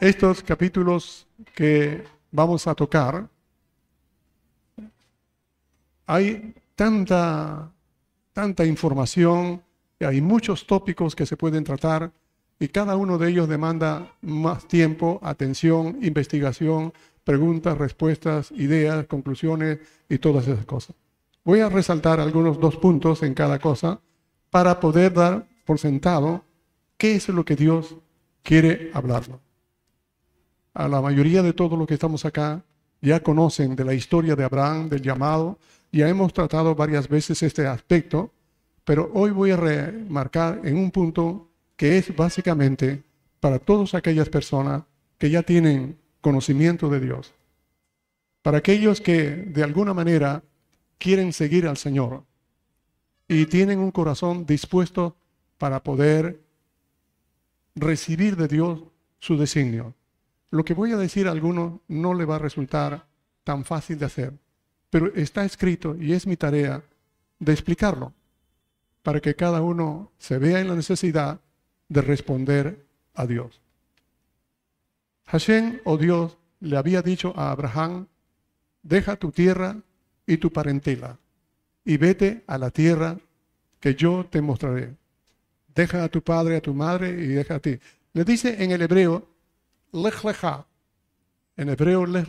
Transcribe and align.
estos 0.00 0.42
capítulos 0.42 1.26
que 1.54 2.02
vamos 2.32 2.66
a 2.66 2.74
tocar, 2.74 3.28
hay 6.06 6.54
tanta, 6.74 7.70
tanta 8.32 8.64
información, 8.64 9.62
hay 10.00 10.20
muchos 10.22 10.66
tópicos 10.66 11.14
que 11.14 11.26
se 11.26 11.36
pueden 11.36 11.64
tratar 11.64 12.10
y 12.58 12.68
cada 12.68 12.96
uno 12.96 13.18
de 13.18 13.30
ellos 13.30 13.48
demanda 13.48 14.16
más 14.22 14.66
tiempo, 14.66 15.20
atención, 15.22 15.98
investigación, 16.02 16.92
preguntas, 17.22 17.76
respuestas, 17.76 18.50
ideas, 18.52 19.06
conclusiones 19.06 19.78
y 20.08 20.18
todas 20.18 20.48
esas 20.48 20.64
cosas. 20.64 20.96
Voy 21.44 21.60
a 21.60 21.68
resaltar 21.68 22.20
algunos 22.20 22.58
dos 22.58 22.76
puntos 22.76 23.22
en 23.22 23.34
cada 23.34 23.58
cosa 23.58 24.00
para 24.48 24.80
poder 24.80 25.12
dar 25.12 25.46
por 25.66 25.78
sentado 25.78 26.42
qué 26.96 27.16
es 27.16 27.28
lo 27.28 27.44
que 27.44 27.56
Dios 27.56 27.96
quiere 28.42 28.90
hablarnos. 28.94 29.49
A 30.74 30.86
la 30.88 31.00
mayoría 31.00 31.42
de 31.42 31.52
todos 31.52 31.78
los 31.78 31.86
que 31.86 31.94
estamos 31.94 32.24
acá 32.24 32.62
ya 33.00 33.20
conocen 33.22 33.74
de 33.74 33.84
la 33.84 33.94
historia 33.94 34.36
de 34.36 34.44
Abraham, 34.44 34.88
del 34.88 35.02
llamado, 35.02 35.58
ya 35.90 36.08
hemos 36.08 36.32
tratado 36.32 36.74
varias 36.74 37.08
veces 37.08 37.42
este 37.42 37.66
aspecto, 37.66 38.32
pero 38.84 39.10
hoy 39.14 39.30
voy 39.30 39.50
a 39.50 39.56
remarcar 39.56 40.60
en 40.64 40.76
un 40.76 40.90
punto 40.90 41.48
que 41.76 41.98
es 41.98 42.14
básicamente 42.14 43.02
para 43.40 43.58
todas 43.58 43.94
aquellas 43.94 44.28
personas 44.28 44.82
que 45.18 45.30
ya 45.30 45.42
tienen 45.42 45.98
conocimiento 46.20 46.88
de 46.88 47.00
Dios, 47.00 47.32
para 48.42 48.58
aquellos 48.58 49.00
que 49.00 49.30
de 49.30 49.62
alguna 49.62 49.94
manera 49.94 50.42
quieren 50.98 51.32
seguir 51.32 51.66
al 51.66 51.78
Señor 51.78 52.22
y 53.26 53.46
tienen 53.46 53.78
un 53.78 53.90
corazón 53.90 54.44
dispuesto 54.46 55.16
para 55.58 55.82
poder 55.82 56.40
recibir 57.74 58.36
de 58.36 58.48
Dios 58.48 58.82
su 59.18 59.36
designio. 59.36 59.94
Lo 60.50 60.64
que 60.64 60.74
voy 60.74 60.92
a 60.92 60.96
decir 60.96 61.28
a 61.28 61.30
algunos 61.30 61.80
no 61.88 62.14
le 62.14 62.24
va 62.24 62.36
a 62.36 62.40
resultar 62.40 63.06
tan 63.44 63.64
fácil 63.64 63.98
de 63.98 64.06
hacer, 64.06 64.32
pero 64.90 65.12
está 65.14 65.44
escrito 65.44 65.96
y 65.96 66.12
es 66.12 66.26
mi 66.26 66.36
tarea 66.36 66.82
de 67.38 67.52
explicarlo 67.52 68.12
para 69.02 69.20
que 69.20 69.34
cada 69.34 69.62
uno 69.62 70.12
se 70.18 70.38
vea 70.38 70.60
en 70.60 70.68
la 70.68 70.74
necesidad 70.74 71.40
de 71.88 72.02
responder 72.02 72.84
a 73.14 73.26
Dios. 73.26 73.60
Hashem 75.26 75.80
o 75.84 75.96
Dios 75.96 76.36
le 76.60 76.76
había 76.76 77.02
dicho 77.02 77.32
a 77.36 77.50
Abraham, 77.50 78.08
deja 78.82 79.16
tu 79.16 79.30
tierra 79.30 79.76
y 80.26 80.36
tu 80.36 80.52
parentela 80.52 81.18
y 81.84 81.96
vete 81.96 82.44
a 82.46 82.58
la 82.58 82.70
tierra 82.70 83.18
que 83.78 83.94
yo 83.94 84.26
te 84.28 84.42
mostraré. 84.42 84.96
Deja 85.74 86.04
a 86.04 86.08
tu 86.08 86.22
padre, 86.22 86.56
a 86.56 86.60
tu 86.60 86.74
madre 86.74 87.10
y 87.10 87.28
deja 87.28 87.56
a 87.56 87.60
ti. 87.60 87.78
Le 88.12 88.24
dice 88.24 88.62
en 88.62 88.72
el 88.72 88.82
hebreo, 88.82 89.26
lech. 89.92 90.24
En 91.56 91.68
hebreo, 91.68 92.06
lech 92.06 92.26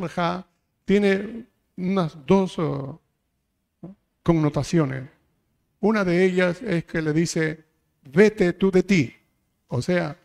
tiene 0.85 1.45
unas 1.77 2.17
dos 2.25 2.57
uh, 2.57 2.99
connotaciones. 4.23 5.09
Una 5.79 6.03
de 6.03 6.25
ellas 6.25 6.61
es 6.61 6.85
que 6.85 7.01
le 7.01 7.13
dice, 7.13 7.65
vete 8.03 8.53
tú 8.53 8.69
de 8.71 8.83
ti. 8.83 9.15
O 9.67 9.81
sea, 9.81 10.17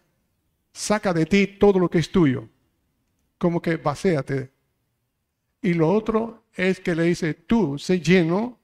saca 0.73 1.13
de 1.13 1.25
ti 1.25 1.47
todo 1.59 1.79
lo 1.79 1.89
que 1.89 1.99
es 1.99 2.11
tuyo. 2.11 2.49
Como 3.39 3.63
que 3.63 3.77
vacéate. 3.77 4.51
Y 5.63 5.75
lo 5.75 5.89
otro 5.89 6.45
es 6.55 6.81
que 6.81 6.95
le 6.95 7.05
dice, 7.05 7.35
tú 7.35 7.79
sé 7.79 8.01
lleno 8.01 8.59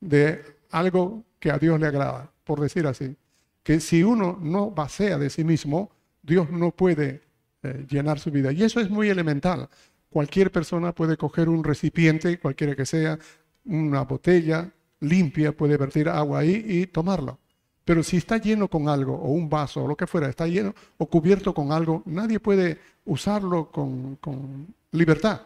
de 0.00 0.42
algo 0.70 1.24
que 1.38 1.50
a 1.50 1.58
Dios 1.58 1.78
le 1.78 1.86
agrada, 1.86 2.30
por 2.44 2.60
decir 2.60 2.86
así. 2.86 3.16
Que 3.62 3.80
si 3.80 4.02
uno 4.02 4.38
no 4.40 4.70
vacía 4.70 5.18
de 5.18 5.28
sí 5.28 5.44
mismo, 5.44 5.90
Dios 6.22 6.50
no 6.50 6.70
puede 6.70 7.25
eh, 7.66 7.86
llenar 7.88 8.18
su 8.18 8.30
vida. 8.30 8.52
Y 8.52 8.62
eso 8.62 8.80
es 8.80 8.90
muy 8.90 9.08
elemental. 9.08 9.68
Cualquier 10.10 10.50
persona 10.50 10.94
puede 10.94 11.16
coger 11.16 11.48
un 11.48 11.64
recipiente, 11.64 12.38
cualquiera 12.38 12.74
que 12.74 12.86
sea, 12.86 13.18
una 13.64 14.02
botella 14.02 14.70
limpia, 15.00 15.52
puede 15.52 15.76
vertir 15.76 16.08
agua 16.08 16.40
ahí 16.40 16.64
y 16.66 16.86
tomarla. 16.86 17.36
Pero 17.84 18.02
si 18.02 18.16
está 18.16 18.38
lleno 18.38 18.68
con 18.68 18.88
algo, 18.88 19.14
o 19.14 19.30
un 19.30 19.48
vaso, 19.48 19.84
o 19.84 19.88
lo 19.88 19.96
que 19.96 20.06
fuera, 20.06 20.28
está 20.28 20.46
lleno 20.46 20.74
o 20.98 21.06
cubierto 21.06 21.54
con 21.54 21.70
algo, 21.70 22.02
nadie 22.06 22.40
puede 22.40 22.78
usarlo 23.04 23.70
con, 23.70 24.16
con 24.16 24.74
libertad. 24.90 25.42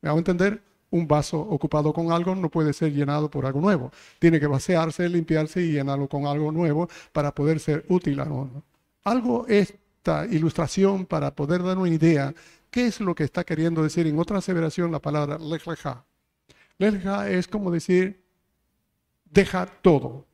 ¿Me 0.00 0.08
hago 0.08 0.18
entender? 0.18 0.60
Un 0.90 1.06
vaso 1.06 1.40
ocupado 1.40 1.92
con 1.92 2.12
algo 2.12 2.34
no 2.34 2.48
puede 2.48 2.72
ser 2.72 2.92
llenado 2.92 3.30
por 3.30 3.46
algo 3.46 3.60
nuevo. 3.60 3.92
Tiene 4.18 4.40
que 4.40 4.46
vaciarse, 4.46 5.08
limpiarse 5.08 5.60
y 5.60 5.72
llenarlo 5.72 6.08
con 6.08 6.26
algo 6.26 6.50
nuevo 6.50 6.88
para 7.12 7.32
poder 7.32 7.60
ser 7.60 7.84
útil 7.88 8.20
a 8.20 8.24
uno. 8.24 8.62
Algo 9.04 9.46
esta 10.04 10.26
ilustración 10.26 11.06
para 11.06 11.34
poder 11.34 11.62
dar 11.62 11.78
una 11.78 11.88
idea 11.88 12.34
qué 12.70 12.86
es 12.86 13.00
lo 13.00 13.14
que 13.14 13.24
está 13.24 13.42
queriendo 13.42 13.82
decir 13.82 14.06
en 14.06 14.18
otra 14.18 14.36
aseveración 14.36 14.92
la 14.92 14.98
palabra 14.98 15.38
lejleja. 15.38 16.04
Lejleja 16.76 17.30
es 17.30 17.48
como 17.48 17.70
decir 17.70 18.22
deja 19.24 19.64
todo. 19.64 20.26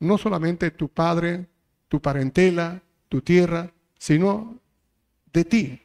No 0.00 0.16
solamente 0.16 0.70
tu 0.70 0.88
padre, 0.88 1.46
tu 1.88 2.00
parentela, 2.00 2.80
tu 3.10 3.20
tierra, 3.20 3.70
sino 3.98 4.58
de 5.30 5.44
ti. 5.44 5.82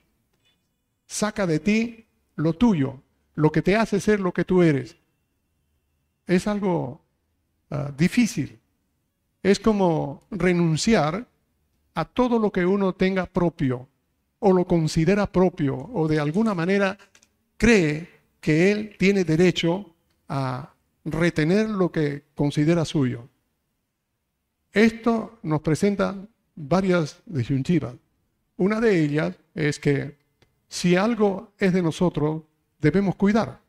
Saca 1.05 1.45
de 1.45 1.59
ti 1.59 2.05
lo 2.37 2.53
tuyo, 2.53 3.03
lo 3.35 3.51
que 3.51 3.61
te 3.61 3.75
hace 3.75 3.99
ser 3.99 4.21
lo 4.21 4.31
que 4.31 4.45
tú 4.45 4.63
eres. 4.63 4.95
Es 6.25 6.47
algo 6.47 7.01
ah, 7.69 7.91
difícil. 7.97 8.61
Es 9.43 9.59
como 9.59 10.23
renunciar 10.31 11.27
a 11.93 12.05
todo 12.05 12.39
lo 12.39 12.51
que 12.51 12.65
uno 12.65 12.93
tenga 12.93 13.25
propio 13.25 13.87
o 14.39 14.53
lo 14.53 14.65
considera 14.65 15.31
propio 15.31 15.75
o 15.75 16.07
de 16.07 16.19
alguna 16.19 16.53
manera 16.53 16.97
cree 17.57 18.07
que 18.39 18.71
él 18.71 18.95
tiene 18.97 19.23
derecho 19.23 19.93
a 20.27 20.73
retener 21.03 21.69
lo 21.69 21.91
que 21.91 22.23
considera 22.35 22.85
suyo. 22.85 23.27
Esto 24.71 25.39
nos 25.43 25.61
presenta 25.61 26.15
varias 26.55 27.21
disyuntivas. 27.25 27.95
Una 28.57 28.79
de 28.79 29.03
ellas 29.03 29.35
es 29.55 29.79
que 29.79 30.17
si 30.67 30.95
algo 30.95 31.53
es 31.57 31.73
de 31.73 31.81
nosotros, 31.81 32.43
debemos 32.79 33.15
cuidar. 33.15 33.59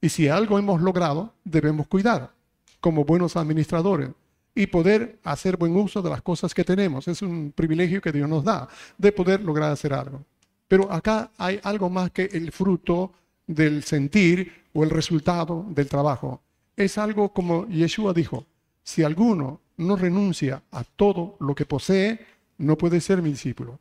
Y 0.00 0.08
si 0.08 0.28
algo 0.28 0.58
hemos 0.58 0.82
logrado, 0.82 1.34
debemos 1.44 1.86
cuidar 1.86 2.32
como 2.80 3.04
buenos 3.04 3.36
administradores 3.36 4.10
y 4.54 4.66
poder 4.66 5.18
hacer 5.24 5.56
buen 5.56 5.74
uso 5.76 6.00
de 6.00 6.10
las 6.10 6.22
cosas 6.22 6.54
que 6.54 6.64
tenemos. 6.64 7.08
Es 7.08 7.22
un 7.22 7.52
privilegio 7.54 8.00
que 8.00 8.12
Dios 8.12 8.28
nos 8.28 8.44
da 8.44 8.68
de 8.96 9.12
poder 9.12 9.42
lograr 9.42 9.72
hacer 9.72 9.92
algo. 9.92 10.24
Pero 10.68 10.90
acá 10.90 11.30
hay 11.36 11.60
algo 11.62 11.90
más 11.90 12.10
que 12.10 12.24
el 12.32 12.52
fruto 12.52 13.12
del 13.46 13.82
sentir 13.82 14.64
o 14.72 14.84
el 14.84 14.90
resultado 14.90 15.66
del 15.68 15.88
trabajo. 15.88 16.40
Es 16.76 16.98
algo 16.98 17.32
como 17.32 17.66
Yeshua 17.68 18.12
dijo, 18.12 18.46
si 18.82 19.02
alguno 19.02 19.60
no 19.76 19.96
renuncia 19.96 20.62
a 20.70 20.84
todo 20.84 21.36
lo 21.40 21.54
que 21.54 21.66
posee, 21.66 22.24
no 22.58 22.76
puede 22.78 23.00
ser 23.00 23.22
mi 23.22 23.30
discípulo. 23.30 23.78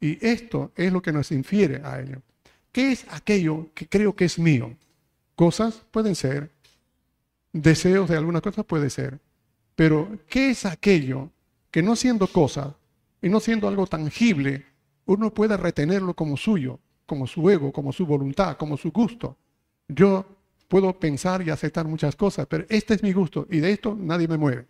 Y 0.00 0.24
esto 0.24 0.72
es 0.76 0.92
lo 0.92 1.00
que 1.00 1.12
nos 1.12 1.30
infiere 1.32 1.80
a 1.84 2.00
ello. 2.00 2.20
¿Qué 2.72 2.92
es 2.92 3.06
aquello 3.10 3.68
que 3.74 3.88
creo 3.88 4.14
que 4.14 4.26
es 4.26 4.38
mío? 4.38 4.76
Cosas 5.34 5.82
pueden 5.90 6.14
ser, 6.14 6.50
deseos 7.52 8.08
de 8.08 8.16
alguna 8.16 8.40
cosa 8.40 8.62
puede 8.62 8.90
ser, 8.90 9.18
pero 9.76 10.18
¿qué 10.28 10.50
es 10.50 10.64
aquello 10.64 11.30
que 11.70 11.82
no 11.82 11.94
siendo 11.94 12.26
cosa 12.26 12.74
y 13.22 13.28
no 13.28 13.38
siendo 13.40 13.68
algo 13.68 13.86
tangible, 13.86 14.64
uno 15.04 15.32
puede 15.32 15.56
retenerlo 15.56 16.14
como 16.14 16.36
suyo, 16.36 16.80
como 17.04 17.26
su 17.26 17.48
ego, 17.50 17.72
como 17.72 17.92
su 17.92 18.06
voluntad, 18.06 18.56
como 18.56 18.76
su 18.76 18.90
gusto? 18.90 19.36
Yo 19.86 20.24
puedo 20.66 20.98
pensar 20.98 21.46
y 21.46 21.50
aceptar 21.50 21.86
muchas 21.86 22.16
cosas, 22.16 22.46
pero 22.46 22.64
este 22.68 22.94
es 22.94 23.02
mi 23.02 23.12
gusto 23.12 23.46
y 23.50 23.60
de 23.60 23.70
esto 23.70 23.96
nadie 23.96 24.26
me 24.26 24.38
mueve. 24.38 24.66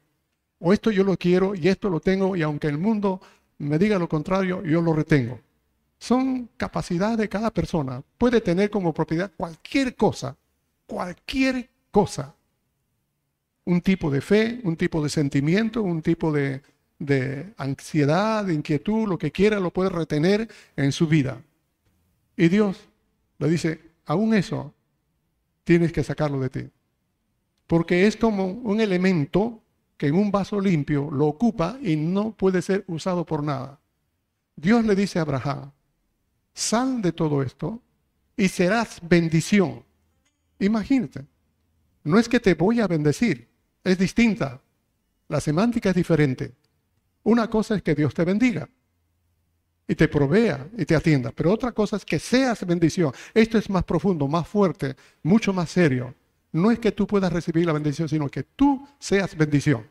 O 0.58 0.72
esto 0.72 0.90
yo 0.90 1.04
lo 1.04 1.16
quiero 1.16 1.54
y 1.54 1.68
esto 1.68 1.88
lo 1.88 2.00
tengo 2.00 2.36
y 2.36 2.42
aunque 2.42 2.66
el 2.66 2.78
mundo 2.78 3.20
me 3.58 3.78
diga 3.78 3.98
lo 3.98 4.08
contrario, 4.08 4.62
yo 4.64 4.82
lo 4.82 4.92
retengo. 4.92 5.40
Son 5.98 6.50
capacidades 6.56 7.18
de 7.18 7.28
cada 7.28 7.50
persona. 7.50 8.02
Puede 8.18 8.40
tener 8.40 8.70
como 8.70 8.92
propiedad 8.92 9.30
cualquier 9.36 9.94
cosa, 9.94 10.36
cualquier 10.86 11.70
cosa. 11.90 12.34
Un 13.66 13.82
tipo 13.82 14.10
de 14.10 14.20
fe, 14.20 14.60
un 14.64 14.76
tipo 14.76 15.02
de 15.02 15.10
sentimiento, 15.10 15.82
un 15.82 16.00
tipo 16.00 16.32
de, 16.32 16.62
de 16.98 17.52
ansiedad, 17.58 18.44
de 18.44 18.54
inquietud, 18.54 19.06
lo 19.06 19.18
que 19.18 19.30
quiera, 19.30 19.60
lo 19.60 19.70
puede 19.70 19.90
retener 19.90 20.48
en 20.76 20.92
su 20.92 21.06
vida. 21.06 21.42
Y 22.36 22.48
Dios 22.48 22.88
le 23.38 23.48
dice, 23.48 23.80
aún 24.06 24.34
eso 24.34 24.74
tienes 25.64 25.92
que 25.92 26.04
sacarlo 26.04 26.40
de 26.40 26.50
ti. 26.50 26.70
Porque 27.66 28.06
es 28.06 28.16
como 28.16 28.46
un 28.46 28.80
elemento 28.80 29.62
que 29.96 30.08
en 30.08 30.14
un 30.14 30.30
vaso 30.30 30.60
limpio 30.60 31.10
lo 31.10 31.26
ocupa 31.26 31.78
y 31.82 31.96
no 31.96 32.32
puede 32.32 32.62
ser 32.62 32.84
usado 32.86 33.24
por 33.24 33.42
nada. 33.42 33.80
Dios 34.54 34.84
le 34.84 34.94
dice 34.94 35.18
a 35.18 35.22
Abraham, 35.22 35.72
sal 36.54 37.02
de 37.02 37.12
todo 37.12 37.42
esto 37.42 37.82
y 38.36 38.48
serás 38.48 39.00
bendición. 39.02 39.84
Imagínate, 40.58 41.26
no 42.04 42.18
es 42.18 42.28
que 42.28 42.40
te 42.40 42.54
voy 42.54 42.80
a 42.80 42.86
bendecir, 42.86 43.48
es 43.86 43.98
distinta. 43.98 44.60
La 45.28 45.40
semántica 45.40 45.90
es 45.90 45.96
diferente. 45.96 46.54
Una 47.22 47.48
cosa 47.48 47.76
es 47.76 47.82
que 47.82 47.94
Dios 47.94 48.14
te 48.14 48.24
bendiga. 48.24 48.68
y 49.88 49.94
te 49.94 50.08
provea 50.08 50.68
y 50.76 50.84
te 50.84 50.96
atienda. 50.96 51.30
Pero 51.30 51.52
otra 51.52 51.72
cosa 51.72 51.96
es 51.96 52.04
que 52.04 52.18
seas 52.18 52.66
bendición. 52.66 53.12
Esto 53.32 53.56
es 53.56 53.70
más 53.70 53.84
profundo, 53.84 54.26
más 54.26 54.48
fuerte, 54.48 54.96
mucho 55.22 55.52
más 55.52 55.70
serio. 55.70 56.14
No 56.52 56.70
es 56.70 56.78
que 56.78 56.90
tú 56.92 57.06
puedas 57.06 57.32
recibir 57.32 57.66
la 57.66 57.72
bendición, 57.72 58.08
sino 58.08 58.28
que 58.28 58.42
tú 58.42 58.86
seas 58.98 59.36
bendición. 59.36 59.86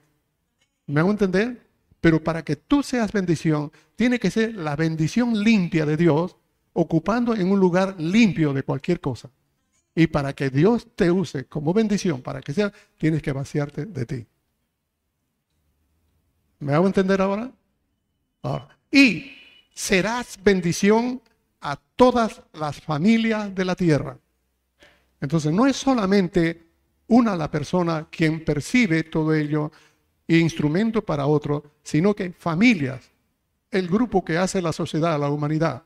¿Me 0.87 0.99
hago 0.99 1.11
entender? 1.11 1.65
Pero 2.01 2.23
para 2.23 2.43
que 2.43 2.55
tú 2.55 2.83
seas 2.83 3.11
bendición, 3.13 3.71
tiene 3.95 4.19
que 4.19 4.31
ser 4.31 4.55
la 4.55 4.75
bendición 4.75 5.41
limpia 5.43 5.85
de 5.85 5.97
Dios, 5.97 6.35
ocupando 6.73 7.33
en 7.33 7.49
un 7.49 7.59
lugar 7.59 7.95
limpio 7.97 8.51
de 8.51 8.63
cualquier 8.63 8.99
cosa. 8.99 9.29
Y 9.95 10.07
para 10.07 10.33
que 10.33 10.49
Dios 10.49 10.87
te 10.95 11.09
use 11.09 11.45
como 11.45 11.73
bendición, 11.73 12.21
para 12.21 12.41
que 12.41 12.53
sea, 12.53 12.71
tienes 12.97 13.21
que 13.21 13.31
vaciarte 13.31 13.85
de 13.85 14.05
ti. 14.05 14.27
¿Me 16.59 16.73
hago 16.73 16.85
entender 16.85 17.21
ahora? 17.21 17.49
ahora? 18.41 18.77
Y 18.91 19.31
serás 19.73 20.37
bendición 20.43 21.21
a 21.61 21.79
todas 21.95 22.41
las 22.53 22.81
familias 22.81 23.55
de 23.55 23.65
la 23.65 23.75
tierra. 23.75 24.17
Entonces 25.21 25.51
no 25.51 25.65
es 25.65 25.75
solamente 25.75 26.65
una 27.07 27.35
la 27.35 27.49
persona 27.49 28.07
quien 28.09 28.43
percibe 28.43 29.03
todo 29.03 29.33
ello 29.33 29.71
e 30.27 30.37
instrumento 30.37 31.03
para 31.03 31.25
otro, 31.25 31.71
sino 31.83 32.13
que 32.13 32.31
familias, 32.31 33.11
el 33.71 33.87
grupo 33.87 34.23
que 34.25 34.37
hace 34.37 34.61
la 34.61 34.73
sociedad, 34.73 35.19
la 35.19 35.29
humanidad, 35.29 35.83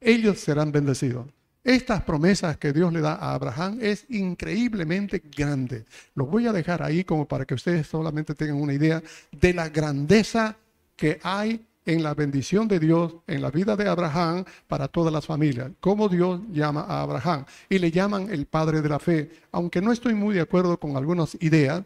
ellos 0.00 0.38
serán 0.38 0.72
bendecidos. 0.72 1.26
Estas 1.66 2.04
promesas 2.04 2.58
que 2.58 2.72
Dios 2.72 2.92
le 2.92 3.00
da 3.00 3.14
a 3.14 3.34
Abraham 3.34 3.78
es 3.82 4.06
increíblemente 4.08 5.20
grande. 5.36 5.84
Los 6.14 6.30
voy 6.30 6.46
a 6.46 6.52
dejar 6.52 6.80
ahí 6.80 7.02
como 7.02 7.26
para 7.26 7.44
que 7.44 7.54
ustedes 7.54 7.88
solamente 7.88 8.36
tengan 8.36 8.62
una 8.62 8.72
idea 8.72 9.02
de 9.32 9.52
la 9.52 9.68
grandeza 9.68 10.56
que 10.94 11.18
hay 11.24 11.66
en 11.84 12.04
la 12.04 12.14
bendición 12.14 12.68
de 12.68 12.78
Dios 12.78 13.16
en 13.26 13.42
la 13.42 13.50
vida 13.50 13.74
de 13.74 13.88
Abraham 13.88 14.44
para 14.68 14.86
todas 14.86 15.12
las 15.12 15.26
familias. 15.26 15.72
Cómo 15.80 16.08
Dios 16.08 16.40
llama 16.52 16.82
a 16.82 17.02
Abraham 17.02 17.44
y 17.68 17.80
le 17.80 17.90
llaman 17.90 18.30
el 18.30 18.46
padre 18.46 18.80
de 18.80 18.88
la 18.88 19.00
fe. 19.00 19.28
Aunque 19.50 19.82
no 19.82 19.90
estoy 19.90 20.14
muy 20.14 20.36
de 20.36 20.42
acuerdo 20.42 20.78
con 20.78 20.96
algunas 20.96 21.36
ideas, 21.40 21.82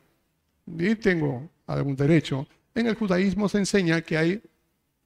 y 0.66 0.94
tengo 0.96 1.48
algún 1.66 1.96
derecho, 1.96 2.46
en 2.74 2.86
el 2.86 2.96
judaísmo 2.96 3.48
se 3.48 3.56
enseña 3.56 4.02
que 4.02 4.18
hay 4.18 4.42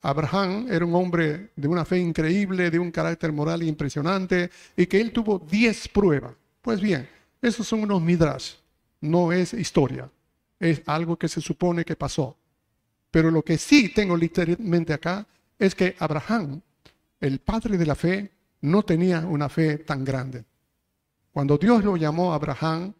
Abraham 0.04 0.66
era 0.70 0.84
un 0.84 0.94
hombre 0.94 1.48
de 1.56 1.66
una 1.66 1.86
fe 1.86 1.98
increíble, 1.98 2.70
de 2.70 2.78
un 2.78 2.90
carácter 2.90 3.32
moral 3.32 3.62
impresionante 3.62 4.50
y 4.76 4.84
que 4.84 5.00
él 5.00 5.12
tuvo 5.12 5.38
diez 5.38 5.88
pruebas. 5.88 6.34
Pues 6.60 6.78
bien, 6.78 7.08
esos 7.40 7.66
son 7.66 7.80
unos 7.80 8.02
midrash, 8.02 8.52
no 9.00 9.32
es 9.32 9.54
historia, 9.54 10.10
es 10.60 10.82
algo 10.84 11.16
que 11.16 11.26
se 11.26 11.40
supone 11.40 11.86
que 11.86 11.96
pasó. 11.96 12.36
Pero 13.10 13.30
lo 13.30 13.42
que 13.42 13.56
sí 13.56 13.88
tengo 13.88 14.14
literalmente 14.14 14.92
acá 14.92 15.26
es 15.58 15.74
que 15.74 15.96
Abraham, 15.98 16.60
el 17.18 17.38
padre 17.38 17.78
de 17.78 17.86
la 17.86 17.94
fe, 17.94 18.30
no 18.60 18.82
tenía 18.82 19.20
una 19.20 19.48
fe 19.48 19.78
tan 19.78 20.04
grande. 20.04 20.44
Cuando 21.32 21.56
Dios 21.56 21.82
lo 21.82 21.96
llamó 21.96 22.32
a 22.32 22.34
Abraham, 22.34 22.92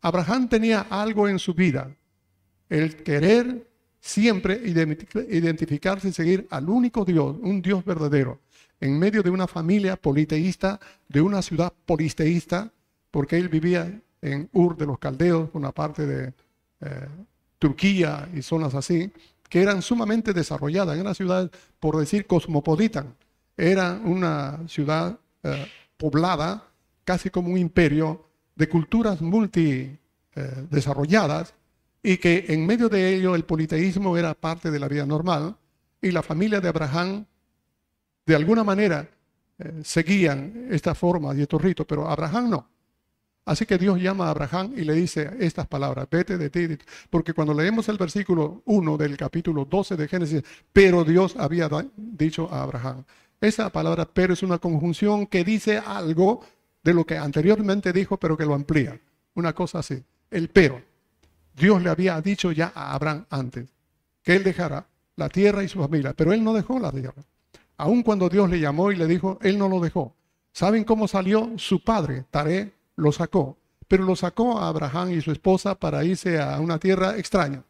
Abraham 0.00 0.48
tenía 0.48 0.88
algo 0.90 1.28
en 1.28 1.38
su 1.38 1.54
vida, 1.54 1.94
el 2.68 2.96
querer 3.04 3.73
siempre 4.04 4.60
identificarse 5.30 6.08
y 6.08 6.12
seguir 6.12 6.46
al 6.50 6.68
único 6.68 7.06
Dios, 7.06 7.36
un 7.40 7.62
Dios 7.62 7.82
verdadero, 7.86 8.38
en 8.78 8.98
medio 8.98 9.22
de 9.22 9.30
una 9.30 9.46
familia 9.46 9.96
politeísta, 9.96 10.78
de 11.08 11.22
una 11.22 11.40
ciudad 11.40 11.72
polisteísta, 11.86 12.70
porque 13.10 13.38
él 13.38 13.48
vivía 13.48 13.98
en 14.20 14.50
Ur 14.52 14.76
de 14.76 14.84
los 14.84 14.98
Caldeos, 14.98 15.48
una 15.54 15.72
parte 15.72 16.04
de 16.04 16.34
eh, 16.82 17.08
Turquía 17.58 18.28
y 18.34 18.42
zonas 18.42 18.74
así, 18.74 19.10
que 19.48 19.62
eran 19.62 19.80
sumamente 19.80 20.34
desarrolladas, 20.34 20.98
eran 20.98 21.14
ciudades, 21.14 21.50
por 21.80 21.96
decir, 21.96 22.26
cosmopolitan. 22.26 23.14
Era 23.56 23.98
una 24.04 24.68
ciudad 24.68 25.18
eh, 25.42 25.66
poblada, 25.96 26.68
casi 27.04 27.30
como 27.30 27.48
un 27.48 27.56
imperio, 27.56 28.28
de 28.54 28.68
culturas 28.68 29.22
multi 29.22 29.98
eh, 30.36 30.66
y 32.04 32.18
que 32.18 32.44
en 32.48 32.66
medio 32.66 32.90
de 32.90 33.16
ello 33.16 33.34
el 33.34 33.44
politeísmo 33.44 34.16
era 34.18 34.34
parte 34.34 34.70
de 34.70 34.78
la 34.78 34.88
vida 34.88 35.06
normal 35.06 35.56
y 36.02 36.10
la 36.10 36.22
familia 36.22 36.60
de 36.60 36.68
Abraham 36.68 37.24
de 38.26 38.36
alguna 38.36 38.62
manera 38.62 39.08
eh, 39.58 39.80
seguían 39.82 40.68
esta 40.70 40.94
forma 40.94 41.34
y 41.34 41.40
estos 41.40 41.62
ritos, 41.62 41.86
pero 41.88 42.06
Abraham 42.06 42.50
no. 42.50 42.68
Así 43.46 43.64
que 43.64 43.78
Dios 43.78 43.98
llama 43.98 44.26
a 44.26 44.30
Abraham 44.30 44.74
y 44.76 44.82
le 44.82 44.92
dice 44.92 45.30
estas 45.40 45.66
palabras, 45.66 46.06
vete 46.10 46.36
de 46.36 46.50
ti, 46.50 46.68
porque 47.08 47.32
cuando 47.32 47.54
leemos 47.54 47.88
el 47.88 47.96
versículo 47.96 48.62
1 48.66 48.96
del 48.98 49.16
capítulo 49.16 49.64
12 49.64 49.96
de 49.96 50.08
Génesis, 50.08 50.42
pero 50.74 51.04
Dios 51.04 51.34
había 51.38 51.70
dicho 51.96 52.52
a 52.52 52.62
Abraham, 52.62 53.04
esa 53.40 53.70
palabra 53.70 54.06
pero 54.12 54.34
es 54.34 54.42
una 54.42 54.58
conjunción 54.58 55.26
que 55.26 55.42
dice 55.42 55.78
algo 55.78 56.42
de 56.82 56.92
lo 56.92 57.06
que 57.06 57.16
anteriormente 57.16 57.94
dijo, 57.94 58.18
pero 58.18 58.36
que 58.36 58.44
lo 58.44 58.54
amplía. 58.54 59.00
Una 59.34 59.54
cosa 59.54 59.78
así, 59.78 60.02
el 60.30 60.48
pero. 60.48 60.93
Dios 61.54 61.82
le 61.82 61.90
había 61.90 62.20
dicho 62.20 62.52
ya 62.52 62.72
a 62.74 62.94
Abraham 62.94 63.26
antes 63.30 63.68
que 64.22 64.34
él 64.36 64.42
dejara 64.42 64.86
la 65.16 65.28
tierra 65.28 65.62
y 65.62 65.68
su 65.68 65.78
familia, 65.78 66.12
pero 66.14 66.32
él 66.32 66.42
no 66.42 66.52
dejó 66.52 66.78
la 66.78 66.90
tierra. 66.90 67.22
Aun 67.76 68.02
cuando 68.02 68.28
Dios 68.28 68.48
le 68.50 68.58
llamó 68.58 68.90
y 68.90 68.96
le 68.96 69.06
dijo, 69.06 69.38
él 69.42 69.58
no 69.58 69.68
lo 69.68 69.80
dejó. 69.80 70.14
¿Saben 70.52 70.84
cómo 70.84 71.08
salió 71.08 71.52
su 71.56 71.82
padre, 71.82 72.24
Taré? 72.30 72.72
lo 72.96 73.10
sacó, 73.10 73.58
pero 73.88 74.04
lo 74.04 74.14
sacó 74.14 74.58
a 74.58 74.68
Abraham 74.68 75.10
y 75.10 75.20
su 75.20 75.32
esposa 75.32 75.74
para 75.74 76.04
irse 76.04 76.40
a 76.40 76.60
una 76.60 76.78
tierra 76.78 77.16
extraña. 77.18 77.64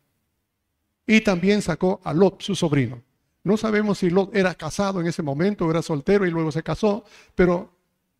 Y 1.07 1.23
también 1.23 1.63
sacó 1.63 2.01
a 2.05 2.13
Lot, 2.13 2.43
su 2.43 2.55
sobrino. 2.55 3.03
No 3.43 3.57
sabemos 3.57 3.99
si 3.99 4.11
Lot 4.11 4.35
era 4.35 4.55
casado 4.55 5.01
en 5.01 5.07
ese 5.07 5.23
momento, 5.23 5.71
era 5.71 5.83
soltero 5.83 6.27
y 6.27 6.31
luego 6.31 6.53
se 6.53 6.63
casó, 6.63 7.05
pero 7.35 7.71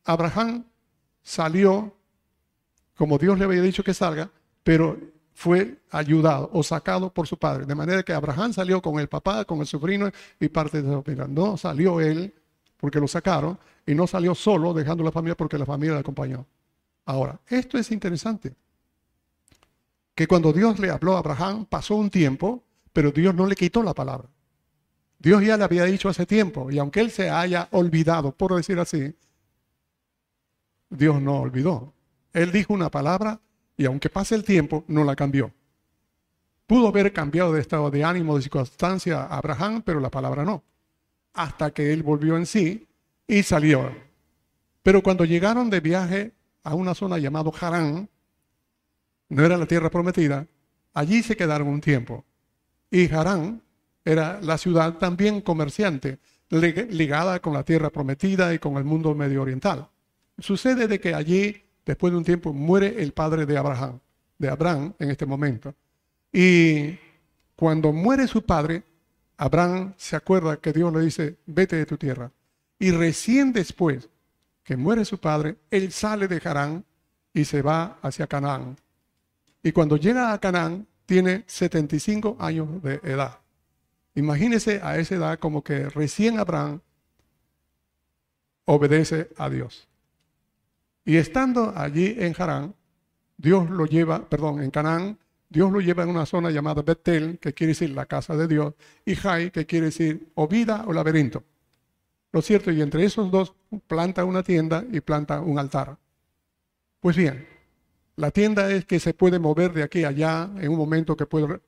Abraham 0.05 0.65
salió 1.23 1.95
como 2.97 3.19
Dios 3.19 3.39
le 3.39 3.45
había 3.45 3.63
dicho 3.63 3.83
que 3.83 3.95
salga, 3.95 4.31
pero 4.63 4.99
fue 5.35 5.79
ayudado 5.91 6.49
o 6.53 6.63
sacado 6.63 7.13
por 7.13 7.27
su 7.27 7.37
padre. 7.37 7.67
De 7.67 7.75
manera 7.75 8.03
que 8.03 8.13
Abraham 8.13 8.53
salió 8.53 8.81
con 8.81 8.99
el 9.01 9.09
papá, 9.09 9.45
con 9.45 9.61
el 9.61 9.67
sobrino 9.67 10.11
y 10.41 10.49
parte 10.49 10.81
de 10.81 10.91
su 10.91 11.03
familia. 11.03 11.27
No 11.27 11.57
salió 11.57 12.01
él 12.01 12.33
porque 12.79 13.01
lo 13.01 13.09
sacaron 13.09 13.59
y 13.85 13.95
no 13.95 14.07
salió 14.07 14.35
solo 14.35 14.73
dejando 14.73 15.03
la 15.03 15.11
familia 15.11 15.37
porque 15.37 15.59
la 15.59 15.67
familia 15.67 15.95
le 15.95 16.01
acompañó. 16.01 16.47
Ahora, 17.05 17.39
esto 17.49 17.77
es 17.77 17.91
interesante. 17.91 18.55
Que 20.15 20.29
cuando 20.29 20.53
Dios 20.53 20.79
le 20.79 20.91
habló 20.91 21.17
a 21.17 21.19
Abraham, 21.19 21.67
pasó 21.67 21.97
un 21.97 22.09
tiempo, 22.09 22.63
pero 22.93 23.11
Dios 23.11 23.35
no 23.35 23.47
le 23.47 23.57
quitó 23.57 23.83
la 23.83 23.93
palabra. 23.93 24.29
Dios 25.19 25.43
ya 25.43 25.57
le 25.57 25.65
había 25.65 25.85
dicho 25.85 26.09
hace 26.09 26.27
tiempo, 26.27 26.71
y 26.71 26.79
aunque 26.79 27.01
él 27.01 27.11
se 27.11 27.31
haya 27.31 27.69
olvidado, 27.73 28.33
por 28.33 28.55
decir 28.55 28.79
así, 28.79 29.15
Dios 30.91 31.21
no 31.21 31.41
olvidó. 31.41 31.93
Él 32.33 32.53
dijo 32.53 32.73
una 32.73 32.91
palabra 32.91 33.41
y 33.77 33.85
aunque 33.87 34.11
pase 34.11 34.35
el 34.35 34.45
tiempo, 34.45 34.85
no 34.89 35.05
la 35.05 35.17
cambió. 35.17 35.53
Pudo 36.67 36.89
haber 36.89 37.13
cambiado 37.13 37.53
de 37.53 37.61
estado 37.61 37.91
de 37.91 38.05
ánimo, 38.05 38.37
de 38.37 38.43
circunstancia 38.43 39.23
a 39.23 39.37
Abraham, 39.39 39.83
pero 39.85 40.01
la 40.01 40.11
palabra 40.11 40.45
no. 40.45 40.63
Hasta 41.35 41.73
que 41.73 41.93
él 41.93 42.03
volvió 42.03 42.37
en 42.37 42.47
sí 42.47 42.87
y 43.27 43.43
salió. 43.43 43.91
Pero 44.83 45.03
cuando 45.03 45.25
llegaron 45.25 45.71
de 45.71 45.81
viaje 45.81 46.33
a 46.63 46.75
una 46.75 46.95
zona 46.95 47.19
llamada 47.19 47.51
Harán, 47.61 48.09
no 49.29 49.45
era 49.45 49.57
la 49.57 49.67
tierra 49.67 49.91
prometida, 49.91 50.47
allí 50.93 51.23
se 51.23 51.37
quedaron 51.37 51.69
un 51.69 51.81
tiempo. 51.81 52.25
Y 52.91 53.13
Harán 53.13 53.63
era 54.05 54.41
la 54.41 54.59
ciudad 54.59 54.95
también 54.99 55.41
comerciante, 55.41 56.19
ligada 56.51 57.41
con 57.41 57.53
la 57.53 57.65
tierra 57.65 57.91
prometida 57.91 58.55
y 58.55 58.59
con 58.59 58.77
el 58.77 58.85
mundo 58.85 59.15
medio 59.15 59.43
oriental. 59.43 59.89
Sucede 60.39 60.87
de 60.87 61.01
que 61.01 61.15
allí, 61.15 61.64
después 61.85 62.13
de 62.13 62.19
un 62.19 62.25
tiempo, 62.25 62.53
muere 62.53 63.03
el 63.03 63.13
padre 63.13 63.47
de 63.47 63.57
Abraham, 63.57 64.01
de 64.39 64.49
Abraham 64.49 64.95
en 64.99 65.11
este 65.11 65.27
momento. 65.27 65.75
Y 66.33 66.99
cuando 67.57 67.93
muere 67.93 68.27
su 68.27 68.43
padre, 68.45 68.83
Abraham 69.37 69.95
se 69.97 70.17
acuerda 70.17 70.57
que 70.59 70.73
Dios 70.73 70.93
le 70.93 71.01
dice, 71.01 71.37
vete 71.47 71.77
de 71.77 71.87
tu 71.87 71.97
tierra. 71.97 72.31
Y 72.79 72.91
recién 72.91 73.53
después 73.53 74.09
que 74.63 74.77
muere 74.77 75.05
su 75.05 75.19
padre, 75.19 75.57
él 75.71 75.93
sale 75.93 76.27
de 76.27 76.41
Harán 76.45 76.85
y 77.33 77.45
se 77.45 77.63
va 77.63 77.99
hacia 78.03 78.27
Canaán. 78.27 78.77
Y 79.63 79.73
cuando 79.73 79.97
llega 79.97 80.33
a 80.33 80.39
Canaán, 80.39 80.87
tiene 81.07 81.45
75 81.47 82.37
años 82.39 82.83
de 82.83 83.01
edad. 83.03 83.39
Imagínese 84.15 84.81
a 84.83 84.99
esa 84.99 85.17
edad 85.17 85.39
como 85.39 85.63
que 85.63 85.89
recién 85.91 86.39
Abraham 86.39 86.81
obedece 88.65 89.29
a 89.37 89.51
Dios. 89.51 89.89
Y 91.05 91.17
estando 91.17 91.73
allí 91.77 92.17
en 92.19 92.35
Harán, 92.37 92.75
Dios 93.37 93.69
lo 93.69 93.87
lleva, 93.87 94.29
perdón, 94.29 94.63
en 94.63 94.71
Canaán, 94.71 95.19
Dios 95.49 95.71
lo 95.71 95.81
lleva 95.81 96.03
en 96.03 96.09
una 96.09 96.27
zona 96.27 96.51
llamada 96.51 96.83
Betel, 96.83 97.39
que 97.39 97.53
quiere 97.53 97.73
decir 97.73 97.91
la 97.91 98.07
casa 98.07 98.37
de 98.37 98.49
Dios, 98.49 98.75
y 99.05 99.15
Jai, 99.15 99.51
que 99.51 99.67
quiere 99.67 99.87
decir 99.87 100.31
o 100.35 100.49
vida 100.49 100.85
o 100.87 100.93
laberinto. 100.93 101.45
Lo 102.33 102.43
cierto, 102.43 102.73
y 102.73 102.83
entre 102.83 103.05
esos 103.05 103.31
dos 103.31 103.55
planta 103.87 104.25
una 104.25 104.43
tienda 104.43 104.85
y 104.91 105.01
planta 105.01 105.41
un 105.41 105.59
altar. 105.59 105.97
Pues 107.01 107.17
bien, 107.17 107.47
la 108.17 108.31
tienda 108.31 108.71
es 108.73 108.85
que 108.85 108.99
se 108.99 109.15
puede 109.15 109.39
mover 109.39 109.73
de 109.73 109.83
aquí 109.83 110.05
a 110.05 110.09
allá 110.09 110.51
en 110.57 110.71
un 110.71 110.79
momento 110.79 111.17
que 111.17 111.27
puede, 111.27 111.61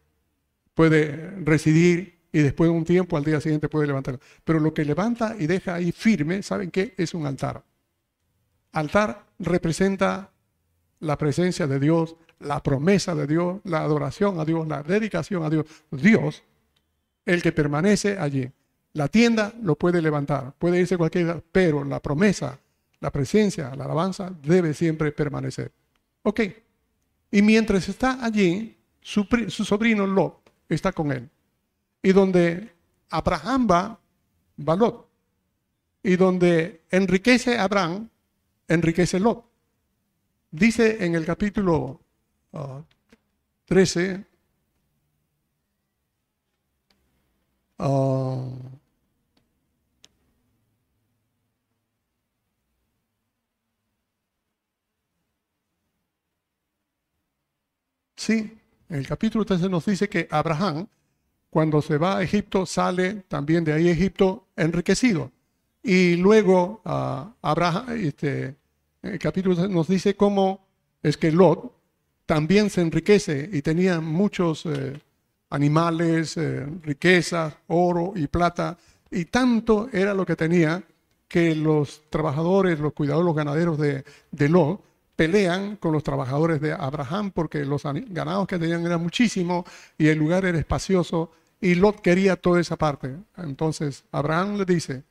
puede 0.75 1.31
residir 1.45 2.19
y 2.33 2.41
después 2.41 2.71
de 2.71 2.77
un 2.77 2.85
tiempo 2.85 3.17
al 3.17 3.25
día 3.25 3.41
siguiente 3.41 3.69
puede 3.69 3.87
levantar. 3.87 4.19
Pero 4.45 4.61
lo 4.61 4.75
que 4.75 4.85
levanta 4.85 5.37
y 5.39 5.47
deja 5.47 5.75
ahí 5.75 5.93
firme, 5.93 6.43
¿saben 6.43 6.71
qué? 6.71 6.95
Es 6.97 7.15
un 7.15 7.27
altar. 7.27 7.63
Altar 8.77 9.25
representa 9.39 10.31
la 11.01 11.17
presencia 11.17 11.67
de 11.67 11.81
Dios, 11.81 12.15
la 12.41 12.63
promesa 12.63 13.15
de 13.15 13.27
Dios, 13.27 13.61
la 13.65 13.81
adoración 13.81 14.39
a 14.39 14.45
Dios, 14.45 14.69
la 14.69 14.83
dedicación 14.83 15.43
a 15.45 15.49
Dios. 15.49 15.65
Dios, 15.91 16.43
el 17.25 17.41
que 17.41 17.53
permanece 17.53 18.19
allí. 18.19 18.51
La 18.93 19.09
tienda 19.09 19.55
lo 19.63 19.77
puede 19.77 20.03
levantar, 20.03 20.53
puede 20.59 20.79
irse 20.79 20.99
cualquiera, 20.99 21.41
pero 21.53 21.85
la 21.85 22.01
promesa, 22.01 22.59
la 23.01 23.11
presencia, 23.11 23.75
la 23.75 23.85
alabanza 23.85 24.31
debe 24.43 24.75
siempre 24.75 25.11
permanecer. 25.11 25.73
Ok. 26.23 26.41
Y 27.31 27.41
mientras 27.41 27.89
está 27.89 28.23
allí, 28.23 28.77
su, 29.01 29.25
sobrino 29.49 30.07
Lot 30.07 30.51
está 30.69 30.93
con 30.93 31.13
él. 31.13 31.31
Y 32.03 32.13
donde 32.13 32.75
Abraham 33.09 33.69
va, 33.71 34.01
va 34.69 34.77
Lot. 34.77 35.09
Y 36.03 36.17
donde 36.17 36.83
enriquece 36.91 37.59
Abraham, 37.59 38.11
enriquece 38.69 39.21
Lot. 39.21 39.45
Dice 40.51 41.05
en 41.05 41.15
el 41.15 41.25
capítulo 41.25 42.01
13, 43.67 44.25
uh, 47.79 47.85
uh, 47.85 48.53
sí, 58.17 58.59
en 58.89 58.97
el 58.97 59.07
capítulo 59.07 59.45
13 59.45 59.69
nos 59.69 59.85
dice 59.85 60.09
que 60.09 60.29
Abraham, 60.31 60.89
cuando 61.51 61.83
se 61.83 61.99
va 61.99 62.19
a 62.19 62.23
Egipto, 62.23 62.67
sale 62.67 63.25
también 63.29 63.65
de 63.65 63.73
ahí 63.73 63.89
Egipto 63.89 64.49
enriquecido. 64.57 65.33
Y 65.87 66.17
luego 66.17 66.81
uh, 66.85 67.31
Abraham, 67.43 67.91
este, 67.91 68.57
el 69.03 69.21
capítulo 69.21 69.69
nos 69.69 69.87
dice 69.87 70.17
cómo 70.17 70.67
es 71.01 71.17
que 71.17 71.31
Lot 71.31 71.73
también 72.27 72.71
se 72.71 72.81
enriquece 72.81 73.49
y 73.53 73.63
tenía 73.63 74.01
muchos 74.01 74.67
eh, 74.67 75.01
animales, 75.49 76.37
eh, 76.39 76.67
riquezas, 76.83 77.55
oro 77.69 78.15
y 78.17 78.27
plata, 78.27 78.77
y 79.13 79.27
tanto 79.27 79.89
era 79.93 80.13
lo 80.13 80.27
que 80.27 80.35
tenía 80.35 80.83
que 81.29 81.55
los 81.55 82.03
trabajadores, 82.11 82.81
los 82.81 82.93
cuidadores, 82.93 83.27
los 83.27 83.37
ganaderos 83.37 83.79
de, 83.79 84.03
de 84.33 84.49
Lot 84.49 84.81
pelean 85.15 85.77
con 85.77 85.93
los 85.93 86.03
trabajadores 86.03 86.61
de 86.61 86.73
Abraham 86.73 87.31
porque 87.31 87.65
los 87.65 87.85
ganados 88.09 88.49
que 88.49 88.59
tenían 88.59 88.85
eran 88.85 89.01
muchísimos 89.01 89.65
y 89.97 90.09
el 90.09 90.19
lugar 90.19 90.47
era 90.47 90.59
espacioso 90.59 91.31
y 91.61 91.77
Lot 91.77 92.01
quería 92.01 92.35
toda 92.35 92.61
esa 92.61 92.75
parte. 92.75 93.15
Entonces 93.37 94.03
Abraham 94.11 94.57
le 94.57 94.65
dice, 94.65 95.05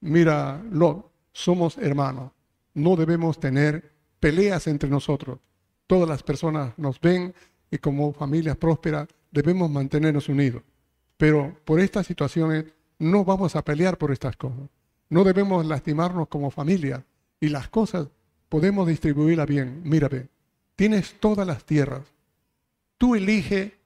mira 0.00 0.62
Lot, 0.70 1.10
somos 1.32 1.78
hermanos, 1.78 2.32
no 2.74 2.96
debemos 2.96 3.38
tener 3.38 3.92
peleas 4.18 4.66
entre 4.66 4.88
nosotros. 4.88 5.38
Todas 5.86 6.08
las 6.08 6.22
personas 6.22 6.72
nos 6.76 7.00
ven 7.00 7.34
y 7.70 7.78
como 7.78 8.12
familias 8.12 8.56
prósperas 8.56 9.08
debemos 9.30 9.70
mantenernos 9.70 10.28
unidos. 10.28 10.62
Pero 11.16 11.56
por 11.64 11.80
estas 11.80 12.06
situaciones 12.06 12.66
no 12.98 13.24
vamos 13.24 13.56
a 13.56 13.64
pelear 13.64 13.98
por 13.98 14.12
estas 14.12 14.36
cosas. 14.36 14.68
No 15.08 15.24
debemos 15.24 15.66
lastimarnos 15.66 16.28
como 16.28 16.50
familia 16.50 17.04
y 17.40 17.48
las 17.48 17.68
cosas 17.68 18.08
podemos 18.48 18.86
distribuirlas 18.86 19.46
bien. 19.46 19.82
Mírame, 19.84 20.28
tienes 20.76 21.18
todas 21.18 21.46
las 21.46 21.64
tierras. 21.64 22.02
Tú 22.98 23.14
elige 23.14 23.78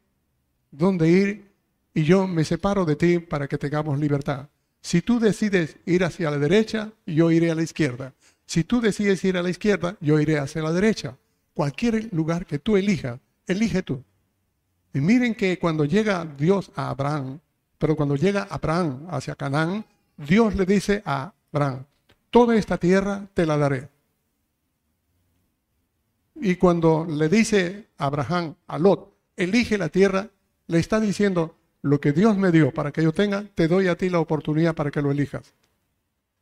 dónde 0.71 1.09
ir 1.09 1.53
y 1.95 2.03
yo 2.03 2.27
me 2.27 2.45
separo 2.45 2.85
de 2.85 2.97
ti 2.97 3.19
para 3.21 3.47
que 3.47 3.57
tengamos 3.57 3.99
libertad. 3.99 4.49
Si 4.85 5.01
tú 5.01 5.19
decides 5.19 5.79
ir 5.87 6.05
hacia 6.05 6.31
la 6.31 6.37
derecha, 6.37 6.93
yo 7.07 7.31
iré 7.31 7.51
a 7.51 7.55
la 7.55 7.63
izquierda. 7.63 8.13
Si 8.45 8.65
tú 8.65 8.83
decides 8.83 9.25
ir 9.25 9.39
a 9.39 9.43
la 9.43 9.49
izquierda, 9.49 9.97
yo 9.99 10.21
iré 10.21 10.39
hacia 10.39 10.61
la 10.61 10.73
derecha. 10.73 11.17
Cualquier 11.55 12.13
lugar 12.13 12.45
que 12.45 12.59
tú 12.59 12.77
elijas, 12.77 13.19
elige 13.47 13.83
tú. 13.83 14.05
Y 14.93 15.01
miren 15.01 15.35
que 15.35 15.59
cuando 15.59 15.87
llega 15.87 16.27
Dios 16.27 16.71
a 16.77 16.91
Abraham, 16.91 17.41
pero 17.79 17.97
cuando 17.97 18.15
llega 18.15 18.47
Abraham 18.51 19.07
hacia 19.09 19.35
Canaán, 19.37 19.87
Dios 20.19 20.55
le 20.55 20.67
dice 20.67 21.03
a 21.07 21.33
Abraham, 21.51 21.87
toda 22.29 22.55
esta 22.55 22.77
tierra 22.77 23.27
te 23.33 23.47
la 23.47 23.57
daré. 23.57 23.89
Y 26.35 26.57
cuando 26.57 27.07
le 27.09 27.31
dice 27.31 27.87
Abraham 27.97 28.55
a 28.67 28.79
Lot, 28.79 29.17
elige 29.35 29.79
la 29.79 29.89
tierra, 29.89 30.29
le 30.67 30.79
está 30.79 31.01
diciendo, 31.01 31.57
lo 31.85 32.01
que 32.01 32.13
Dios 32.13 32.39
me 32.39 32.51
dio 32.51 32.73
para 32.73 32.93
que 32.93 33.03
yo 33.03 33.13
tenga, 33.13 33.45
te 33.55 33.69
doy 33.69 33.89
a 33.89 33.95
ti 33.95 34.09
la 34.09 34.19
oportunidad 34.19 34.75
para 34.75 34.91
que 34.91 35.03
lo 35.03 35.11
elijas. 35.11 35.53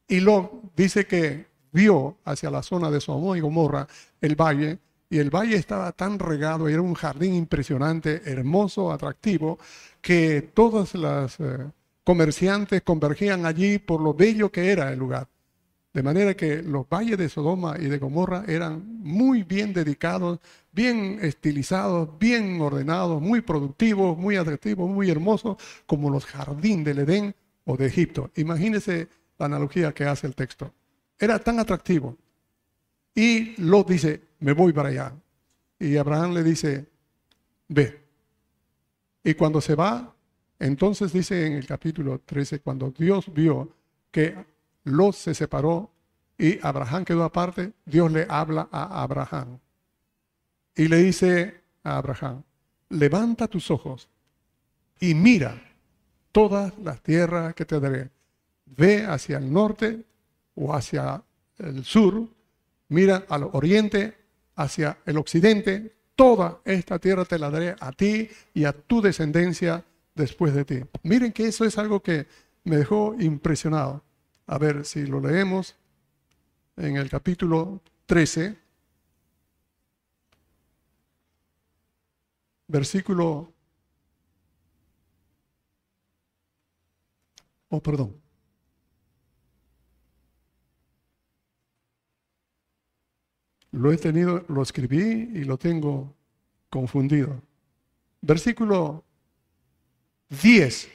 Y 0.06 0.20
Lot 0.20 0.72
dice 0.76 1.04
que 1.04 1.46
vio 1.72 2.18
hacia 2.24 2.48
la 2.48 2.62
zona 2.62 2.92
de 2.92 3.00
Sodoma 3.00 3.36
y 3.36 3.40
Gomorra 3.40 3.88
el 4.20 4.36
valle, 4.36 4.78
y 5.10 5.18
el 5.18 5.30
valle 5.30 5.56
estaba 5.56 5.90
tan 5.90 6.20
regado, 6.20 6.68
era 6.68 6.80
un 6.80 6.94
jardín 6.94 7.34
impresionante, 7.34 8.22
hermoso, 8.24 8.92
atractivo, 8.92 9.58
que 10.00 10.52
todos 10.54 10.94
los 10.94 11.40
eh, 11.40 11.66
comerciantes 12.04 12.82
convergían 12.82 13.44
allí 13.44 13.78
por 13.78 14.00
lo 14.00 14.14
bello 14.14 14.52
que 14.52 14.70
era 14.70 14.92
el 14.92 14.98
lugar. 15.00 15.26
De 15.92 16.02
manera 16.02 16.34
que 16.34 16.62
los 16.62 16.88
valles 16.88 17.18
de 17.18 17.28
Sodoma 17.28 17.76
y 17.78 17.84
de 17.84 17.98
Gomorra 17.98 18.44
eran 18.48 18.82
muy 19.02 19.42
bien 19.42 19.74
dedicados, 19.74 20.40
bien 20.72 21.18
estilizados, 21.20 22.08
bien 22.18 22.58
ordenados, 22.62 23.20
muy 23.20 23.42
productivos, 23.42 24.16
muy 24.16 24.36
atractivos, 24.36 24.88
muy 24.88 25.10
hermosos, 25.10 25.58
como 25.84 26.08
los 26.08 26.24
jardines 26.24 26.86
del 26.86 27.00
Edén 27.00 27.34
o 27.64 27.76
de 27.76 27.86
Egipto. 27.86 28.30
Imagínense 28.36 29.08
la 29.38 29.46
analogía 29.46 29.92
que 29.92 30.04
hace 30.04 30.26
el 30.26 30.34
texto. 30.34 30.72
Era 31.18 31.38
tan 31.38 31.58
atractivo. 31.58 32.16
Y 33.14 33.60
Lot 33.60 33.88
dice, 33.90 34.22
me 34.40 34.52
voy 34.54 34.72
para 34.72 34.88
allá. 34.88 35.12
Y 35.78 35.96
Abraham 35.98 36.32
le 36.32 36.42
dice, 36.42 36.86
ve. 37.68 38.00
Y 39.22 39.34
cuando 39.34 39.60
se 39.60 39.74
va, 39.74 40.14
entonces 40.58 41.12
dice 41.12 41.46
en 41.46 41.52
el 41.54 41.66
capítulo 41.66 42.20
13, 42.24 42.60
cuando 42.60 42.90
Dios 42.90 43.32
vio 43.32 43.68
que 44.10 44.51
Lot 44.84 45.14
se 45.14 45.34
separó 45.34 45.90
y 46.38 46.58
Abraham 46.64 47.04
quedó 47.04 47.24
aparte, 47.24 47.72
Dios 47.84 48.10
le 48.10 48.26
habla 48.28 48.68
a 48.72 49.02
Abraham. 49.02 49.58
Y 50.74 50.88
le 50.88 50.96
dice 50.96 51.62
a 51.84 51.98
Abraham, 51.98 52.42
levanta 52.88 53.46
tus 53.48 53.70
ojos 53.70 54.08
y 54.98 55.14
mira 55.14 55.62
todas 56.32 56.76
las 56.78 57.02
tierras 57.02 57.54
que 57.54 57.64
te 57.64 57.78
daré. 57.78 58.10
Ve 58.66 59.04
hacia 59.04 59.38
el 59.38 59.52
norte 59.52 60.04
o 60.54 60.74
hacia 60.74 61.22
el 61.58 61.84
sur, 61.84 62.26
mira 62.88 63.24
al 63.28 63.44
oriente, 63.52 64.16
hacia 64.56 64.98
el 65.06 65.18
occidente, 65.18 65.94
toda 66.16 66.60
esta 66.64 66.98
tierra 66.98 67.24
te 67.24 67.38
la 67.38 67.50
daré 67.50 67.74
a 67.78 67.92
ti 67.92 68.28
y 68.54 68.64
a 68.64 68.72
tu 68.72 69.00
descendencia 69.00 69.84
después 70.14 70.54
de 70.54 70.64
ti. 70.64 70.80
Miren 71.02 71.32
que 71.32 71.46
eso 71.46 71.64
es 71.64 71.78
algo 71.78 72.02
que 72.02 72.26
me 72.64 72.76
dejó 72.76 73.14
impresionado. 73.18 74.02
A 74.52 74.58
ver 74.58 74.84
si 74.84 75.06
lo 75.06 75.18
leemos 75.18 75.74
en 76.76 76.98
el 76.98 77.08
capítulo 77.08 77.80
13, 78.04 78.54
versículo... 82.68 83.50
Oh, 87.70 87.82
perdón. 87.82 88.14
Lo 93.70 93.90
he 93.90 93.96
tenido, 93.96 94.44
lo 94.48 94.60
escribí 94.60 95.30
y 95.32 95.44
lo 95.44 95.56
tengo 95.56 96.14
confundido. 96.68 97.40
Versículo 98.20 99.02
10. 100.28 100.90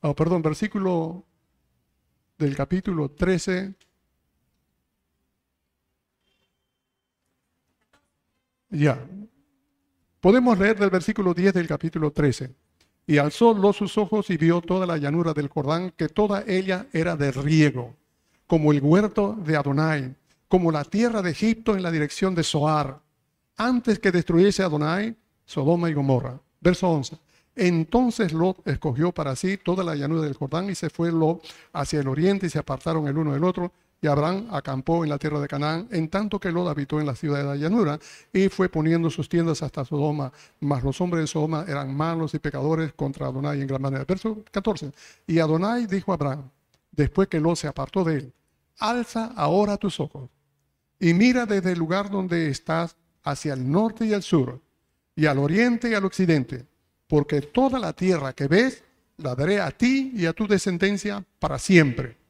Oh, 0.00 0.16
perdón, 0.16 0.42
versículo 0.42 1.24
del 2.40 2.56
capítulo 2.56 3.10
13. 3.10 3.74
Ya. 8.70 8.98
Podemos 10.20 10.58
leer 10.58 10.78
del 10.78 10.90
versículo 10.90 11.34
10 11.34 11.52
del 11.54 11.68
capítulo 11.68 12.10
13. 12.10 12.54
Y 13.06 13.18
alzó 13.18 13.52
los 13.52 13.76
sus 13.76 13.98
ojos 13.98 14.30
y 14.30 14.36
vio 14.36 14.60
toda 14.60 14.86
la 14.86 14.96
llanura 14.96 15.34
del 15.34 15.48
Jordán, 15.48 15.92
que 15.96 16.08
toda 16.08 16.44
ella 16.46 16.86
era 16.92 17.16
de 17.16 17.30
riego, 17.30 17.96
como 18.46 18.72
el 18.72 18.80
huerto 18.80 19.36
de 19.44 19.56
Adonai, 19.56 20.14
como 20.48 20.72
la 20.72 20.84
tierra 20.84 21.20
de 21.20 21.30
Egipto 21.30 21.76
en 21.76 21.82
la 21.82 21.90
dirección 21.90 22.34
de 22.34 22.42
Soar, 22.42 23.00
antes 23.56 23.98
que 23.98 24.12
destruyese 24.12 24.62
Adonai, 24.62 25.16
Sodoma 25.44 25.90
y 25.90 25.94
Gomorra. 25.94 26.40
Verso 26.60 26.88
11. 26.88 27.18
Entonces 27.56 28.32
Lot 28.32 28.66
escogió 28.66 29.12
para 29.12 29.36
sí 29.36 29.56
toda 29.56 29.84
la 29.84 29.94
llanura 29.94 30.22
del 30.22 30.34
Jordán 30.34 30.70
y 30.70 30.74
se 30.74 30.90
fue 30.90 31.10
Lot 31.12 31.42
hacia 31.72 32.00
el 32.00 32.08
oriente 32.08 32.46
y 32.46 32.50
se 32.50 32.58
apartaron 32.58 33.06
el 33.08 33.18
uno 33.18 33.32
del 33.32 33.44
otro 33.44 33.72
Y 34.02 34.06
Abraham 34.06 34.48
acampó 34.50 35.04
en 35.04 35.10
la 35.10 35.18
tierra 35.18 35.40
de 35.40 35.48
Canaán, 35.48 35.86
en 35.90 36.08
tanto 36.08 36.40
que 36.40 36.50
Lot 36.50 36.68
habitó 36.68 37.00
en 37.00 37.06
la 37.06 37.14
ciudad 37.14 37.38
de 37.38 37.44
la 37.44 37.56
llanura 37.56 37.98
y 38.32 38.48
fue 38.48 38.68
poniendo 38.68 39.10
sus 39.10 39.28
tiendas 39.28 39.62
hasta 39.62 39.84
Sodoma. 39.84 40.32
Mas 40.60 40.82
los 40.82 41.00
hombres 41.00 41.22
de 41.22 41.26
Sodoma 41.26 41.64
eran 41.68 41.94
malos 41.94 42.32
y 42.34 42.38
pecadores 42.38 42.92
contra 42.94 43.26
Adonai 43.26 43.60
en 43.60 43.66
gran 43.66 43.82
manera. 43.82 44.04
Verso 44.06 44.42
14. 44.50 44.92
Y 45.26 45.38
Adonai 45.38 45.86
dijo 45.86 46.12
a 46.12 46.14
Abraham, 46.14 46.50
después 46.92 47.28
que 47.28 47.40
Lot 47.40 47.56
se 47.56 47.68
apartó 47.68 48.04
de 48.04 48.14
él, 48.16 48.32
alza 48.78 49.32
ahora 49.36 49.76
tus 49.76 50.00
ojos 50.00 50.30
y 51.00 51.14
mira 51.14 51.46
desde 51.46 51.72
el 51.72 51.78
lugar 51.78 52.10
donde 52.10 52.48
estás 52.50 52.94
hacia 53.24 53.54
el 53.54 53.68
norte 53.68 54.04
y 54.04 54.12
el 54.12 54.22
sur, 54.22 54.60
y 55.16 55.26
al 55.26 55.38
oriente 55.38 55.90
y 55.90 55.94
al 55.94 56.04
occidente, 56.04 56.66
porque 57.10 57.42
toda 57.42 57.80
la 57.80 57.92
tierra 57.92 58.32
que 58.32 58.46
ves 58.46 58.84
la 59.16 59.34
daré 59.34 59.60
a 59.60 59.72
ti 59.72 60.12
y 60.14 60.26
a 60.26 60.32
tu 60.32 60.46
descendencia 60.46 61.24
para 61.40 61.58
siempre 61.58 62.20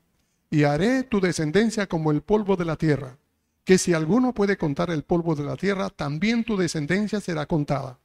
y 0.48 0.64
haré 0.64 1.02
tu 1.04 1.20
descendencia 1.20 1.86
como 1.86 2.10
el 2.10 2.22
polvo 2.22 2.56
de 2.56 2.64
la 2.64 2.76
tierra, 2.76 3.18
que 3.62 3.76
si 3.76 3.92
alguno 3.92 4.32
puede 4.32 4.56
contar 4.56 4.90
el 4.90 5.04
polvo 5.04 5.34
de 5.34 5.44
la 5.44 5.54
tierra, 5.54 5.90
también 5.90 6.44
tu 6.44 6.56
descendencia 6.56 7.20
será 7.20 7.44
contada. 7.44 7.98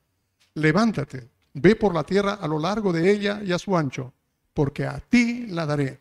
Levántate, 0.54 1.30
ve 1.54 1.78
por 1.78 1.94
la 1.94 2.04
tierra 2.04 2.34
a 2.34 2.48
lo 2.48 2.60
largo 2.60 2.92
de 2.92 3.10
ella 3.10 3.42
y 3.42 3.54
a 3.54 3.58
su 3.58 3.76
ancho, 3.78 4.14
porque 4.54 4.86
a 4.86 5.00
ti 5.00 5.48
la 5.48 5.66
daré. 5.66 6.00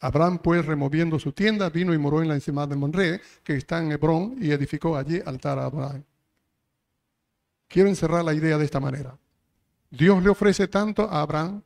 Abraham, 0.00 0.38
pues, 0.42 0.64
removiendo 0.64 1.18
su 1.18 1.32
tienda, 1.32 1.68
vino 1.68 1.92
y 1.92 1.98
moró 1.98 2.22
en 2.22 2.28
la 2.28 2.34
encima 2.34 2.66
de 2.66 2.76
Monre, 2.76 3.20
que 3.44 3.56
está 3.56 3.82
en 3.82 3.92
Hebrón, 3.92 4.36
y 4.40 4.50
edificó 4.50 4.96
allí 4.96 5.20
altar 5.24 5.58
a 5.58 5.66
Abraham. 5.66 6.02
Quiero 7.68 7.88
encerrar 7.88 8.24
la 8.24 8.34
idea 8.34 8.58
de 8.58 8.64
esta 8.64 8.80
manera. 8.80 9.16
Dios 9.90 10.22
le 10.22 10.30
ofrece 10.30 10.68
tanto 10.68 11.02
a 11.10 11.20
Abraham 11.20 11.62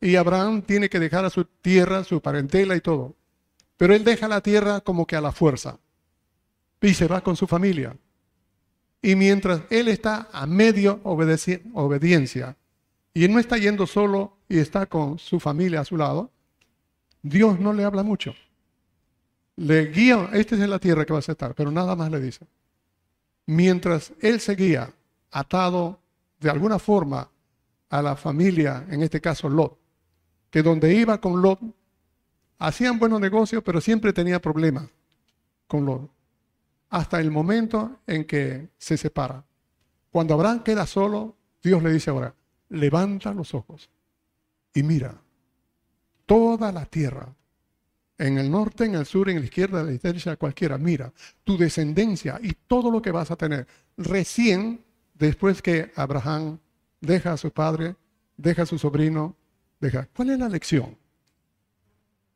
y 0.00 0.16
Abraham 0.16 0.62
tiene 0.62 0.88
que 0.88 1.00
dejar 1.00 1.24
a 1.24 1.30
su 1.30 1.44
tierra, 1.44 2.04
su 2.04 2.20
parentela 2.20 2.76
y 2.76 2.80
todo. 2.80 3.14
Pero 3.76 3.94
él 3.94 4.04
deja 4.04 4.28
la 4.28 4.40
tierra 4.40 4.80
como 4.80 5.06
que 5.06 5.16
a 5.16 5.20
la 5.20 5.32
fuerza. 5.32 5.78
Y 6.80 6.94
se 6.94 7.08
va 7.08 7.20
con 7.20 7.36
su 7.36 7.46
familia. 7.46 7.96
Y 9.02 9.16
mientras 9.16 9.62
él 9.70 9.88
está 9.88 10.28
a 10.32 10.46
medio 10.46 11.00
obediencia, 11.02 12.56
y 13.12 13.28
no 13.28 13.38
está 13.38 13.56
yendo 13.56 13.86
solo 13.86 14.36
y 14.48 14.58
está 14.58 14.86
con 14.86 15.18
su 15.18 15.40
familia 15.40 15.80
a 15.80 15.84
su 15.84 15.96
lado, 15.96 16.30
Dios 17.22 17.58
no 17.58 17.72
le 17.72 17.84
habla 17.84 18.02
mucho. 18.02 18.34
Le 19.56 19.86
guía, 19.86 20.28
esta 20.34 20.54
es 20.54 20.68
la 20.68 20.78
tierra 20.78 21.04
que 21.04 21.12
vas 21.12 21.28
a 21.28 21.32
estar, 21.32 21.54
pero 21.54 21.70
nada 21.70 21.96
más 21.96 22.10
le 22.10 22.20
dice. 22.20 22.46
Mientras 23.46 24.12
él 24.20 24.38
seguía 24.38 24.92
atado 25.30 25.98
de 26.38 26.50
alguna 26.50 26.78
forma 26.78 27.30
a 27.88 28.02
la 28.02 28.16
familia, 28.16 28.86
en 28.90 29.02
este 29.02 29.20
caso 29.20 29.48
Lot, 29.48 29.78
que 30.50 30.62
donde 30.62 30.94
iba 30.94 31.20
con 31.20 31.40
Lot, 31.40 31.60
hacían 32.58 32.98
buenos 32.98 33.20
negocios, 33.20 33.62
pero 33.64 33.80
siempre 33.80 34.12
tenía 34.12 34.40
problemas 34.40 34.88
con 35.66 35.84
Lot. 35.84 36.10
Hasta 36.88 37.20
el 37.20 37.30
momento 37.30 38.00
en 38.06 38.24
que 38.24 38.68
se 38.78 38.96
separa. 38.96 39.44
Cuando 40.10 40.34
Abraham 40.34 40.62
queda 40.62 40.86
solo, 40.86 41.36
Dios 41.62 41.82
le 41.82 41.92
dice 41.92 42.10
ahora, 42.10 42.34
levanta 42.68 43.32
los 43.32 43.54
ojos 43.54 43.90
y 44.72 44.82
mira 44.82 45.20
toda 46.26 46.72
la 46.72 46.84
tierra, 46.86 47.34
en 48.18 48.38
el 48.38 48.50
norte, 48.50 48.84
en 48.84 48.94
el 48.94 49.06
sur, 49.06 49.28
en 49.28 49.40
la 49.40 49.44
izquierda, 49.44 49.80
en 49.80 49.86
la 49.86 49.92
derecha, 49.92 50.36
cualquiera, 50.36 50.78
mira 50.78 51.12
tu 51.44 51.56
descendencia 51.56 52.38
y 52.42 52.52
todo 52.66 52.90
lo 52.90 53.02
que 53.02 53.10
vas 53.10 53.30
a 53.30 53.36
tener. 53.36 53.66
Recién, 53.96 54.84
después 55.18 55.62
que 55.62 55.92
Abraham 55.96 56.58
deja 57.00 57.32
a 57.32 57.36
su 57.36 57.50
padre, 57.50 57.96
deja 58.36 58.62
a 58.62 58.66
su 58.66 58.78
sobrino, 58.78 59.36
¿Cuál 60.14 60.30
es 60.30 60.38
la 60.38 60.48
lección? 60.48 60.96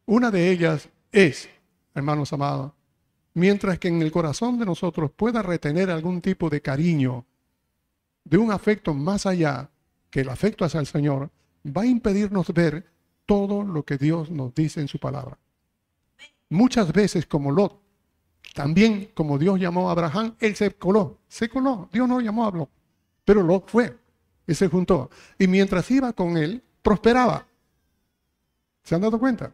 Una 0.07 0.31
de 0.31 0.51
ellas 0.51 0.89
es, 1.11 1.49
hermanos 1.95 2.33
amados, 2.33 2.73
mientras 3.35 3.79
que 3.79 3.89
en 3.89 4.03
el 4.03 4.13
corazón 4.13 4.59
de 4.59 4.67
nosotros 4.67 5.11
pueda 5.11 5.43
retener 5.43 5.91
algún 5.91 6.21
tipo 6.21 6.51
de 6.51 6.61
cariño, 6.61 7.25
de 8.25 8.37
un 8.37 8.53
afecto 8.53 8.93
más 8.93 9.27
allá 9.27 9.71
que 10.11 10.21
el 10.21 10.29
afecto 10.29 10.65
hacia 10.65 10.81
el 10.81 10.87
Señor, 10.87 11.31
va 11.65 11.83
a 11.83 11.87
impedirnos 11.87 12.53
ver 12.53 12.87
todo 13.27 13.63
lo 13.63 13.85
que 13.85 13.97
Dios 13.97 14.31
nos 14.31 14.55
dice 14.55 14.81
en 14.81 14.89
su 14.89 14.99
palabra. 14.99 15.39
Muchas 16.51 16.93
veces 16.93 17.27
como 17.27 17.53
Lot, 17.53 17.81
también 18.55 19.11
como 19.15 19.39
Dios 19.39 19.59
llamó 19.59 19.89
a 19.89 19.93
Abraham, 19.93 20.35
él 20.41 20.57
se 20.57 20.73
coló, 20.73 21.19
se 21.29 21.49
coló, 21.49 21.89
Dios 21.93 22.09
no 22.09 22.21
llamó 22.21 22.47
a 22.47 22.51
Lot, 22.51 22.71
pero 23.31 23.45
Lot 23.45 23.71
fue 23.71 23.97
y 24.45 24.55
se 24.57 24.67
juntó. 24.67 25.09
Y 25.39 25.47
mientras 25.47 25.89
iba 25.93 26.13
con 26.13 26.37
él, 26.37 26.65
prosperaba. 26.83 27.47
¿Se 28.83 28.97
han 28.97 29.03
dado 29.03 29.21
cuenta? 29.21 29.53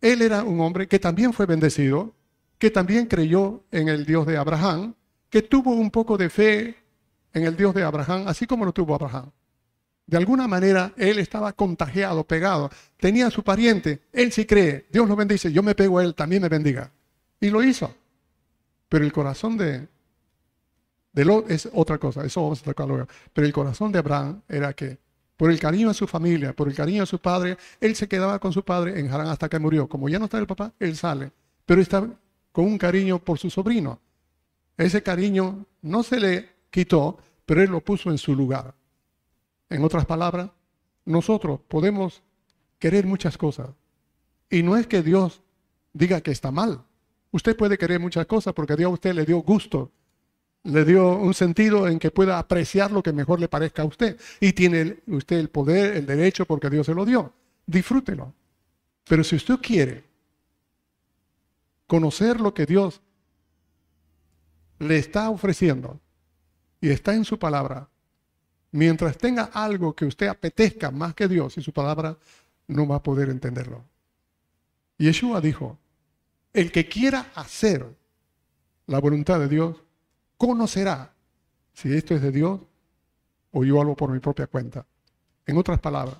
Él 0.00 0.22
era 0.22 0.44
un 0.44 0.60
hombre 0.60 0.86
que 0.86 1.00
también 1.00 1.32
fue 1.32 1.44
bendecido, 1.46 2.14
que 2.56 2.70
también 2.70 3.06
creyó 3.06 3.64
en 3.72 3.88
el 3.88 4.06
Dios 4.06 4.28
de 4.28 4.36
Abraham, 4.36 4.94
que 5.28 5.42
tuvo 5.42 5.72
un 5.72 5.90
poco 5.90 6.16
de 6.16 6.30
fe 6.30 6.76
en 7.32 7.46
el 7.46 7.56
Dios 7.56 7.74
de 7.74 7.82
Abraham, 7.82 8.28
así 8.28 8.46
como 8.46 8.64
lo 8.64 8.72
tuvo 8.72 8.94
Abraham. 8.94 9.32
De 10.06 10.16
alguna 10.16 10.46
manera 10.46 10.92
él 10.96 11.18
estaba 11.18 11.52
contagiado, 11.54 12.22
pegado, 12.22 12.70
tenía 12.96 13.26
a 13.26 13.32
su 13.32 13.42
pariente, 13.42 14.02
él 14.12 14.30
sí 14.30 14.46
cree, 14.46 14.86
Dios 14.92 15.08
lo 15.08 15.16
bendice, 15.16 15.52
yo 15.52 15.64
me 15.64 15.74
pego 15.74 15.98
a 15.98 16.04
él, 16.04 16.14
también 16.14 16.42
me 16.42 16.48
bendiga. 16.48 16.92
Y 17.40 17.50
lo 17.50 17.60
hizo. 17.60 17.92
Pero 18.88 19.04
el 19.04 19.12
corazón 19.12 19.56
de, 19.56 19.88
de 21.12 21.24
Lot 21.24 21.50
es 21.50 21.68
otra 21.72 21.98
cosa, 21.98 22.24
eso 22.24 22.42
vamos 22.42 22.60
a 22.60 22.64
tocar 22.64 22.86
luego. 22.86 23.06
Pero 23.32 23.46
el 23.46 23.52
corazón 23.52 23.92
de 23.92 23.98
Abraham 23.98 24.42
era 24.48 24.72
que 24.72 24.98
por 25.36 25.50
el 25.50 25.60
cariño 25.60 25.90
a 25.90 25.94
su 25.94 26.06
familia, 26.06 26.52
por 26.52 26.68
el 26.68 26.74
cariño 26.74 27.04
a 27.04 27.06
su 27.06 27.20
padre, 27.20 27.56
él 27.80 27.94
se 27.94 28.08
quedaba 28.08 28.38
con 28.38 28.52
su 28.52 28.64
padre 28.64 28.98
en 28.98 29.10
Harán 29.10 29.28
hasta 29.28 29.48
que 29.48 29.58
murió. 29.58 29.88
Como 29.88 30.08
ya 30.08 30.18
no 30.18 30.26
está 30.26 30.38
el 30.38 30.46
papá, 30.46 30.72
él 30.78 30.96
sale, 30.96 31.30
pero 31.64 31.80
está 31.80 32.06
con 32.52 32.64
un 32.64 32.76
cariño 32.76 33.18
por 33.18 33.38
su 33.38 33.48
sobrino. 33.48 34.00
Ese 34.76 35.02
cariño 35.02 35.64
no 35.82 36.02
se 36.02 36.20
le 36.20 36.48
quitó, 36.70 37.18
pero 37.46 37.62
él 37.62 37.70
lo 37.70 37.80
puso 37.80 38.10
en 38.10 38.18
su 38.18 38.34
lugar. 38.34 38.74
En 39.70 39.84
otras 39.84 40.06
palabras, 40.06 40.50
nosotros 41.04 41.60
podemos 41.68 42.22
querer 42.78 43.06
muchas 43.06 43.38
cosas. 43.38 43.70
Y 44.50 44.62
no 44.62 44.76
es 44.76 44.86
que 44.86 45.02
Dios 45.02 45.42
diga 45.92 46.20
que 46.20 46.30
está 46.30 46.50
mal. 46.50 46.82
Usted 47.30 47.56
puede 47.56 47.78
querer 47.78 48.00
muchas 48.00 48.26
cosas 48.26 48.54
porque 48.54 48.76
Dios 48.76 48.90
a 48.90 48.94
usted 48.94 49.14
le 49.14 49.24
dio 49.24 49.38
gusto 49.38 49.92
le 50.64 50.84
dio 50.84 51.16
un 51.16 51.34
sentido 51.34 51.88
en 51.88 51.98
que 51.98 52.10
pueda 52.10 52.38
apreciar 52.38 52.90
lo 52.90 53.02
que 53.02 53.12
mejor 53.12 53.40
le 53.40 53.48
parezca 53.48 53.82
a 53.82 53.86
usted. 53.86 54.18
Y 54.40 54.52
tiene 54.52 54.98
usted 55.06 55.38
el 55.38 55.48
poder, 55.48 55.96
el 55.96 56.06
derecho, 56.06 56.44
porque 56.46 56.70
Dios 56.70 56.86
se 56.86 56.94
lo 56.94 57.04
dio. 57.04 57.32
Disfrútelo. 57.66 58.34
Pero 59.04 59.24
si 59.24 59.36
usted 59.36 59.56
quiere 59.56 60.04
conocer 61.86 62.40
lo 62.40 62.52
que 62.52 62.66
Dios 62.66 63.00
le 64.78 64.98
está 64.98 65.30
ofreciendo 65.30 65.98
y 66.80 66.90
está 66.90 67.14
en 67.14 67.24
su 67.24 67.38
palabra, 67.38 67.88
mientras 68.72 69.16
tenga 69.16 69.44
algo 69.44 69.94
que 69.94 70.04
usted 70.04 70.28
apetezca 70.28 70.90
más 70.90 71.14
que 71.14 71.28
Dios 71.28 71.56
y 71.56 71.62
su 71.62 71.72
palabra, 71.72 72.16
no 72.66 72.86
va 72.86 72.96
a 72.96 73.02
poder 73.02 73.30
entenderlo. 73.30 73.84
Yeshua 74.98 75.40
dijo, 75.40 75.78
el 76.52 76.70
que 76.70 76.88
quiera 76.88 77.30
hacer 77.34 77.86
la 78.86 79.00
voluntad 79.00 79.38
de 79.40 79.48
Dios, 79.48 79.76
conocerá 80.38 81.12
si 81.74 81.92
esto 81.92 82.14
es 82.14 82.22
de 82.22 82.32
Dios 82.32 82.60
o 83.50 83.64
yo 83.64 83.80
hago 83.80 83.94
por 83.94 84.10
mi 84.10 84.20
propia 84.20 84.46
cuenta. 84.46 84.86
En 85.44 85.58
otras 85.58 85.78
palabras, 85.80 86.18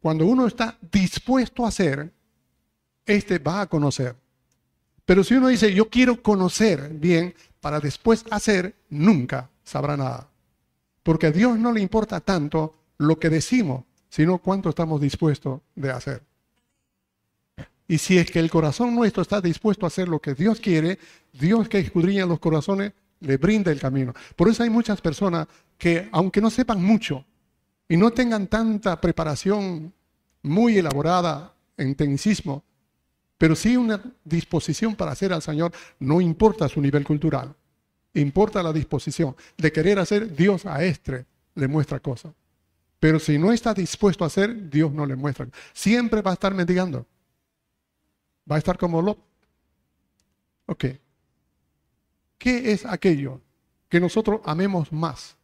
cuando 0.00 0.26
uno 0.26 0.46
está 0.46 0.78
dispuesto 0.90 1.64
a 1.64 1.68
hacer, 1.68 2.10
este 3.04 3.38
va 3.38 3.60
a 3.60 3.66
conocer. 3.66 4.16
Pero 5.04 5.24
si 5.24 5.34
uno 5.34 5.48
dice, 5.48 5.74
yo 5.74 5.90
quiero 5.90 6.22
conocer 6.22 6.90
bien 6.90 7.34
para 7.60 7.80
después 7.80 8.24
hacer, 8.30 8.74
nunca 8.88 9.50
sabrá 9.64 9.96
nada. 9.96 10.28
Porque 11.02 11.26
a 11.26 11.32
Dios 11.32 11.58
no 11.58 11.72
le 11.72 11.80
importa 11.80 12.20
tanto 12.20 12.76
lo 12.98 13.18
que 13.18 13.28
decimos, 13.28 13.84
sino 14.08 14.38
cuánto 14.38 14.68
estamos 14.68 15.00
dispuestos 15.00 15.60
de 15.74 15.90
hacer. 15.90 16.22
Y 17.88 17.98
si 17.98 18.18
es 18.18 18.30
que 18.30 18.38
el 18.38 18.50
corazón 18.50 18.94
nuestro 18.94 19.22
está 19.22 19.40
dispuesto 19.40 19.86
a 19.86 19.88
hacer 19.88 20.08
lo 20.08 20.20
que 20.20 20.34
Dios 20.34 20.60
quiere, 20.60 20.98
Dios 21.32 21.68
que 21.68 21.78
escudriña 21.78 22.26
los 22.26 22.38
corazones 22.38 22.92
le 23.20 23.36
brinda 23.36 23.70
el 23.70 23.80
camino. 23.80 24.14
Por 24.36 24.48
eso 24.48 24.62
hay 24.62 24.70
muchas 24.70 25.00
personas 25.00 25.46
que, 25.78 26.08
aunque 26.12 26.40
no 26.40 26.50
sepan 26.50 26.82
mucho 26.82 27.24
y 27.88 27.96
no 27.96 28.10
tengan 28.10 28.46
tanta 28.46 29.00
preparación 29.00 29.92
muy 30.42 30.78
elaborada 30.78 31.54
en 31.76 31.94
tecnicismo, 31.94 32.64
pero 33.38 33.56
sí 33.56 33.76
una 33.76 34.00
disposición 34.24 34.94
para 34.94 35.12
hacer 35.12 35.32
al 35.32 35.42
Señor, 35.42 35.72
no 35.98 36.20
importa 36.20 36.68
su 36.68 36.80
nivel 36.80 37.04
cultural, 37.04 37.54
importa 38.14 38.62
la 38.62 38.72
disposición 38.72 39.34
de 39.56 39.72
querer 39.72 39.98
hacer, 39.98 40.34
Dios 40.34 40.64
a 40.66 40.84
este 40.84 41.26
le 41.54 41.68
muestra 41.68 42.00
cosas. 42.00 42.32
Pero 43.00 43.18
si 43.18 43.36
no 43.36 43.52
está 43.52 43.74
dispuesto 43.74 44.22
a 44.22 44.28
hacer, 44.28 44.70
Dios 44.70 44.92
no 44.92 45.04
le 45.04 45.16
muestra. 45.16 45.48
Siempre 45.72 46.22
va 46.22 46.30
a 46.30 46.34
estar 46.34 46.54
mendigando. 46.54 47.04
Va 48.50 48.56
a 48.56 48.58
estar 48.58 48.78
como 48.78 49.02
Lot. 49.02 49.18
Ok. 50.66 50.84
¿Qué 52.38 52.72
es 52.72 52.84
aquello 52.84 53.40
que 53.88 54.00
nosotros 54.00 54.40
amemos 54.44 54.92
más? 54.92 55.36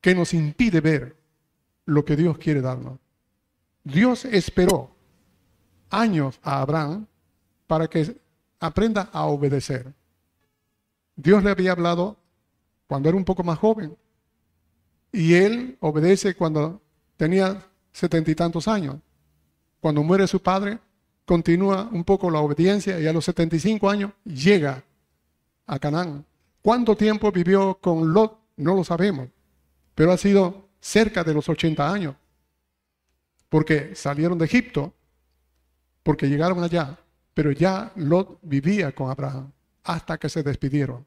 Que 0.00 0.14
nos 0.14 0.32
impide 0.34 0.80
ver 0.80 1.16
lo 1.84 2.04
que 2.04 2.16
Dios 2.16 2.38
quiere 2.38 2.60
darnos. 2.60 2.98
Dios 3.82 4.24
esperó 4.24 4.94
años 5.90 6.40
a 6.42 6.60
Abraham 6.62 7.06
para 7.66 7.88
que 7.88 8.18
aprenda 8.60 9.10
a 9.12 9.26
obedecer. 9.26 9.92
Dios 11.16 11.44
le 11.44 11.50
había 11.50 11.72
hablado 11.72 12.16
cuando 12.86 13.08
era 13.08 13.18
un 13.18 13.24
poco 13.24 13.44
más 13.44 13.58
joven 13.58 13.96
y 15.12 15.34
él 15.34 15.76
obedece 15.80 16.34
cuando 16.34 16.82
tenía 17.16 17.62
setenta 17.92 18.30
y 18.30 18.34
tantos 18.34 18.66
años. 18.66 18.96
Cuando 19.80 20.02
muere 20.02 20.26
su 20.26 20.42
padre, 20.42 20.78
continúa 21.24 21.88
un 21.90 22.04
poco 22.04 22.30
la 22.30 22.40
obediencia 22.40 23.00
y 23.00 23.06
a 23.06 23.12
los 23.12 23.24
75 23.24 23.88
años 23.88 24.12
llega 24.24 24.82
a 25.66 25.78
Canaán. 25.78 26.24
¿Cuánto 26.62 26.96
tiempo 26.96 27.30
vivió 27.32 27.78
con 27.80 28.12
Lot? 28.12 28.38
No 28.56 28.74
lo 28.74 28.84
sabemos, 28.84 29.28
pero 29.94 30.12
ha 30.12 30.16
sido 30.16 30.68
cerca 30.80 31.24
de 31.24 31.34
los 31.34 31.48
80 31.48 31.92
años, 31.92 32.14
porque 33.48 33.94
salieron 33.94 34.38
de 34.38 34.44
Egipto, 34.44 34.92
porque 36.02 36.28
llegaron 36.28 36.62
allá, 36.62 36.98
pero 37.32 37.50
ya 37.50 37.92
Lot 37.96 38.38
vivía 38.42 38.92
con 38.92 39.10
Abraham 39.10 39.50
hasta 39.82 40.18
que 40.18 40.28
se 40.28 40.42
despidieron. 40.42 41.04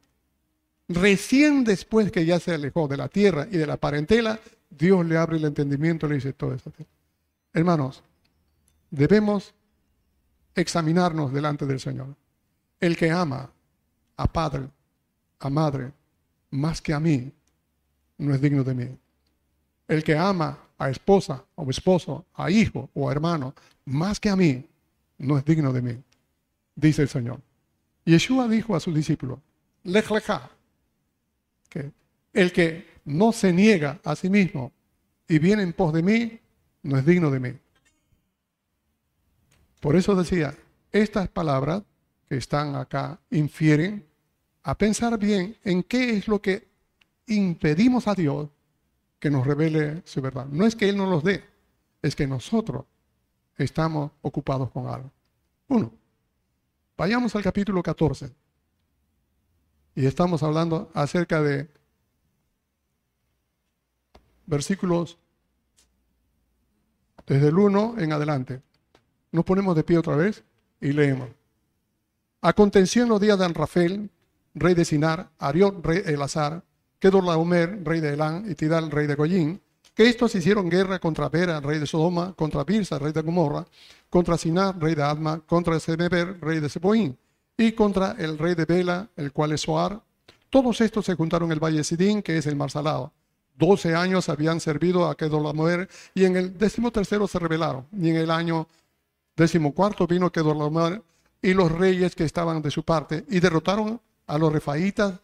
Recién 0.88 1.64
después 1.64 2.10
que 2.10 2.24
ya 2.24 2.40
se 2.40 2.54
alejó 2.54 2.88
de 2.88 2.96
la 2.96 3.08
tierra 3.08 3.46
y 3.50 3.56
de 3.56 3.66
la 3.66 3.76
parentela, 3.76 4.40
Dios 4.70 5.04
le 5.06 5.16
abre 5.16 5.36
el 5.36 5.44
entendimiento 5.44 6.06
y 6.06 6.10
le 6.10 6.14
dice 6.16 6.32
todo 6.32 6.54
esto. 6.54 6.72
Hermanos, 7.52 8.02
debemos 8.90 9.54
examinarnos 10.60 11.32
delante 11.32 11.66
del 11.66 11.80
Señor. 11.80 12.14
El 12.80 12.96
que 12.96 13.10
ama 13.10 13.50
a 14.16 14.26
padre, 14.26 14.68
a 15.40 15.50
madre, 15.50 15.92
más 16.50 16.80
que 16.80 16.92
a 16.92 17.00
mí, 17.00 17.32
no 18.18 18.34
es 18.34 18.40
digno 18.40 18.64
de 18.64 18.74
mí. 18.74 18.98
El 19.86 20.02
que 20.02 20.16
ama 20.16 20.58
a 20.78 20.90
esposa 20.90 21.44
o 21.54 21.68
esposo, 21.70 22.26
a 22.34 22.50
hijo 22.50 22.90
o 22.94 23.08
a 23.08 23.12
hermano, 23.12 23.54
más 23.84 24.20
que 24.20 24.28
a 24.28 24.36
mí, 24.36 24.64
no 25.18 25.38
es 25.38 25.44
digno 25.44 25.72
de 25.72 25.82
mí, 25.82 26.02
dice 26.74 27.02
el 27.02 27.08
Señor. 27.08 27.40
Yeshua 28.04 28.48
dijo 28.48 28.74
a 28.74 28.80
sus 28.80 28.94
discípulos, 28.94 29.38
lej 29.84 30.06
que 31.68 31.92
el 32.32 32.52
que 32.52 32.86
no 33.04 33.32
se 33.32 33.52
niega 33.52 34.00
a 34.04 34.16
sí 34.16 34.30
mismo 34.30 34.72
y 35.28 35.38
viene 35.38 35.62
en 35.62 35.72
pos 35.72 35.92
de 35.92 36.02
mí, 36.02 36.40
no 36.82 36.98
es 36.98 37.04
digno 37.04 37.30
de 37.30 37.40
mí. 37.40 37.58
Por 39.80 39.96
eso 39.96 40.14
decía, 40.14 40.54
estas 40.92 41.28
palabras 41.28 41.82
que 42.28 42.36
están 42.36 42.74
acá 42.74 43.20
infieren 43.30 44.06
a 44.62 44.76
pensar 44.76 45.18
bien 45.18 45.56
en 45.64 45.82
qué 45.82 46.16
es 46.16 46.28
lo 46.28 46.42
que 46.42 46.68
impedimos 47.26 48.08
a 48.08 48.14
Dios 48.14 48.48
que 49.18 49.30
nos 49.30 49.46
revele 49.46 50.02
su 50.04 50.20
verdad. 50.20 50.46
No 50.46 50.66
es 50.66 50.76
que 50.76 50.88
Él 50.88 50.96
nos 50.96 51.08
los 51.08 51.24
dé, 51.24 51.44
es 52.02 52.14
que 52.14 52.26
nosotros 52.26 52.84
estamos 53.56 54.12
ocupados 54.22 54.70
con 54.70 54.88
algo. 54.88 55.10
Uno, 55.68 55.92
vayamos 56.96 57.34
al 57.34 57.42
capítulo 57.42 57.82
14. 57.82 58.30
Y 59.94 60.06
estamos 60.06 60.42
hablando 60.42 60.90
acerca 60.94 61.42
de 61.42 61.68
versículos 64.46 65.18
desde 67.26 67.48
el 67.48 67.58
1 67.58 67.96
en 67.98 68.12
adelante. 68.12 68.62
Nos 69.32 69.44
ponemos 69.44 69.76
de 69.76 69.84
pie 69.84 69.98
otra 69.98 70.16
vez 70.16 70.42
y 70.80 70.92
leemos. 70.92 71.28
Aconteció 72.40 73.02
en 73.02 73.08
los 73.08 73.20
días 73.20 73.38
de 73.38 73.44
Anrafel, 73.44 74.10
rey 74.54 74.74
de 74.74 74.84
Sinar, 74.84 75.30
Arión, 75.38 75.82
rey 75.82 76.02
de 76.02 76.14
Elazar, 76.14 76.62
Kedorlaomer, 76.98 77.84
rey 77.84 78.00
de 78.00 78.14
Elán, 78.14 78.44
y 78.48 78.54
Tidal, 78.54 78.90
rey 78.90 79.06
de 79.06 79.14
Goyín, 79.14 79.60
que 79.94 80.08
estos 80.08 80.34
hicieron 80.34 80.70
guerra 80.70 80.98
contra 80.98 81.28
Bera, 81.28 81.60
rey 81.60 81.78
de 81.78 81.86
Sodoma, 81.86 82.32
contra 82.34 82.64
Birsa, 82.64 82.98
rey 82.98 83.12
de 83.12 83.22
Gomorra, 83.22 83.66
contra 84.08 84.38
Sinar, 84.38 84.78
rey 84.78 84.94
de 84.94 85.02
Adma, 85.02 85.40
contra 85.40 85.78
Semeber, 85.80 86.38
rey 86.40 86.60
de 86.60 86.68
Seboín, 86.68 87.18
y 87.56 87.72
contra 87.72 88.12
el 88.18 88.38
rey 88.38 88.54
de 88.54 88.64
Bela, 88.64 89.08
el 89.16 89.32
cual 89.32 89.52
es 89.52 89.62
Soar. 89.62 90.00
Todos 90.50 90.80
estos 90.80 91.04
se 91.04 91.14
juntaron 91.14 91.48
en 91.48 91.54
el 91.54 91.60
valle 91.62 91.78
de 91.78 91.84
Sidín, 91.84 92.22
que 92.22 92.38
es 92.38 92.46
el 92.46 92.54
mar 92.56 92.70
salado. 92.70 93.12
Doce 93.56 93.96
años 93.96 94.28
habían 94.28 94.60
servido 94.60 95.08
a 95.08 95.16
Kedorlaomer, 95.16 95.88
y 96.14 96.24
en 96.24 96.36
el 96.36 96.56
décimo 96.56 96.92
tercero 96.92 97.26
se 97.26 97.40
rebelaron, 97.40 97.86
y 97.92 98.10
en 98.10 98.16
el 98.16 98.30
año 98.30 98.68
Décimo 99.38 99.72
cuarto 99.72 100.04
vino 100.08 100.32
Kedorlaomer 100.32 101.00
y 101.40 101.54
los 101.54 101.70
reyes 101.70 102.16
que 102.16 102.24
estaban 102.24 102.60
de 102.60 102.72
su 102.72 102.82
parte 102.82 103.24
y 103.28 103.38
derrotaron 103.38 104.00
a 104.26 104.36
los 104.36 104.52
refaítas 104.52 105.14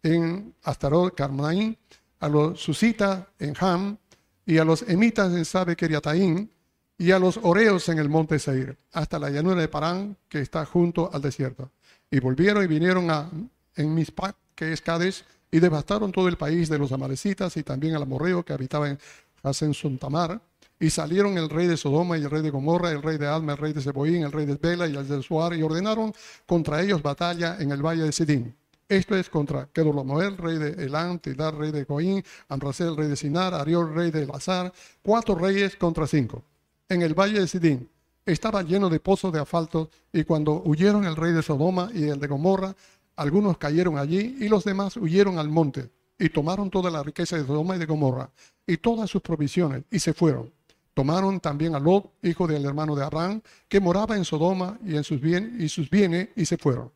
en 0.00 0.54
Astarot, 0.62 1.12
Carnaín, 1.16 1.76
a 2.20 2.28
los 2.28 2.60
susitas 2.60 3.24
en 3.40 3.52
Ham 3.58 3.98
y 4.46 4.58
a 4.58 4.64
los 4.64 4.82
emitas 4.82 5.32
en 5.32 5.44
Sabe 5.44 5.74
Keriataín 5.74 6.52
y 6.96 7.10
a 7.10 7.18
los 7.18 7.40
oreos 7.42 7.88
en 7.88 7.98
el 7.98 8.08
monte 8.08 8.38
Seir, 8.38 8.78
hasta 8.92 9.18
la 9.18 9.28
llanura 9.28 9.60
de 9.60 9.66
Parán 9.66 10.16
que 10.28 10.38
está 10.38 10.64
junto 10.64 11.10
al 11.12 11.22
desierto. 11.22 11.72
Y 12.12 12.20
volvieron 12.20 12.62
y 12.62 12.68
vinieron 12.68 13.10
a, 13.10 13.28
en 13.74 13.92
Mispac, 13.92 14.36
que 14.54 14.72
es 14.72 14.82
Cádiz, 14.82 15.24
y 15.50 15.58
devastaron 15.58 16.12
todo 16.12 16.28
el 16.28 16.36
país 16.36 16.68
de 16.68 16.78
los 16.78 16.92
amalecitas 16.92 17.56
y 17.56 17.64
también 17.64 17.96
al 17.96 18.02
amorreo 18.02 18.44
que 18.44 18.52
habitaba 18.52 18.88
en 18.88 19.00
Hasen 19.42 19.74
Suntamar 19.74 20.40
y 20.80 20.90
salieron 20.90 21.38
el 21.38 21.48
rey 21.48 21.66
de 21.66 21.76
Sodoma 21.76 22.18
y 22.18 22.22
el 22.22 22.30
rey 22.30 22.42
de 22.42 22.50
Gomorra, 22.50 22.90
el 22.90 23.02
rey 23.02 23.16
de 23.16 23.26
Alma, 23.26 23.52
el 23.52 23.58
rey 23.58 23.72
de 23.72 23.80
Seboín, 23.80 24.22
el 24.22 24.32
rey 24.32 24.46
de 24.46 24.56
Bela 24.56 24.86
y 24.86 24.96
el 24.96 25.06
de 25.06 25.22
Suar, 25.22 25.54
y 25.54 25.62
ordenaron 25.62 26.12
contra 26.46 26.82
ellos 26.82 27.02
batalla 27.02 27.56
en 27.60 27.70
el 27.70 27.84
valle 27.84 28.02
de 28.02 28.12
Sidín. 28.12 28.54
Esto 28.88 29.16
es 29.16 29.30
contra 29.30 29.66
Kedorlaomer, 29.72 30.38
rey 30.40 30.58
de 30.58 30.84
Elán, 30.84 31.18
Tidar, 31.18 31.54
rey 31.56 31.72
de 31.72 31.86
Coín, 31.86 32.22
Amrasel, 32.48 32.96
rey 32.96 33.08
de 33.08 33.16
Sinar, 33.16 33.54
Ariol, 33.54 33.94
rey 33.94 34.10
de 34.10 34.26
Lazar, 34.26 34.72
cuatro 35.02 35.34
reyes 35.34 35.76
contra 35.76 36.06
cinco. 36.06 36.42
En 36.88 37.00
el 37.00 37.14
valle 37.14 37.40
de 37.40 37.48
Sidín 37.48 37.88
estaba 38.26 38.62
lleno 38.62 38.90
de 38.90 39.00
pozos 39.00 39.32
de 39.32 39.40
asfalto, 39.40 39.90
y 40.12 40.24
cuando 40.24 40.62
huyeron 40.64 41.04
el 41.04 41.16
rey 41.16 41.32
de 41.32 41.42
Sodoma 41.42 41.90
y 41.94 42.04
el 42.04 42.20
de 42.20 42.26
Gomorra, 42.26 42.74
algunos 43.16 43.58
cayeron 43.58 43.96
allí 43.96 44.36
y 44.40 44.48
los 44.48 44.64
demás 44.64 44.96
huyeron 44.96 45.38
al 45.38 45.48
monte 45.48 45.88
y 46.18 46.28
tomaron 46.28 46.70
toda 46.70 46.90
la 46.90 47.02
riqueza 47.02 47.36
de 47.36 47.46
Sodoma 47.46 47.76
y 47.76 47.78
de 47.78 47.86
Gomorra 47.86 48.30
y 48.66 48.76
todas 48.76 49.08
sus 49.08 49.22
provisiones 49.22 49.84
y 49.90 49.98
se 49.98 50.12
fueron. 50.12 50.50
Tomaron 50.94 51.40
también 51.40 51.74
a 51.74 51.80
Lot, 51.80 52.12
hijo 52.22 52.46
del 52.46 52.64
hermano 52.64 52.94
de 52.94 53.04
Abraham, 53.04 53.42
que 53.68 53.80
moraba 53.80 54.16
en 54.16 54.24
Sodoma 54.24 54.78
y 54.84 54.96
en 54.96 55.02
sus, 55.02 55.20
bien, 55.20 55.56
y 55.58 55.68
sus 55.68 55.90
bienes, 55.90 56.28
y 56.36 56.46
se 56.46 56.56
fueron. 56.56 56.92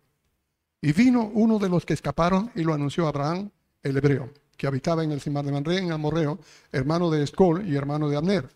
Y 0.80 0.92
vino 0.92 1.30
uno 1.34 1.58
de 1.58 1.68
los 1.68 1.84
que 1.84 1.94
escaparon 1.94 2.52
y 2.54 2.62
lo 2.62 2.72
anunció 2.72 3.06
a 3.06 3.08
Abraham, 3.08 3.50
el 3.82 3.96
hebreo, 3.96 4.30
que 4.56 4.68
habitaba 4.68 5.02
en 5.02 5.10
el 5.10 5.20
Simar 5.20 5.44
de 5.44 5.50
Manré, 5.50 5.78
en 5.78 5.90
Amorreo, 5.90 6.38
hermano 6.70 7.10
de 7.10 7.24
Escol 7.24 7.68
y 7.68 7.74
hermano 7.74 8.08
de 8.08 8.16
Abner, 8.16 8.48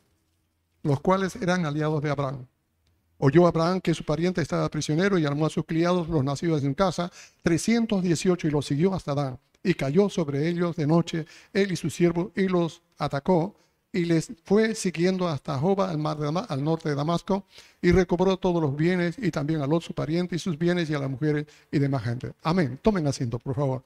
los 0.85 1.01
cuales 1.01 1.35
eran 1.37 1.67
aliados 1.67 2.01
de 2.03 2.11
Abraham. 2.11 2.47
Oyó 3.19 3.47
Abraham 3.47 3.81
que 3.81 3.95
su 3.95 4.05
pariente 4.05 4.43
estaba 4.43 4.69
prisionero 4.69 5.19
y 5.19 5.27
armó 5.27 5.47
a 5.47 5.51
sus 5.51 5.65
criados, 5.65 6.09
los 6.09 6.23
nacidos 6.23 6.63
en 6.63 6.75
casa, 6.75 7.11
318, 7.43 8.49
y 8.49 8.51
los 8.51 8.67
siguió 8.67 8.95
hasta 8.95 9.15
Dan. 9.15 9.39
Y 9.63 9.75
cayó 9.75 10.09
sobre 10.09 10.49
ellos 10.49 10.75
de 10.77 10.89
noche, 10.89 11.27
él 11.53 11.73
y 11.73 11.77
su 11.77 11.89
siervo, 11.89 12.33
y 12.35 12.49
los 12.49 12.83
atacó, 12.99 13.55
y 13.93 14.07
les 14.07 14.33
fue 14.45 14.75
siguiendo 14.75 15.29
hasta 15.29 15.59
Joba, 15.59 15.91
al, 15.91 16.01
al 16.49 16.65
norte 16.65 16.89
de 16.89 16.95
Damasco, 16.95 17.45
y 17.83 17.93
recobró 17.93 18.37
todos 18.39 18.63
los 18.63 18.75
bienes, 18.75 19.17
y 19.19 19.31
también 19.31 19.61
a 19.61 19.67
Lot, 19.67 19.83
su 19.83 19.93
pariente, 19.93 20.37
y 20.37 20.39
sus 20.39 20.59
bienes, 20.59 20.89
y 20.89 20.95
a 20.95 20.99
las 20.99 21.11
mujeres 21.11 21.47
y 21.71 21.79
demás 21.79 22.03
gente. 22.03 22.33
Amén. 22.43 22.79
Tomen 22.83 23.07
asiento, 23.07 23.39
por 23.39 23.55
favor. 23.55 23.83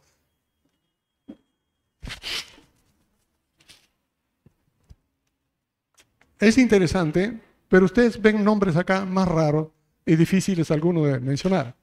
Es 6.38 6.58
interesante, 6.58 7.40
pero 7.68 7.86
ustedes 7.86 8.20
ven 8.20 8.44
nombres 8.44 8.76
acá 8.76 9.04
más 9.04 9.26
raros 9.26 9.68
y 10.04 10.14
difíciles 10.16 10.70
algunos 10.70 11.06
de 11.06 11.18
mencionar. 11.18 11.74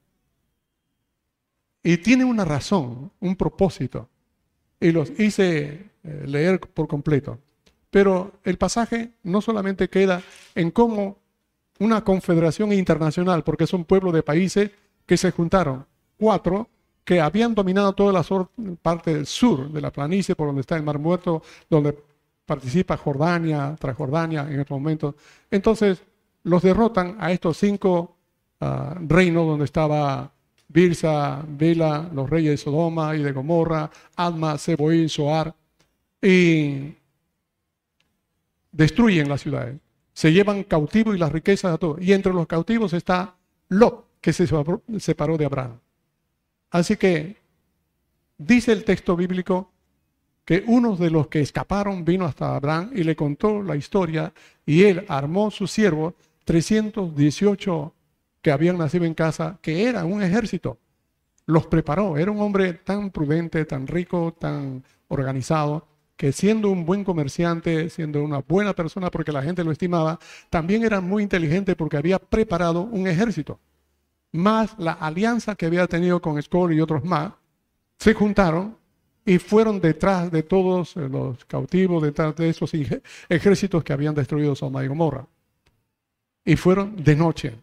Y 1.81 1.97
tiene 1.97 2.23
una 2.23 2.45
razón, 2.45 3.11
un 3.19 3.35
propósito. 3.35 4.07
Y 4.79 4.91
los 4.91 5.09
hice 5.19 5.89
eh, 6.03 6.23
leer 6.25 6.59
por 6.59 6.87
completo. 6.87 7.39
Pero 7.93 8.31
el 8.43 8.57
pasaje 8.57 9.11
no 9.21 9.39
solamente 9.39 9.87
queda 9.87 10.23
en 10.55 10.71
cómo 10.71 11.19
una 11.77 12.03
confederación 12.03 12.73
internacional, 12.73 13.43
porque 13.43 13.65
es 13.65 13.73
un 13.73 13.85
pueblo 13.85 14.11
de 14.11 14.23
países 14.23 14.71
que 15.05 15.15
se 15.15 15.29
juntaron, 15.29 15.85
cuatro 16.17 16.67
que 17.03 17.21
habían 17.21 17.53
dominado 17.53 17.93
toda 17.93 18.11
la 18.11 18.25
parte 18.81 19.13
del 19.13 19.27
sur 19.27 19.71
de 19.71 19.79
la 19.79 19.91
planicie, 19.91 20.33
por 20.33 20.47
donde 20.47 20.61
está 20.61 20.75
el 20.75 20.81
Mar 20.81 20.97
Muerto, 20.97 21.43
donde 21.69 21.95
participa 22.47 22.97
Jordania, 22.97 23.75
Transjordania 23.79 24.41
en 24.49 24.61
estos 24.61 24.75
momentos. 24.75 25.13
Entonces, 25.51 26.01
los 26.41 26.63
derrotan 26.63 27.17
a 27.19 27.31
estos 27.31 27.57
cinco 27.57 28.15
ah, 28.59 28.97
reinos 29.01 29.45
donde 29.45 29.65
estaba 29.65 30.31
Birsa, 30.67 31.45
Bela, 31.47 32.09
los 32.11 32.27
reyes 32.27 32.53
de 32.53 32.57
Sodoma 32.57 33.15
y 33.15 33.21
de 33.21 33.33
Gomorra, 33.33 33.91
Adma, 34.15 34.57
Seboín, 34.57 35.09
Soar. 35.09 35.53
Y 36.19 36.95
destruyen 38.73 39.29
las 39.29 39.41
ciudades, 39.41 39.79
se 40.11 40.33
llevan 40.33 40.63
cautivos 40.63 41.15
y 41.15 41.19
las 41.19 41.31
riquezas 41.31 41.73
a 41.73 41.77
todos. 41.77 42.01
Y 42.01 42.11
entre 42.11 42.33
los 42.33 42.47
cautivos 42.47 42.91
está 42.91 43.35
Lot, 43.69 44.05
que 44.19 44.33
se 44.33 44.47
separó 44.99 45.37
de 45.37 45.45
Abraham. 45.45 45.79
Así 46.69 46.97
que 46.97 47.37
dice 48.37 48.73
el 48.73 48.83
texto 48.83 49.15
bíblico 49.15 49.71
que 50.45 50.63
uno 50.67 50.95
de 50.95 51.09
los 51.09 51.27
que 51.27 51.39
escaparon 51.39 52.03
vino 52.03 52.25
hasta 52.25 52.55
Abraham 52.55 52.91
y 52.93 53.03
le 53.03 53.15
contó 53.15 53.61
la 53.63 53.75
historia 53.75 54.33
y 54.65 54.83
él 54.83 55.05
armó 55.07 55.51
su 55.51 55.67
siervo 55.67 56.15
318 56.43 57.93
que 58.41 58.51
habían 58.51 58.77
nacido 58.77 59.05
en 59.05 59.13
casa, 59.13 59.57
que 59.61 59.87
era 59.87 60.03
un 60.03 60.21
ejército. 60.21 60.77
Los 61.45 61.67
preparó. 61.67 62.17
Era 62.17 62.31
un 62.31 62.41
hombre 62.41 62.73
tan 62.73 63.09
prudente, 63.09 63.63
tan 63.65 63.87
rico, 63.87 64.35
tan 64.37 64.83
organizado, 65.07 65.87
que 66.15 66.31
siendo 66.31 66.69
un 66.69 66.85
buen 66.85 67.03
comerciante, 67.03 67.89
siendo 67.89 68.23
una 68.23 68.39
buena 68.39 68.73
persona 68.73 69.09
porque 69.09 69.31
la 69.31 69.43
gente 69.43 69.63
lo 69.63 69.71
estimaba, 69.71 70.19
también 70.49 70.83
era 70.83 71.01
muy 71.01 71.23
inteligente 71.23 71.75
porque 71.75 71.97
había 71.97 72.19
preparado 72.19 72.81
un 72.81 73.07
ejército. 73.07 73.59
Más 74.31 74.75
la 74.77 74.93
alianza 74.93 75.55
que 75.55 75.65
había 75.65 75.87
tenido 75.87 76.21
con 76.21 76.41
Skoll 76.41 76.73
y 76.73 76.81
otros 76.81 77.03
más, 77.03 77.33
se 77.97 78.13
juntaron 78.13 78.77
y 79.25 79.37
fueron 79.37 79.79
detrás 79.79 80.31
de 80.31 80.43
todos 80.43 80.95
los 80.95 81.45
cautivos, 81.45 82.03
detrás 82.03 82.35
de 82.35 82.49
esos 82.49 82.71
ejércitos 83.29 83.83
que 83.83 83.93
habían 83.93 84.15
destruido 84.15 84.55
Sodoma 84.55 84.83
y 84.83 84.87
Gomorra. 84.87 85.27
Y 86.45 86.55
fueron 86.55 87.01
de 87.01 87.15
noche. 87.15 87.53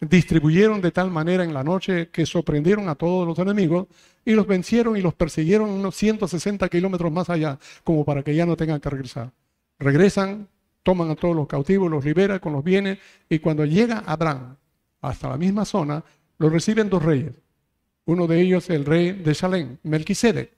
Distribuyeron 0.00 0.82
de 0.82 0.90
tal 0.90 1.10
manera 1.10 1.42
en 1.42 1.54
la 1.54 1.64
noche 1.64 2.10
que 2.10 2.26
sorprendieron 2.26 2.88
a 2.88 2.94
todos 2.94 3.26
los 3.26 3.38
enemigos 3.38 3.86
y 4.24 4.32
los 4.32 4.46
vencieron 4.46 4.96
y 4.96 5.00
los 5.00 5.14
persiguieron 5.14 5.70
unos 5.70 5.94
160 5.94 6.68
kilómetros 6.68 7.10
más 7.10 7.30
allá, 7.30 7.58
como 7.82 8.04
para 8.04 8.22
que 8.22 8.34
ya 8.34 8.44
no 8.44 8.56
tengan 8.56 8.80
que 8.80 8.90
regresar. 8.90 9.32
Regresan, 9.78 10.48
toman 10.82 11.10
a 11.10 11.16
todos 11.16 11.34
los 11.34 11.46
cautivos, 11.46 11.90
los 11.90 12.04
liberan 12.04 12.38
con 12.40 12.52
los 12.52 12.62
bienes 12.62 12.98
y 13.28 13.38
cuando 13.38 13.64
llega 13.64 14.04
Abraham 14.06 14.56
hasta 15.00 15.28
la 15.28 15.38
misma 15.38 15.64
zona, 15.64 16.04
lo 16.38 16.50
reciben 16.50 16.90
dos 16.90 17.02
reyes. 17.02 17.32
Uno 18.04 18.26
de 18.26 18.40
ellos, 18.40 18.68
el 18.70 18.84
rey 18.84 19.12
de 19.12 19.34
Salem, 19.34 19.78
Melquisedec, 19.82 20.52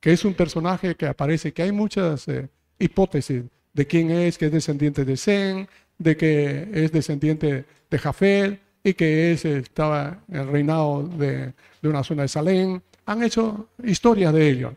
que 0.00 0.12
es 0.12 0.24
un 0.24 0.34
personaje 0.34 0.94
que 0.94 1.06
aparece, 1.06 1.52
que 1.52 1.62
hay 1.62 1.72
muchas 1.72 2.28
eh, 2.28 2.48
hipótesis 2.78 3.44
de 3.72 3.86
quién 3.86 4.10
es, 4.10 4.38
que 4.38 4.46
es 4.46 4.52
descendiente 4.52 5.04
de 5.04 5.16
Zen, 5.16 5.68
de 5.98 6.16
que 6.16 6.68
es 6.72 6.92
descendiente 6.92 7.64
de 7.90 7.98
Jafet 7.98 8.60
y 8.82 8.94
que 8.94 9.32
es, 9.32 9.44
estaba 9.44 10.18
en 10.28 10.40
el 10.40 10.48
reinado 10.48 11.02
de, 11.02 11.52
de 11.82 11.88
una 11.88 12.04
zona 12.04 12.22
de 12.22 12.28
Salem. 12.28 12.80
Han 13.06 13.22
hecho 13.22 13.68
historias 13.82 14.32
de 14.32 14.48
ello. 14.48 14.74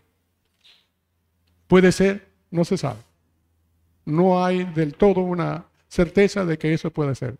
Puede 1.67 1.91
ser, 1.91 2.27
no 2.51 2.65
se 2.65 2.77
sabe. 2.77 2.99
No 4.05 4.43
hay 4.43 4.63
del 4.65 4.95
todo 4.95 5.21
una 5.21 5.65
certeza 5.87 6.45
de 6.45 6.57
que 6.57 6.73
eso 6.73 6.91
puede 6.91 7.15
ser. 7.15 7.37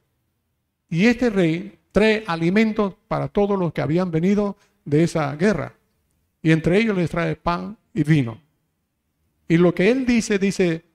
Y 0.89 1.05
este 1.05 1.29
rey 1.29 1.79
trae 1.91 2.23
alimentos 2.27 2.95
para 3.07 3.27
todos 3.27 3.57
los 3.57 3.73
que 3.73 3.81
habían 3.81 4.11
venido 4.11 4.55
de 4.85 5.03
esa 5.03 5.35
guerra. 5.35 5.73
Y 6.41 6.51
entre 6.51 6.77
ellos 6.77 6.97
les 6.97 7.09
trae 7.09 7.35
pan 7.35 7.77
y 7.93 8.03
vino. 8.03 8.39
Y 9.47 9.57
lo 9.57 9.73
que 9.73 9.89
él 9.91 10.05
dice, 10.05 10.37
dice, 10.37 10.85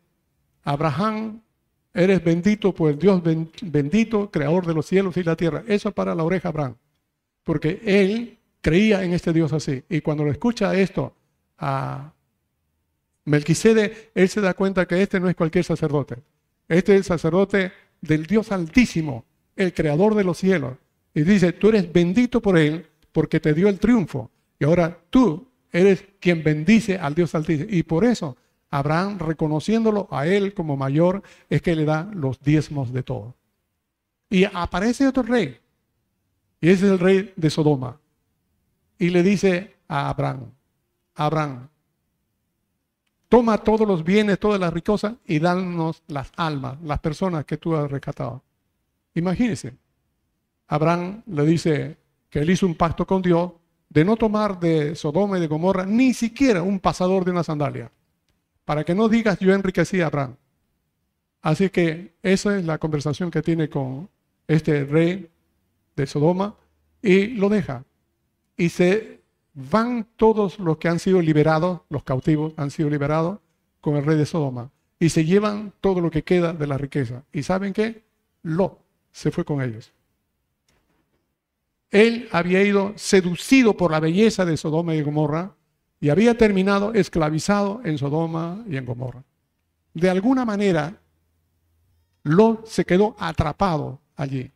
Abraham, 0.62 1.42
eres 1.94 2.22
bendito 2.22 2.74
por 2.74 2.90
el 2.90 2.98
Dios 2.98 3.22
bendito, 3.62 4.30
creador 4.30 4.66
de 4.66 4.74
los 4.74 4.86
cielos 4.86 5.16
y 5.16 5.22
la 5.22 5.36
tierra. 5.36 5.62
Eso 5.66 5.92
para 5.92 6.14
la 6.14 6.24
oreja 6.24 6.48
Abraham. 6.48 6.74
Porque 7.44 7.80
él 7.84 8.38
creía 8.60 9.04
en 9.04 9.12
este 9.12 9.32
Dios 9.32 9.52
así. 9.52 9.84
Y 9.88 10.00
cuando 10.00 10.24
lo 10.24 10.32
escucha 10.32 10.74
esto 10.74 11.14
a 11.58 12.12
Melquisede, 13.26 14.10
él 14.14 14.28
se 14.28 14.40
da 14.40 14.54
cuenta 14.54 14.86
que 14.86 15.00
este 15.00 15.20
no 15.20 15.28
es 15.28 15.36
cualquier 15.36 15.64
sacerdote. 15.64 16.16
Este 16.68 16.92
es 16.92 16.98
el 16.98 17.04
sacerdote 17.04 17.72
del 18.00 18.26
Dios 18.26 18.50
Altísimo, 18.50 19.24
el 19.54 19.72
creador 19.72 20.14
de 20.14 20.24
los 20.24 20.38
cielos. 20.38 20.76
Y 21.14 21.22
dice, 21.22 21.52
tú 21.52 21.68
eres 21.68 21.92
bendito 21.92 22.42
por 22.42 22.58
él 22.58 22.86
porque 23.12 23.38
te 23.38 23.54
dio 23.54 23.68
el 23.68 23.78
triunfo. 23.78 24.30
Y 24.58 24.64
ahora 24.64 24.98
tú 25.10 25.46
eres 25.70 26.04
quien 26.18 26.42
bendice 26.42 26.98
al 26.98 27.14
Dios 27.14 27.34
Altísimo. 27.34 27.68
Y 27.70 27.84
por 27.84 28.04
eso 28.04 28.36
Abraham, 28.74 29.20
reconociéndolo 29.20 30.08
a 30.10 30.26
él 30.26 30.52
como 30.52 30.76
mayor, 30.76 31.22
es 31.48 31.62
que 31.62 31.76
le 31.76 31.84
da 31.84 32.10
los 32.12 32.40
diezmos 32.40 32.92
de 32.92 33.04
todo. 33.04 33.36
Y 34.28 34.42
aparece 34.42 35.06
otro 35.06 35.22
rey. 35.22 35.60
Y 36.60 36.70
ese 36.70 36.86
es 36.86 36.92
el 36.92 36.98
rey 36.98 37.32
de 37.36 37.50
Sodoma. 37.50 38.00
Y 38.98 39.10
le 39.10 39.22
dice 39.22 39.76
a 39.86 40.08
Abraham, 40.08 40.50
Abraham, 41.14 41.68
toma 43.28 43.58
todos 43.58 43.86
los 43.86 44.02
bienes, 44.02 44.40
todas 44.40 44.58
las 44.58 44.72
riquezas 44.72 45.14
y 45.24 45.38
danos 45.38 46.02
las 46.08 46.32
almas, 46.34 46.76
las 46.82 46.98
personas 46.98 47.44
que 47.44 47.58
tú 47.58 47.76
has 47.76 47.88
rescatado. 47.88 48.42
Imagínense, 49.14 49.72
Abraham 50.66 51.22
le 51.26 51.46
dice 51.46 51.96
que 52.28 52.40
él 52.40 52.50
hizo 52.50 52.66
un 52.66 52.74
pacto 52.74 53.06
con 53.06 53.22
Dios 53.22 53.52
de 53.88 54.04
no 54.04 54.16
tomar 54.16 54.58
de 54.58 54.96
Sodoma 54.96 55.38
y 55.38 55.40
de 55.42 55.46
Gomorra 55.46 55.86
ni 55.86 56.12
siquiera 56.12 56.60
un 56.64 56.80
pasador 56.80 57.24
de 57.24 57.30
una 57.30 57.44
sandalia, 57.44 57.92
para 58.64 58.84
que 58.84 58.94
no 58.94 59.08
digas 59.08 59.38
yo 59.38 59.52
enriquecí 59.52 60.00
a 60.00 60.06
Abraham. 60.06 60.36
Así 61.42 61.68
que 61.70 62.14
esa 62.22 62.58
es 62.58 62.64
la 62.64 62.78
conversación 62.78 63.30
que 63.30 63.42
tiene 63.42 63.68
con 63.68 64.08
este 64.48 64.84
rey 64.84 65.28
de 65.94 66.06
Sodoma 66.06 66.54
y 67.02 67.26
lo 67.28 67.48
deja. 67.48 67.84
Y 68.56 68.70
se 68.70 69.20
van 69.52 70.06
todos 70.16 70.58
los 70.58 70.78
que 70.78 70.88
han 70.88 70.98
sido 70.98 71.20
liberados, 71.20 71.82
los 71.90 72.02
cautivos 72.02 72.54
han 72.56 72.70
sido 72.70 72.88
liberados 72.88 73.40
con 73.80 73.96
el 73.96 74.04
rey 74.04 74.16
de 74.16 74.26
Sodoma. 74.26 74.70
Y 74.98 75.10
se 75.10 75.24
llevan 75.24 75.72
todo 75.80 76.00
lo 76.00 76.10
que 76.10 76.24
queda 76.24 76.52
de 76.52 76.66
la 76.66 76.78
riqueza. 76.78 77.24
¿Y 77.32 77.42
saben 77.42 77.72
qué? 77.72 78.04
Lo 78.42 78.78
se 79.12 79.30
fue 79.30 79.44
con 79.44 79.60
ellos. 79.60 79.92
Él 81.90 82.28
había 82.32 82.62
ido 82.62 82.92
seducido 82.96 83.76
por 83.76 83.92
la 83.92 84.00
belleza 84.00 84.44
de 84.44 84.56
Sodoma 84.56 84.94
y 84.94 85.02
Gomorra 85.02 85.54
y 86.04 86.10
había 86.10 86.36
terminado 86.36 86.92
esclavizado 86.92 87.80
en 87.82 87.96
Sodoma 87.96 88.62
y 88.68 88.76
en 88.76 88.84
Gomorra. 88.84 89.24
De 89.94 90.10
alguna 90.10 90.44
manera, 90.44 90.94
Lot 92.24 92.66
se 92.66 92.84
quedó 92.84 93.16
atrapado 93.18 94.00
allí. 94.14 94.52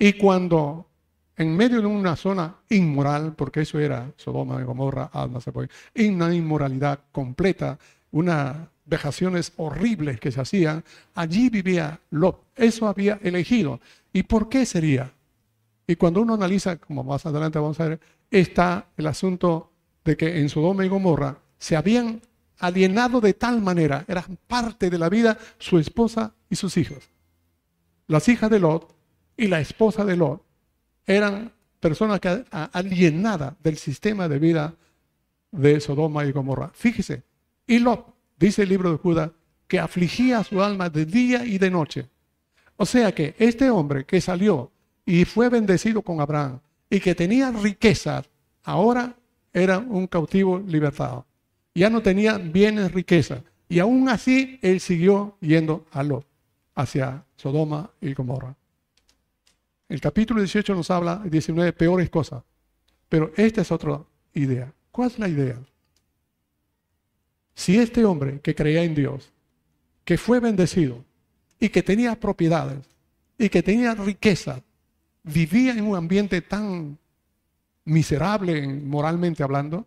Y 0.00 0.14
cuando 0.14 0.88
en 1.36 1.56
medio 1.56 1.80
de 1.80 1.86
una 1.86 2.16
zona 2.16 2.56
inmoral, 2.70 3.34
porque 3.36 3.60
eso 3.60 3.78
era 3.78 4.10
Sodoma 4.16 4.60
y 4.60 4.64
Gomorra, 4.64 5.12
una 5.14 6.34
inmoralidad 6.34 6.98
completa, 7.12 7.78
una 8.10 8.68
vejaciones 8.84 9.52
horribles 9.58 10.18
que 10.18 10.32
se 10.32 10.40
hacían, 10.40 10.82
allí 11.14 11.50
vivía 11.50 12.00
Lot. 12.10 12.46
Eso 12.56 12.88
había 12.88 13.20
elegido. 13.22 13.78
¿Y 14.12 14.24
por 14.24 14.48
qué 14.48 14.66
sería? 14.66 15.12
Y 15.86 15.94
cuando 15.94 16.20
uno 16.20 16.34
analiza, 16.34 16.78
como 16.78 17.04
más 17.04 17.24
adelante 17.26 17.60
vamos 17.60 17.78
a 17.78 17.90
ver, 17.90 18.00
está 18.28 18.86
el 18.96 19.06
asunto 19.06 19.71
de 20.04 20.16
que 20.16 20.40
en 20.40 20.48
Sodoma 20.48 20.84
y 20.84 20.88
Gomorra 20.88 21.38
se 21.58 21.76
habían 21.76 22.20
alienado 22.58 23.20
de 23.20 23.34
tal 23.34 23.60
manera, 23.60 24.04
eran 24.06 24.38
parte 24.46 24.90
de 24.90 24.98
la 24.98 25.08
vida 25.08 25.38
su 25.58 25.78
esposa 25.78 26.34
y 26.48 26.56
sus 26.56 26.76
hijos. 26.76 27.08
Las 28.06 28.28
hijas 28.28 28.50
de 28.50 28.60
Lot 28.60 28.94
y 29.36 29.48
la 29.48 29.60
esposa 29.60 30.04
de 30.04 30.16
Lot 30.16 30.42
eran 31.06 31.52
personas 31.80 32.20
que 32.20 32.44
alienadas 32.50 33.54
del 33.62 33.76
sistema 33.76 34.28
de 34.28 34.38
vida 34.38 34.74
de 35.50 35.80
Sodoma 35.80 36.24
y 36.24 36.32
Gomorra. 36.32 36.70
Fíjese, 36.74 37.22
y 37.66 37.78
Lot 37.78 38.14
dice 38.38 38.62
el 38.62 38.68
libro 38.68 38.92
de 38.92 38.98
Judá, 38.98 39.32
que 39.66 39.78
afligía 39.78 40.44
su 40.44 40.62
alma 40.62 40.90
de 40.90 41.06
día 41.06 41.44
y 41.44 41.58
de 41.58 41.70
noche. 41.70 42.08
O 42.76 42.86
sea 42.86 43.12
que 43.14 43.34
este 43.38 43.70
hombre 43.70 44.04
que 44.04 44.20
salió 44.20 44.70
y 45.04 45.24
fue 45.24 45.48
bendecido 45.48 46.02
con 46.02 46.20
Abraham 46.20 46.60
y 46.90 47.00
que 47.00 47.14
tenía 47.14 47.50
riquezas, 47.50 48.28
ahora 48.62 49.16
era 49.52 49.78
un 49.78 50.06
cautivo 50.06 50.58
libertado. 50.58 51.26
Ya 51.74 51.90
no 51.90 52.02
tenía 52.02 52.38
bienes, 52.38 52.92
riqueza. 52.92 53.42
Y 53.68 53.78
aún 53.78 54.08
así 54.08 54.58
él 54.62 54.80
siguió 54.80 55.36
yendo 55.40 55.86
a 55.92 56.02
Lot, 56.02 56.26
hacia 56.74 57.24
Sodoma 57.36 57.90
y 58.00 58.12
Gomorra. 58.12 58.54
El 59.88 60.00
capítulo 60.00 60.40
18 60.40 60.74
nos 60.74 60.90
habla, 60.90 61.22
19, 61.24 61.72
peores 61.72 62.10
cosas. 62.10 62.42
Pero 63.08 63.32
esta 63.36 63.60
es 63.60 63.70
otra 63.70 64.02
idea. 64.34 64.72
¿Cuál 64.90 65.10
es 65.10 65.18
la 65.18 65.28
idea? 65.28 65.58
Si 67.54 67.78
este 67.78 68.04
hombre 68.04 68.40
que 68.40 68.54
creía 68.54 68.82
en 68.82 68.94
Dios, 68.94 69.30
que 70.04 70.18
fue 70.18 70.40
bendecido 70.40 71.04
y 71.60 71.68
que 71.68 71.82
tenía 71.82 72.18
propiedades 72.18 72.86
y 73.38 73.48
que 73.48 73.62
tenía 73.62 73.94
riqueza, 73.94 74.62
vivía 75.22 75.72
en 75.72 75.84
un 75.84 75.96
ambiente 75.96 76.40
tan 76.40 76.98
miserable 77.84 78.66
moralmente 78.66 79.42
hablando, 79.42 79.86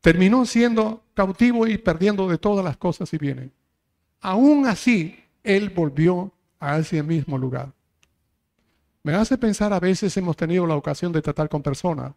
terminó 0.00 0.46
siendo 0.46 1.02
cautivo 1.14 1.66
y 1.66 1.78
perdiendo 1.78 2.28
de 2.28 2.38
todas 2.38 2.64
las 2.64 2.76
cosas 2.76 3.12
y 3.12 3.18
bienes. 3.18 3.50
Aún 4.20 4.66
así, 4.66 5.18
él 5.42 5.70
volvió 5.70 6.32
a 6.58 6.78
ese 6.78 7.02
mismo 7.02 7.38
lugar. 7.38 7.72
Me 9.02 9.14
hace 9.14 9.38
pensar 9.38 9.72
a 9.72 9.80
veces 9.80 10.14
hemos 10.16 10.36
tenido 10.36 10.66
la 10.66 10.76
ocasión 10.76 11.12
de 11.12 11.22
tratar 11.22 11.48
con 11.48 11.62
personas 11.62 12.12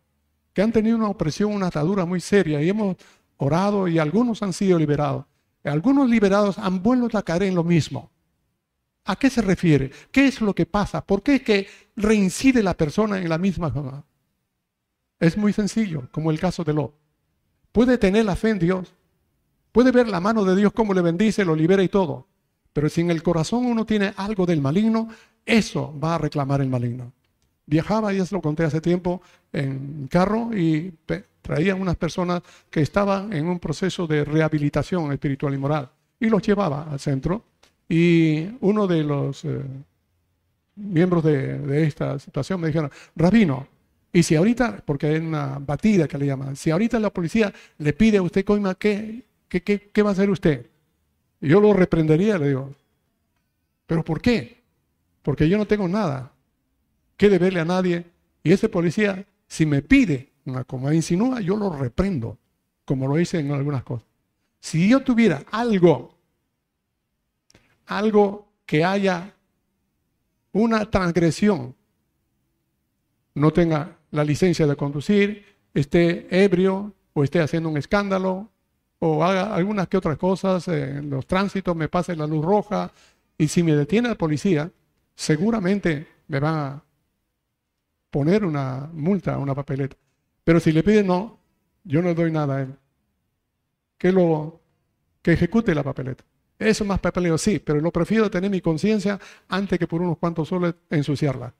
que 0.53 0.61
han 0.61 0.71
tenido 0.71 0.97
una 0.97 1.07
opresión, 1.07 1.53
una 1.53 1.67
atadura 1.67 2.05
muy 2.05 2.19
seria 2.19 2.61
y 2.61 2.69
hemos 2.69 2.97
orado 3.37 3.87
y 3.87 3.99
algunos 3.99 4.43
han 4.43 4.53
sido 4.53 4.77
liberados. 4.77 5.25
Algunos 5.63 6.09
liberados 6.09 6.57
han 6.59 6.83
vuelto 6.83 7.17
a 7.17 7.23
caer 7.23 7.43
en 7.43 7.55
lo 7.55 7.63
mismo. 7.63 8.11
¿A 9.05 9.15
qué 9.15 9.29
se 9.29 9.41
refiere? 9.41 9.91
¿Qué 10.11 10.27
es 10.27 10.41
lo 10.41 10.53
que 10.53 10.65
pasa? 10.65 11.03
¿Por 11.03 11.23
qué 11.23 11.35
es 11.35 11.41
que 11.41 11.67
reincide 11.95 12.61
la 12.61 12.73
persona 12.73 13.17
en 13.17 13.29
la 13.29 13.37
misma 13.37 13.71
zona? 13.71 14.03
Es 15.23 15.37
muy 15.37 15.53
sencillo, 15.53 16.09
como 16.11 16.31
el 16.31 16.39
caso 16.39 16.65
de 16.65 16.73
Lot. 16.73 16.93
Puede 17.71 17.97
tener 17.97 18.25
la 18.25 18.35
fe 18.35 18.49
en 18.49 18.59
Dios, 18.59 18.93
puede 19.71 19.91
ver 19.91 20.09
la 20.09 20.19
mano 20.19 20.43
de 20.43 20.53
Dios 20.53 20.73
cómo 20.73 20.93
le 20.93 20.99
bendice, 20.99 21.45
lo 21.45 21.55
libera 21.55 21.81
y 21.81 21.87
todo. 21.87 22.27
Pero 22.73 22.89
si 22.89 22.99
en 22.99 23.09
el 23.09 23.23
corazón 23.23 23.65
uno 23.65 23.85
tiene 23.85 24.13
algo 24.17 24.45
del 24.45 24.59
maligno, 24.59 25.07
eso 25.45 25.97
va 25.97 26.15
a 26.15 26.17
reclamar 26.17 26.59
el 26.59 26.67
maligno. 26.67 27.13
Viajaba, 27.65 28.11
ya 28.11 28.25
se 28.25 28.35
lo 28.35 28.41
conté 28.41 28.65
hace 28.65 28.81
tiempo, 28.81 29.21
en 29.53 30.09
carro 30.11 30.49
y 30.53 30.93
traían 31.41 31.79
unas 31.79 31.95
personas 31.95 32.41
que 32.69 32.81
estaban 32.81 33.31
en 33.31 33.47
un 33.47 33.59
proceso 33.59 34.05
de 34.05 34.25
rehabilitación 34.25 35.09
espiritual 35.13 35.53
y 35.53 35.57
moral 35.57 35.89
y 36.19 36.27
los 36.27 36.41
llevaba 36.41 36.91
al 36.91 36.99
centro. 36.99 37.45
Y 37.87 38.57
uno 38.59 38.87
de 38.87 39.03
los 39.05 39.45
eh, 39.45 39.61
miembros 40.75 41.23
de, 41.23 41.87
esta 41.87 42.19
situación 42.19 42.59
me 42.59 42.67
dijeron, 42.67 42.91
Rabino, 43.15 43.67
y 44.15 44.21
si 44.21 44.35
ahorita, 44.35 44.83
porque 44.85 45.07
hay 45.07 45.17
una 45.17 45.57
batida 45.57 46.07
que 46.07 46.19
le 46.19 46.27
llaman, 46.27 46.55
si 46.55 46.69
ahorita 46.69 46.99
la 46.99 47.09
policía 47.09 47.51
le 47.79 47.93
pide 47.93 48.19
a 48.19 48.21
usted 48.21 48.45
coima, 48.45 48.75
¿qué, 48.75 49.25
qué, 49.49 49.63
qué, 49.63 49.89
qué 49.91 50.01
va 50.03 50.11
a 50.11 50.13
hacer 50.13 50.29
usted? 50.29 50.67
Yo 51.41 51.59
lo 51.59 51.73
reprendería, 51.73 52.37
le 52.37 52.49
digo, 52.49 52.75
¿pero 53.87 54.03
por 54.03 54.21
qué? 54.21 54.61
Porque 55.23 55.49
yo 55.49 55.57
no 55.57 55.65
tengo 55.65 55.87
nada 55.87 56.31
que 57.17 57.27
deberle 57.27 57.61
a 57.61 57.65
nadie. 57.65 58.05
Y 58.43 58.51
ese 58.51 58.69
policía, 58.69 59.25
si 59.47 59.65
me 59.65 59.81
pide, 59.81 60.31
como 60.67 60.91
insinúa, 60.91 61.41
yo 61.41 61.57
lo 61.57 61.71
reprendo, 61.71 62.37
como 62.85 63.07
lo 63.07 63.19
hice 63.19 63.39
en 63.39 63.51
algunas 63.51 63.83
cosas. 63.83 64.07
Si 64.59 64.87
yo 64.87 65.03
tuviera 65.03 65.43
algo, 65.49 66.15
algo 67.87 68.47
que 68.65 68.83
haya 68.83 69.33
una 70.51 70.85
transgresión, 70.89 71.75
no 73.33 73.51
tenga 73.51 73.97
la 74.13 74.23
licencia 74.23 74.67
de 74.67 74.75
conducir, 74.75 75.43
esté 75.73 76.27
ebrio 76.29 76.93
o 77.13 77.23
esté 77.23 77.41
haciendo 77.41 77.69
un 77.69 77.77
escándalo 77.77 78.51
o 78.99 79.23
haga 79.23 79.55
algunas 79.55 79.87
que 79.87 79.97
otras 79.97 80.17
cosas 80.17 80.67
en 80.67 81.09
los 81.09 81.25
tránsitos, 81.25 81.75
me 81.75 81.89
pase 81.89 82.15
la 82.15 82.27
luz 82.27 82.45
roja 82.45 82.91
y 83.37 83.47
si 83.47 83.63
me 83.63 83.75
detiene 83.75 84.09
el 84.09 84.15
policía, 84.15 84.71
seguramente 85.15 86.07
me 86.27 86.39
van 86.39 86.55
a 86.55 86.83
poner 88.11 88.45
una 88.45 88.87
multa, 88.93 89.39
una 89.39 89.55
papeleta. 89.55 89.97
Pero 90.43 90.59
si 90.59 90.71
le 90.71 90.83
piden 90.83 91.07
no, 91.07 91.39
yo 91.83 92.03
no 92.03 92.13
doy 92.13 92.31
nada 92.31 92.57
a 92.57 92.61
él. 92.61 92.75
Que 93.97 94.11
lo 94.11 94.61
que 95.23 95.33
ejecute 95.33 95.73
la 95.73 95.83
papeleta. 95.83 96.23
Eso 96.59 96.83
es 96.83 96.87
más 96.87 96.99
papeleo, 96.99 97.39
sí, 97.39 97.57
pero 97.57 97.81
lo 97.81 97.91
prefiero 97.91 98.29
tener 98.29 98.51
mi 98.51 98.61
conciencia 98.61 99.19
antes 99.49 99.79
que 99.79 99.87
por 99.87 100.03
unos 100.03 100.19
cuantos 100.19 100.49
soles 100.49 100.75
ensuciarla. 100.91 101.55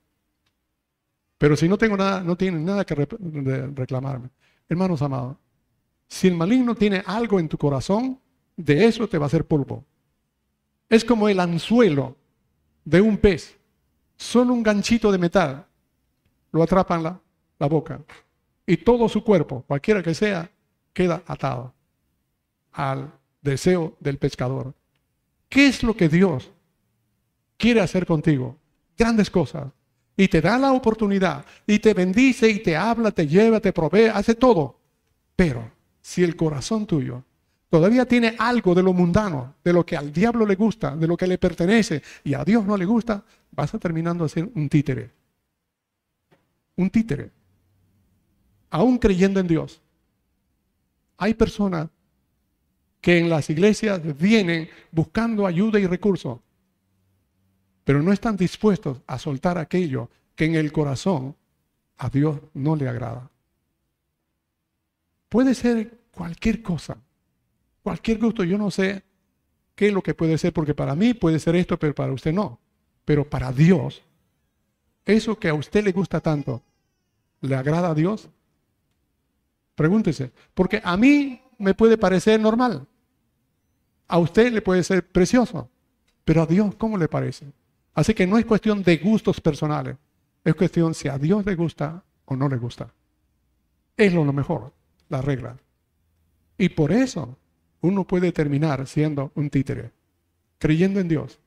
Pero 1.43 1.58
si 1.58 1.67
no 1.67 1.77
tengo 1.77 1.97
nada, 1.97 2.23
no 2.23 2.38
tienen 2.38 2.63
nada 2.63 2.86
que 2.86 2.95
reclamarme. 2.95 4.29
Hermanos 4.69 5.01
amados, 5.01 5.36
si 6.08 6.29
el 6.29 6.36
maligno 6.36 6.73
tiene 6.73 7.03
algo 7.06 7.38
en 7.38 7.49
tu 7.49 7.58
corazón, 7.58 8.17
de 8.56 8.86
eso 8.86 9.10
te 9.10 9.17
va 9.17 9.25
a 9.25 9.27
hacer 9.27 9.45
polvo. 9.45 9.84
Es 10.88 11.03
como 11.03 11.27
el 11.27 11.41
anzuelo 11.41 12.15
de 12.86 13.01
un 13.01 13.17
pez. 13.17 13.58
Solo 14.15 14.53
un 14.53 14.63
ganchito 14.63 15.12
de 15.12 15.17
metal 15.17 15.65
lo 16.53 16.63
atrapa 16.63 16.95
en 16.95 17.03
la, 17.03 17.19
la 17.60 17.67
boca. 17.67 17.99
Y 18.65 18.77
todo 18.77 19.10
su 19.10 19.21
cuerpo, 19.21 19.65
cualquiera 19.67 20.01
que 20.01 20.13
sea, 20.13 20.49
queda 20.93 21.23
atado 21.27 21.73
al 22.71 23.12
deseo 23.41 23.97
del 23.99 24.17
pescador. 24.17 24.73
¿Qué 25.49 25.67
es 25.67 25.84
lo 25.84 25.93
que 25.93 26.08
Dios 26.08 26.49
quiere 27.58 27.82
hacer 27.82 28.06
contigo? 28.06 28.56
Grandes 28.97 29.29
cosas. 29.29 29.73
Y 30.15 30.28
te 30.28 30.41
da 30.41 30.58
la 30.58 30.71
oportunidad. 30.71 31.45
Y 31.65 31.80
te 31.80 31.93
bendice 31.93 32.49
y 32.49 32.60
te 32.60 32.76
habla, 32.76 33.12
te 33.12 33.28
lleva, 33.28 33.60
te 33.60 33.73
provee, 33.73 34.08
hace 34.13 34.36
todo. 34.36 34.80
Pero 35.36 35.71
si 36.02 36.23
el 36.23 36.36
corazón 36.36 36.86
tuyo 36.86 37.23
todavía 37.69 38.06
tiene 38.06 38.36
algo 38.38 38.76
de 38.76 38.84
lo 38.84 38.93
mundano, 38.93 39.56
de 39.63 39.73
lo 39.73 39.84
que 39.84 39.97
al 39.97 40.13
diablo 40.13 40.45
le 40.45 40.54
gusta, 40.56 40.95
de 40.95 41.08
lo 41.08 41.17
que 41.17 41.26
le 41.26 41.39
pertenece 41.39 42.04
y 42.23 42.36
a 42.36 42.43
Dios 42.43 42.63
no 42.65 42.78
le 42.78 42.86
gusta, 42.86 43.23
vas 43.52 43.73
a 43.73 43.80
terminando 43.80 44.23
a 44.23 44.30
ser 44.30 44.47
un 44.54 44.69
títere. 44.69 45.10
Un 46.76 46.89
títere. 46.91 47.32
Aún 48.69 48.99
creyendo 48.99 49.39
en 49.39 49.47
Dios. 49.47 49.82
Hay 51.17 51.34
personas 51.34 51.89
que 53.02 53.17
en 53.17 53.30
las 53.30 53.49
iglesias 53.49 54.02
vienen 54.19 54.69
buscando 54.91 55.45
ayuda 55.45 55.80
y 55.80 55.88
recursos, 55.88 56.39
pero 57.84 58.02
no 58.02 58.12
están 58.12 58.38
dispuestos 58.38 59.02
a 59.08 59.19
soltar 59.19 59.58
aquello 59.58 60.10
que 60.36 60.46
en 60.46 60.56
el 60.56 60.72
corazón 60.72 61.36
a 61.98 62.10
Dios 62.10 62.39
no 62.54 62.76
le 62.76 62.88
agrada. 62.88 63.30
Puede 65.30 65.56
ser 65.56 66.00
cualquier 66.12 66.62
cosa 66.62 66.98
cualquier 67.84 68.17
gusto. 68.17 68.43
Yo 68.43 68.58
no 68.58 68.72
sé 68.72 69.04
qué 69.76 69.88
es 69.88 69.93
lo 69.93 70.02
que 70.02 70.15
puede 70.15 70.38
ser, 70.38 70.54
porque 70.54 70.74
para 70.74 70.96
mí 70.96 71.13
puede 71.13 71.39
ser 71.39 71.56
esto, 71.56 71.78
pero 71.78 71.93
para 71.93 72.13
usted 72.13 72.34
no. 72.34 72.60
Pero 73.06 73.30
para 73.30 73.52
Dios, 73.52 74.02
eso 75.06 75.38
que 75.38 75.50
a 75.50 75.54
usted 75.54 75.84
le 75.84 75.91
gusta 75.91 76.22
tanto, 76.22 76.63
¿le 77.41 77.56
agrada 77.56 77.89
a 77.89 77.93
Dios? 77.93 78.30
Pregúntese, 79.76 80.32
porque 80.54 80.82
a 80.84 80.96
mí 80.96 81.41
me 81.58 81.74
puede 81.74 81.98
parecer 81.98 82.39
normal, 82.39 82.88
a 84.08 84.17
usted 84.19 84.54
le 84.54 84.62
puede 84.62 84.84
ser 84.84 85.06
precioso, 85.06 85.69
pero 86.24 86.43
a 86.43 86.46
Dios, 86.46 86.76
¿cómo 86.76 86.98
le 86.98 87.08
parece? 87.08 87.48
Así 87.93 88.13
que 88.13 88.25
no 88.25 88.38
es 88.38 88.45
cuestión 88.45 88.84
de 88.84 88.97
gustos 88.97 89.39
personales, 89.39 89.97
es 90.43 90.56
cuestión 90.56 90.93
si 90.93 91.08
a 91.08 91.17
Dios 91.17 91.45
le 91.45 91.56
gusta 91.56 92.03
o 92.25 92.36
no 92.36 92.49
le 92.49 92.58
gusta. 92.58 92.93
Es 93.95 94.13
lo 94.13 94.23
mejor, 94.34 94.73
la 95.10 95.21
regla. 95.21 95.58
Y 96.58 96.69
por 96.69 96.91
eso 96.91 97.38
uno 97.82 98.06
puede 98.06 98.32
terminar 98.32 98.88
siendo 98.88 99.32
un 99.36 99.49
títere, 99.49 99.91
creyendo 100.58 100.99
en 100.99 101.08
Dios. 101.08 101.39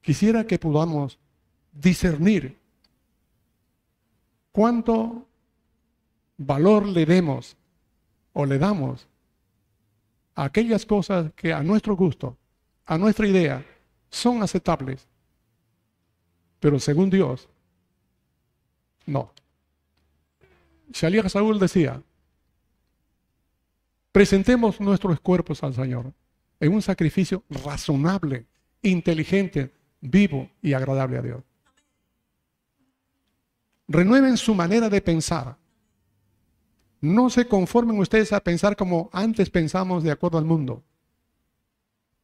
Quisiera 0.00 0.46
que 0.46 0.58
podamos 0.58 1.18
discernir 1.72 2.56
cuánto 4.52 5.26
valor 6.36 6.86
le 6.86 7.04
demos 7.04 7.56
o 8.32 8.46
le 8.46 8.58
damos 8.58 9.06
a 10.34 10.44
aquellas 10.44 10.86
cosas 10.86 11.32
que 11.34 11.52
a 11.52 11.62
nuestro 11.62 11.96
gusto, 11.96 12.36
a 12.86 12.96
nuestra 12.96 13.26
idea, 13.26 13.64
son 14.10 14.42
aceptables. 14.42 15.06
Pero 16.60 16.78
según 16.80 17.10
Dios, 17.10 17.48
no. 19.06 19.32
Shalías 20.90 21.32
Saúl 21.32 21.58
decía, 21.58 22.02
Presentemos 24.12 24.80
nuestros 24.80 25.20
cuerpos 25.20 25.62
al 25.62 25.74
Señor 25.74 26.12
en 26.60 26.72
un 26.72 26.82
sacrificio 26.82 27.44
razonable, 27.48 28.46
inteligente, 28.82 29.72
vivo 30.00 30.50
y 30.60 30.72
agradable 30.72 31.18
a 31.18 31.22
Dios. 31.22 31.44
Renueven 33.86 34.36
su 34.36 34.54
manera 34.54 34.88
de 34.88 35.00
pensar. 35.00 35.56
No 37.00 37.30
se 37.30 37.46
conformen 37.46 37.98
ustedes 37.98 38.32
a 38.32 38.40
pensar 38.40 38.76
como 38.76 39.08
antes 39.12 39.50
pensamos 39.50 40.02
de 40.02 40.10
acuerdo 40.10 40.38
al 40.38 40.44
mundo, 40.44 40.82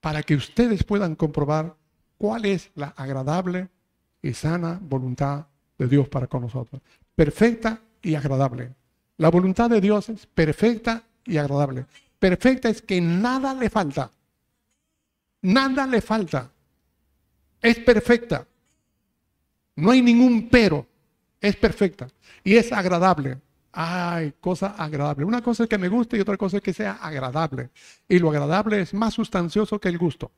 para 0.04 0.22
que 0.22 0.34
ustedes 0.34 0.84
puedan 0.84 1.14
comprobar 1.14 1.76
cuál 2.18 2.44
es 2.44 2.70
la 2.74 2.88
agradable 2.88 3.70
y 4.20 4.34
sana 4.34 4.78
voluntad 4.78 5.46
de 5.78 5.88
Dios 5.88 6.10
para 6.10 6.26
con 6.26 6.42
nosotros. 6.42 6.82
Perfecta 7.16 7.80
y 8.02 8.14
agradable. 8.14 8.74
La 9.16 9.30
voluntad 9.30 9.70
de 9.70 9.80
Dios 9.80 10.10
es 10.10 10.26
perfecta 10.26 11.04
y 11.24 11.38
agradable. 11.38 11.86
Perfecta 12.18 12.68
es 12.68 12.82
que 12.82 13.00
nada 13.00 13.54
le 13.54 13.70
falta. 13.70 14.10
Nada 15.40 15.86
le 15.86 16.02
falta. 16.02 16.50
Es 17.62 17.78
perfecta. 17.78 18.46
No 19.76 19.90
hay 19.90 20.02
ningún 20.02 20.50
pero. 20.50 20.86
Es 21.40 21.56
perfecta. 21.56 22.08
Y 22.44 22.56
es 22.56 22.70
agradable. 22.72 23.38
Ay, 23.76 24.34
cosa 24.40 24.76
agradable. 24.78 25.24
Una 25.24 25.42
cosa 25.42 25.64
es 25.64 25.68
que 25.68 25.78
me 25.78 25.88
guste 25.88 26.16
y 26.16 26.20
otra 26.20 26.36
cosa 26.36 26.58
es 26.58 26.62
que 26.62 26.72
sea 26.72 26.92
agradable. 26.92 27.70
Y 28.08 28.20
lo 28.20 28.30
agradable 28.30 28.80
es 28.80 28.94
más 28.94 29.14
sustancioso 29.14 29.80
que 29.80 29.88
el 29.88 29.98
gusto. 29.98 30.30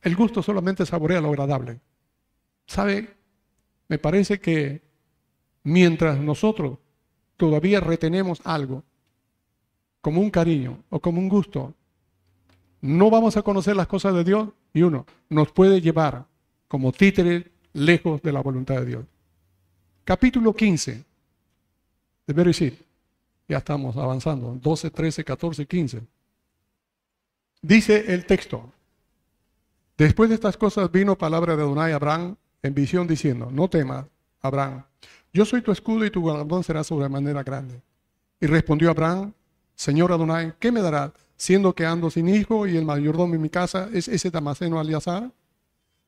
El 0.00 0.14
gusto 0.14 0.44
solamente 0.44 0.86
saborea 0.86 1.20
lo 1.20 1.30
agradable. 1.30 1.80
¿Sabe? 2.66 3.16
Me 3.88 3.98
parece 3.98 4.38
que 4.38 4.80
mientras 5.64 6.20
nosotros 6.20 6.78
todavía 7.36 7.80
retenemos 7.80 8.40
algo, 8.44 8.84
como 10.00 10.20
un 10.20 10.30
cariño 10.30 10.84
o 10.88 11.00
como 11.00 11.18
un 11.18 11.28
gusto, 11.28 11.74
no 12.80 13.10
vamos 13.10 13.36
a 13.36 13.42
conocer 13.42 13.74
las 13.74 13.88
cosas 13.88 14.14
de 14.14 14.22
Dios 14.22 14.48
y 14.72 14.82
uno 14.82 15.04
nos 15.28 15.50
puede 15.50 15.80
llevar 15.80 16.26
como 16.68 16.92
títeres 16.92 17.44
lejos 17.72 18.22
de 18.22 18.32
la 18.32 18.40
voluntad 18.40 18.76
de 18.76 18.86
Dios. 18.86 19.04
Capítulo 20.04 20.54
15 20.54 21.11
de. 22.26 22.78
Ya 23.48 23.58
estamos 23.58 23.96
avanzando. 23.96 24.58
12, 24.60 24.90
13, 24.90 25.24
14, 25.24 25.66
15. 25.66 26.00
Dice 27.60 28.12
el 28.12 28.26
texto. 28.26 28.72
Después 29.96 30.28
de 30.28 30.34
estas 30.34 30.56
cosas 30.56 30.90
vino 30.90 31.16
palabra 31.16 31.54
de 31.54 31.62
Adonai 31.62 31.92
a 31.92 31.96
Abraham 31.96 32.36
en 32.62 32.74
visión 32.74 33.06
diciendo, 33.06 33.50
no 33.52 33.68
temas, 33.68 34.06
Abraham, 34.40 34.84
yo 35.32 35.44
soy 35.44 35.62
tu 35.62 35.70
escudo 35.70 36.04
y 36.04 36.10
tu 36.10 36.24
galardón 36.24 36.64
será 36.64 36.82
sobre 36.82 37.08
manera 37.08 37.42
grande. 37.42 37.80
Y 38.40 38.46
respondió 38.46 38.90
Abraham, 38.90 39.32
Señor 39.74 40.12
Adonai, 40.12 40.54
¿qué 40.58 40.72
me 40.72 40.82
dará 40.82 41.12
siendo 41.36 41.74
que 41.74 41.86
ando 41.86 42.10
sin 42.10 42.28
hijo 42.28 42.66
y 42.66 42.76
el 42.76 42.84
mayordomo 42.84 43.34
en 43.34 43.42
mi 43.42 43.48
casa 43.48 43.88
es 43.92 44.08
ese 44.08 44.30
Damaseno 44.30 44.80
Aliazar? 44.80 45.30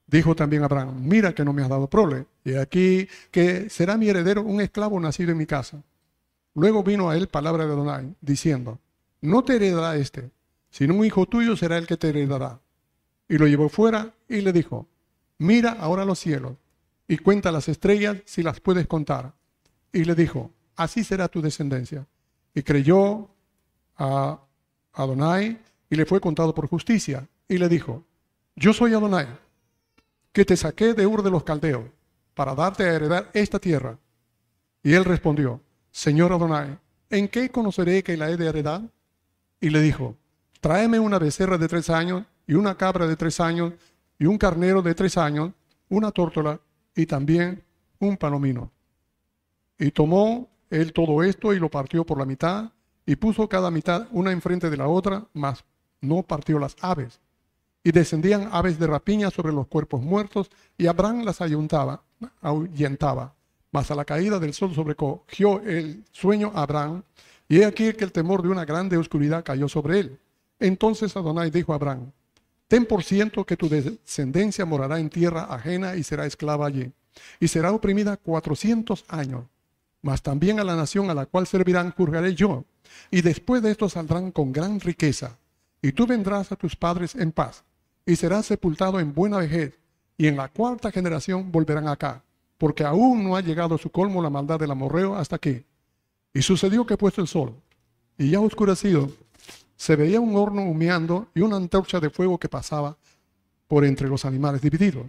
Dijo 0.07 0.35
también 0.35 0.65
Abraham, 0.65 0.97
mira 1.01 1.35
que 1.35 1.45
no 1.45 1.53
me 1.53 1.63
has 1.63 1.69
dado 1.69 1.89
prole, 1.89 2.27
y 2.45 2.55
aquí 2.55 3.09
que 3.31 3.71
será 3.71 3.97
mi 3.97 4.09
heredero 4.09 4.43
un 4.43 4.61
esclavo 4.61 4.99
nacido 5.01 5.33
en 5.33 5.39
mi 5.39 5.47
casa. 5.47 5.83
Luego 6.55 6.83
vino 6.83 7.11
a 7.11 7.17
él 7.17 7.29
palabra 7.29 7.67
de 7.67 7.73
Adonai, 7.73 8.15
diciendo, 8.21 8.79
no 9.21 9.43
te 9.43 9.57
heredará 9.57 9.97
este, 9.97 10.31
sino 10.71 10.95
un 10.95 11.05
hijo 11.05 11.27
tuyo 11.27 11.57
será 11.57 11.79
el 11.79 11.87
que 11.87 11.97
te 11.97 12.09
heredará. 12.09 12.61
Y 13.29 13.39
lo 13.39 13.47
llevó 13.47 13.69
fuera 13.69 14.15
y 14.29 14.41
le 14.41 14.53
dijo, 14.53 14.87
mira 15.39 15.73
ahora 15.73 16.05
los 16.05 16.19
cielos 16.19 16.55
y 17.09 17.19
cuenta 17.19 17.53
las 17.53 17.69
estrellas 17.69 18.19
si 18.25 18.43
las 18.43 18.61
puedes 18.61 18.87
contar. 18.87 19.35
Y 19.93 20.05
le 20.05 20.15
dijo, 20.15 20.51
así 20.77 21.05
será 21.05 21.29
tu 21.29 21.41
descendencia. 21.41 22.07
Y 22.55 22.63
creyó 22.63 23.29
a 23.97 24.41
Adonai 24.93 25.59
y 25.91 25.97
le 25.97 26.07
fue 26.07 26.21
contado 26.21 26.55
por 26.55 26.69
justicia. 26.69 27.27
Y 27.49 27.59
le 27.59 27.69
dijo, 27.69 28.05
yo 28.57 28.73
soy 28.73 28.95
Adonai 28.95 29.27
que 30.33 30.45
te 30.45 30.57
saqué 30.57 30.95
de 30.95 31.07
Ur 31.07 31.23
de 31.23 31.31
los 31.31 31.45
Caldeos 31.45 31.85
para 32.35 32.55
darte 32.55 32.83
a 32.83 32.93
heredar 32.93 33.31
esta 33.33 33.61
tierra. 33.61 33.97
Y 34.83 34.93
él 34.93 35.05
respondió, 35.05 35.61
Señor 35.95 36.33
Adonai, 36.33 36.77
¿en 37.09 37.29
qué 37.29 37.51
conoceré 37.51 38.03
que 38.03 38.17
la 38.17 38.29
he 38.29 38.37
de 38.37 38.49
heredar? 38.49 38.83
Y 39.61 39.71
le 39.71 39.81
dijo, 39.81 40.17
tráeme 40.61 40.99
una 40.99 41.21
becerra 41.21 41.57
de 41.57 41.69
tres 41.69 41.89
años 41.89 42.25
y 42.49 42.55
una 42.55 42.77
cabra 42.77 43.07
de 43.07 43.15
tres 43.15 43.39
años 43.39 43.75
y 44.19 44.27
un 44.27 44.37
carnero 44.37 44.83
de 44.83 44.93
tres 44.97 45.17
años, 45.17 45.53
una 45.89 46.11
tórtola 46.11 46.61
y 46.97 47.07
también 47.07 47.63
un 48.01 48.17
palomino. 48.17 48.73
Y 49.79 49.93
tomó 49.93 50.51
él 50.69 50.93
todo 50.93 51.23
esto 51.23 51.55
y 51.55 51.61
lo 51.61 51.71
partió 51.71 52.05
por 52.05 52.19
la 52.19 52.27
mitad 52.27 52.73
y 53.07 53.15
puso 53.15 53.49
cada 53.49 53.71
mitad 53.71 54.09
una 54.11 54.33
enfrente 54.33 54.71
de 54.71 54.77
la 54.77 54.89
otra, 54.89 55.25
mas 55.33 55.65
no 56.01 56.25
partió 56.25 56.59
las 56.59 56.75
aves 56.81 57.21
y 57.85 57.93
descendían 57.93 58.49
aves 58.51 58.81
de 58.81 58.89
rapiña 58.89 59.31
sobre 59.31 59.53
los 59.53 59.69
cuerpos 59.69 60.03
muertos, 60.03 60.51
y 60.77 60.87
Abraham 60.87 61.23
las 61.23 61.41
ahuyentaba. 61.41 62.03
Mas 63.75 63.91
a 63.91 63.97
la 63.97 64.05
caída 64.05 64.39
del 64.39 64.55
sol 64.55 64.73
sobrecogió 64.73 65.61
el 65.63 66.05
sueño 66.13 66.53
Abraham, 66.55 67.03
y 67.49 67.59
he 67.59 67.65
aquí 67.65 67.93
que 67.95 68.05
el 68.05 68.13
temor 68.13 68.41
de 68.41 68.49
una 68.49 68.65
grande 68.65 68.97
oscuridad 68.97 69.43
cayó 69.43 69.69
sobre 69.69 69.99
él. 69.99 70.21
Entonces 70.61 71.17
Adonai 71.17 71.51
dijo 71.51 71.73
a 71.73 71.75
Abraham, 71.75 72.13
ten 72.69 72.87
por 72.87 73.03
ciento 73.03 73.45
que 73.45 73.57
tu 73.57 73.69
descendencia 73.69 74.65
morará 74.65 75.01
en 75.01 75.11
tierra 75.11 75.53
ajena 75.53 75.97
y 75.97 76.05
será 76.05 76.25
esclava 76.25 76.69
allí, 76.69 76.93
y 77.41 77.49
será 77.49 77.73
oprimida 77.73 78.17
cuatrocientos 78.17 79.05
años. 79.09 79.43
Mas 80.03 80.23
también 80.23 80.61
a 80.61 80.65
la 80.65 80.77
nación 80.77 81.11
a 81.11 81.15
la 81.15 81.27
cual 81.27 81.49
servirán 81.49 81.91
juzgaré 81.91 82.33
yo, 82.33 82.65
y 83.11 83.23
después 83.23 83.61
de 83.61 83.73
esto 83.73 83.89
saldrán 83.89 84.31
con 84.31 84.53
gran 84.53 84.79
riqueza, 84.79 85.37
y 85.83 85.91
tú 85.91 86.07
vendrás 86.07 86.53
a 86.53 86.57
tus 86.57 86.77
padres 86.77 87.17
en 87.17 87.33
paz 87.33 87.65
y 88.07 88.15
será 88.15 88.41
sepultado 88.45 89.01
en 89.01 89.13
buena 89.13 89.39
vejez, 89.39 89.81
y 90.17 90.29
en 90.29 90.37
la 90.37 90.47
cuarta 90.47 90.93
generación 90.93 91.51
volverán 91.51 91.89
acá, 91.89 92.23
porque 92.65 92.83
aún 92.83 93.23
no 93.23 93.37
ha 93.37 93.43
llegado 93.43 93.75
a 93.75 93.79
su 93.79 93.91
colmo 93.91 94.23
la 94.23 94.31
maldad 94.31 94.59
del 94.59 94.71
amorreo 94.71 95.17
hasta 95.17 95.37
aquí. 95.37 95.63
Y 96.33 96.41
sucedió 96.41 96.87
que 96.87 96.97
puesto 96.97 97.21
el 97.21 97.29
sol, 97.29 97.55
y 98.17 98.31
ya 98.31 98.41
oscurecido, 98.41 99.11
se 99.77 99.97
veía 99.97 100.19
un 100.19 100.35
horno 100.35 100.63
humeando 100.63 101.29
y 101.35 101.43
una 101.43 101.57
antorcha 101.57 102.01
de 102.01 102.09
fuego 102.09 102.39
que 102.39 102.49
pasaba 102.49 102.97
por 103.69 103.85
entre 103.85 104.09
los 104.09 104.25
animales 104.25 104.63
divididos. 104.63 105.05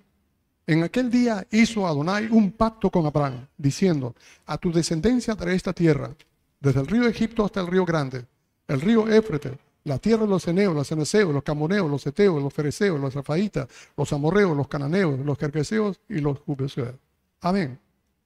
En 0.67 0.83
aquel 0.83 1.09
día 1.09 1.47
hizo 1.49 1.87
Adonai 1.87 2.27
un 2.29 2.51
pacto 2.51 2.89
con 2.89 3.05
Abraham, 3.05 3.47
diciendo, 3.57 4.13
a 4.47 4.57
tu 4.57 4.73
descendencia 4.73 5.33
daré 5.33 5.55
esta 5.55 5.71
tierra, 5.71 6.13
desde 6.59 6.81
el 6.81 6.87
río 6.87 7.07
Egipto 7.07 7.45
hasta 7.45 7.61
el 7.61 7.67
río 7.67 7.85
Grande, 7.85 8.25
el 8.67 8.81
río 8.81 9.07
Éfrete, 9.07 9.57
la 9.85 9.97
tierra 9.97 10.23
de 10.23 10.29
los 10.29 10.45
eneos, 10.49 10.75
los 10.75 10.91
eneseos, 10.91 11.33
los 11.33 11.43
camoneos, 11.43 11.89
los 11.89 12.05
eteos, 12.05 12.43
los 12.43 12.53
fereceos, 12.53 12.99
los 12.99 13.13
rafaitas, 13.13 13.69
los 13.95 14.11
amorreos, 14.11 14.57
los 14.57 14.67
cananeos, 14.67 15.17
los 15.21 15.37
kerkeseos 15.37 16.01
y 16.09 16.19
los 16.19 16.39
jubeseos. 16.39 16.95
Amén. 17.41 17.79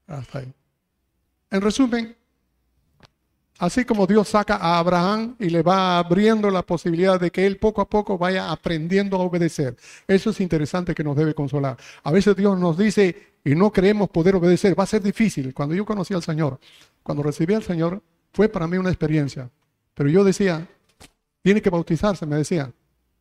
Hasta 0.07 0.39
ahí. 0.39 0.53
En 1.51 1.62
resumen, 1.62 2.16
así 3.57 3.86
como 3.86 4.05
Dios 4.07 4.30
saca 4.30 4.55
a 4.55 4.80
Abraham 4.80 5.36
y 5.39 5.49
le 5.49 5.62
va 5.62 5.97
abriendo 5.97 6.49
la 6.49 6.62
posibilidad 6.64 7.20
de 7.20 7.32
que 7.32 7.45
él 7.45 7.57
poco 7.57 7.82
a 7.82 7.89
poco 7.89 8.18
vaya 8.18 8.51
aprendiendo 8.51 9.18
a 9.18 9.22
obedecer. 9.22 9.76
Eso 10.07 10.30
es 10.30 10.39
interesante 10.41 10.93
que 10.95 11.03
nos 11.03 11.16
debe 11.16 11.34
consolar. 11.34 11.78
A 12.03 12.12
veces 12.12 12.36
Dios 12.36 12.57
nos 12.60 12.78
dice 12.78 13.34
y 13.43 13.55
no 13.55 13.72
creemos 13.72 14.10
poder 14.10 14.36
obedecer. 14.36 14.78
Va 14.78 14.84
a 14.84 14.88
ser 14.88 15.01
difícil. 15.01 15.53
Cuando 15.53 15.76
yo 15.76 15.86
conocí 15.86 16.14
al 16.14 16.24
Señor, 16.24 16.60
cuando 17.03 17.24
recibí 17.24 17.53
al 17.53 17.64
Señor, 17.64 18.01
fue 18.32 18.49
para 18.49 18.68
mí 18.68 18.78
una 18.78 18.89
experiencia. 18.89 19.49
Pero 19.93 20.10
yo 20.10 20.24
decía, 20.24 20.68
tiene 21.41 21.62
que 21.62 21.70
bautizarse, 21.70 22.26
me 22.26 22.38
decía. 22.38 22.72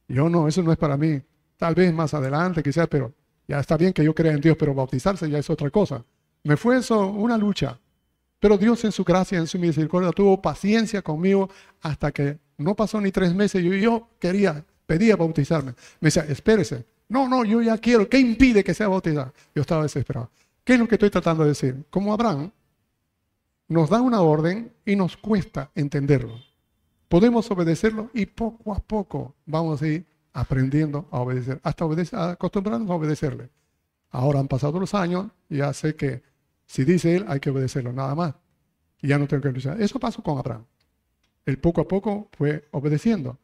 Yo 0.07 0.29
no, 0.29 0.49
eso 0.49 0.63
no 0.63 0.73
es 0.73 0.79
para 0.79 0.97
mí. 0.97 1.21
Tal 1.57 1.75
vez 1.75 1.93
más 1.93 2.15
adelante, 2.15 2.63
quizás, 2.63 2.89
pero 2.89 3.13
ya 3.49 3.59
está 3.59 3.77
bien 3.77 3.93
que 3.93 4.05
yo 4.05 4.15
crea 4.15 4.33
en 4.33 4.41
Dios, 4.41 4.57
pero 4.57 4.75
bautizarse 4.75 5.29
ya 5.29 5.39
es 5.39 5.51
otra 5.51 5.71
cosa. 5.71 6.05
Me 6.45 6.57
fue 6.57 6.77
eso 6.77 7.07
una 7.07 7.37
lucha. 7.37 7.79
Pero 8.39 8.57
Dios 8.57 8.85
en 8.85 8.93
su 8.93 9.03
gracia, 9.03 9.39
en 9.39 9.49
su 9.49 9.59
misericordia, 9.59 10.13
tuvo 10.13 10.41
paciencia 10.41 11.03
conmigo 11.03 11.51
hasta 11.81 12.13
que 12.13 12.39
no 12.59 12.77
pasó 12.77 13.01
ni 13.01 13.11
tres 13.11 13.35
meses. 13.35 13.65
Yo, 13.65 13.75
yo 13.75 14.09
quería, 14.21 14.65
pedía 14.87 15.17
bautizarme. 15.17 15.73
Me 15.99 16.07
decía, 16.07 16.25
espérese. 16.29 16.85
No, 17.09 17.29
no, 17.29 17.45
yo 17.45 17.61
ya 17.61 17.77
quiero. 17.79 18.09
¿Qué 18.09 18.21
impide 18.21 18.63
que 18.63 18.75
sea 18.75 18.87
bautizado? 18.87 19.33
Yo 19.55 19.63
estaba 19.63 19.83
desesperado. 19.83 20.31
¿Qué 20.63 20.75
es 20.75 20.79
lo 20.79 20.87
que 20.87 20.95
estoy 20.95 21.11
tratando 21.11 21.43
de 21.43 21.49
decir? 21.49 21.85
Como 21.91 22.13
Abraham, 22.13 22.53
nos 23.67 23.91
da 23.91 24.01
una 24.01 24.21
orden 24.21 24.71
y 24.85 24.95
nos 24.95 25.17
cuesta 25.17 25.71
entenderlo 25.75 26.39
podemos 27.09 27.51
obedecerlo 27.51 28.11
y 28.13 28.27
poco 28.27 28.73
a 28.73 28.79
poco 28.79 29.35
vamos 29.47 29.83
a 29.83 29.89
ir 29.89 30.07
aprendiendo 30.33 31.09
a 31.11 31.21
obedecer, 31.21 31.61
hasta 31.63 31.85
obedecer, 31.85 32.19
acostumbrarnos 32.19 32.91
a 32.91 32.95
obedecerle. 32.95 33.49
Ahora 34.11 34.41
han 34.41 34.49
pasado 34.49 34.79
los 34.81 34.95
años, 34.95 35.27
ya 35.49 35.73
sé 35.73 35.95
que 35.95 36.23
si 36.67 36.85
dice 36.85 37.17
él, 37.17 37.25
hay 37.29 37.41
que 37.41 37.51
obedecerlo, 37.51 37.93
nada 37.93 38.15
más. 38.15 38.35
Y 39.01 39.09
ya 39.09 39.19
no 39.19 39.27
tengo 39.27 39.43
que 39.43 39.53
luchar. 39.53 39.81
Eso 39.81 39.99
pasó 39.99 40.23
con 40.23 40.39
Abraham. 40.39 40.65
Él 41.47 41.59
poco 41.59 41.81
a 41.81 41.89
poco 41.89 42.29
fue 42.33 42.69
obedeciendo. 42.73 43.39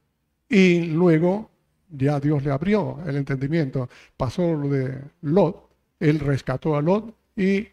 Y 0.49 0.87
luego 0.87 1.51
ya 1.91 2.21
Dios 2.21 2.45
le 2.45 2.51
abrió 2.51 2.99
el 3.07 3.17
entendimiento. 3.17 3.89
Pasó 4.17 4.55
lo 4.55 4.69
de 4.69 5.01
Lot, 5.23 5.71
él 6.01 6.21
rescató 6.21 6.77
a 6.77 6.83
Lot 6.83 7.15
y 7.37 7.69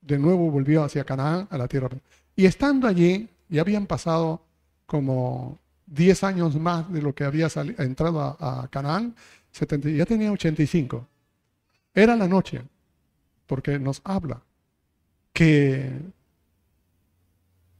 de 0.00 0.18
nuevo 0.18 0.50
volvió 0.50 0.84
hacia 0.84 1.04
Canaán, 1.04 1.48
a 1.50 1.58
la 1.58 1.68
tierra. 1.68 1.88
Y 2.34 2.44
estando 2.44 2.86
allí, 2.86 3.28
ya 3.48 3.62
habían 3.62 3.86
pasado 3.86 4.42
como 4.86 5.58
10 5.86 6.24
años 6.24 6.56
más 6.56 6.92
de 6.92 7.00
lo 7.00 7.14
que 7.14 7.24
había 7.24 7.48
entrado 7.78 8.20
a, 8.20 8.68
Canaán, 8.70 9.14
ya 9.52 10.06
tenía 10.06 10.32
85. 10.32 11.06
Era 11.94 12.16
la 12.16 12.28
noche, 12.28 12.62
porque 13.46 13.78
nos 13.78 14.00
habla 14.04 14.42
que 15.32 15.92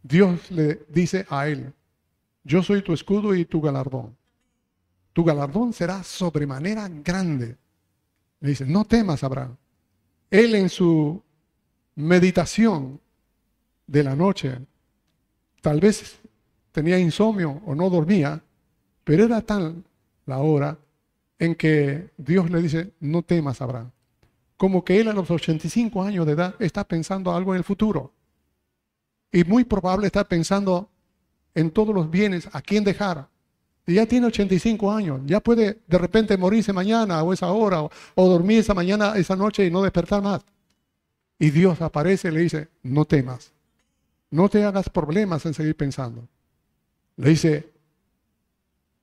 Dios 0.03 0.51
le 0.51 0.87
dice 0.89 1.27
a 1.29 1.49
él, 1.49 1.73
yo 2.45 2.63
soy 2.63 2.83
tu 2.83 2.93
escudo 2.93 3.35
y 3.35 3.45
tu 3.45 3.61
galardón. 3.61 4.17
Tu 5.13 5.25
galardón 5.25 5.73
será 5.73 6.03
sobremanera 6.05 6.89
grande. 6.89 7.57
Le 8.41 8.51
dice, 8.51 8.67
no 8.67 8.85
temas, 8.85 9.25
Abraham. 9.25 9.57
Él 10.31 10.55
en 10.55 10.69
su 10.69 11.23
meditación 11.97 13.01
de 13.87 14.05
la 14.05 14.15
noche, 14.15 14.59
tal 15.61 15.81
vez 15.81 16.21
tenía 16.77 16.99
insomnio 16.99 17.63
o 17.65 17.75
no 17.75 17.89
dormía, 17.89 18.43
pero 19.03 19.25
era 19.25 19.41
tal 19.41 19.83
la 20.27 20.41
hora 20.41 20.77
en 21.39 21.55
que 21.55 22.11
Dios 22.19 22.51
le 22.51 22.61
dice, 22.61 22.93
no 23.01 23.23
temas, 23.23 23.63
Abraham. 23.63 23.91
Como 24.59 24.85
que 24.85 25.01
él 25.01 25.09
a 25.09 25.15
los 25.15 25.31
85 25.31 26.03
años 26.03 26.27
de 26.27 26.33
edad 26.33 26.55
está 26.59 26.85
pensando 26.85 27.35
algo 27.35 27.55
en 27.55 27.59
el 27.59 27.65
futuro. 27.65 28.13
Y 29.33 29.45
muy 29.45 29.65
probable 29.65 30.07
está 30.07 30.25
pensando 30.25 30.91
en 31.55 31.71
todos 31.71 31.95
los 31.95 32.11
bienes, 32.11 32.47
a 32.53 32.61
quién 32.61 32.85
dejar. 32.85 33.27
Y 33.87 33.95
ya 33.95 34.05
tiene 34.05 34.27
85 34.27 34.93
años, 34.93 35.23
ya 35.25 35.41
puede 35.41 35.79
de 35.87 35.99
repente 35.99 36.37
morirse 36.37 36.75
mañana 36.75 37.23
o 37.23 37.33
esa 37.33 37.51
hora, 37.53 37.85
o, 37.85 38.29
dormir 38.29 38.59
esa 38.59 38.75
mañana, 38.75 39.15
esa 39.17 39.35
noche 39.35 39.65
y 39.65 39.71
no 39.71 39.81
despertar 39.81 40.21
más. 40.21 40.45
Y 41.39 41.49
Dios 41.49 41.81
aparece 41.81 42.29
y 42.29 42.33
le 42.33 42.41
dice, 42.41 42.69
no 42.83 43.07
temas, 43.07 43.55
no 44.31 44.51
te 44.51 44.63
hagas 44.63 44.91
problemas 44.91 45.47
en 45.47 45.55
seguir 45.55 45.75
pensando. 45.75 46.29
Le 47.17 47.31
dice, 47.31 47.73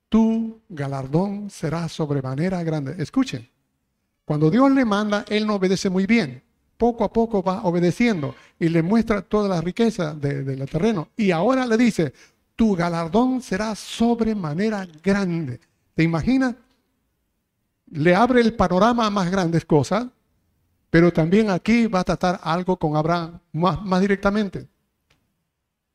tu 0.09 0.61
galardón 0.70 1.49
será 1.49 1.89
sobremanera 1.89 2.64
grande. 2.64 2.95
Escuchen, 3.01 3.49
cuando 4.26 4.51
Dios 4.51 4.72
le 4.72 4.86
manda, 4.86 5.26
Él 5.28 5.47
no 5.47 5.55
obedece 5.55 5.89
muy 5.89 6.05
bien. 6.05 6.43
Poco 6.78 7.03
a 7.03 7.11
poco 7.11 7.41
va 7.41 7.64
obedeciendo 7.64 8.36
y 8.59 8.70
le 8.70 8.82
muestra 8.84 9.22
toda 9.22 9.49
la 9.49 9.61
riqueza 9.61 10.14
del 10.14 10.70
terreno. 10.70 11.09
Y 11.18 11.32
ahora 11.32 11.66
le 11.66 11.78
dice, 11.78 12.14
tu 12.55 12.76
galardón 12.76 13.41
será 13.41 13.76
sobremanera 13.76 14.88
grande. 15.03 15.59
¿Te 15.95 16.03
imaginas? 16.03 16.55
Le 17.91 18.16
abre 18.16 18.41
el 18.41 18.55
panorama 18.55 19.07
a 19.07 19.09
más 19.09 19.30
grandes 19.30 19.66
cosas, 19.66 20.07
pero 20.89 21.11
también 21.11 21.49
aquí 21.49 21.88
va 21.88 22.01
a 22.01 22.03
tratar 22.03 22.39
algo 22.43 22.78
con 22.78 22.95
Abraham 22.95 23.39
más, 23.51 23.82
más 23.84 24.01
directamente. 24.01 24.68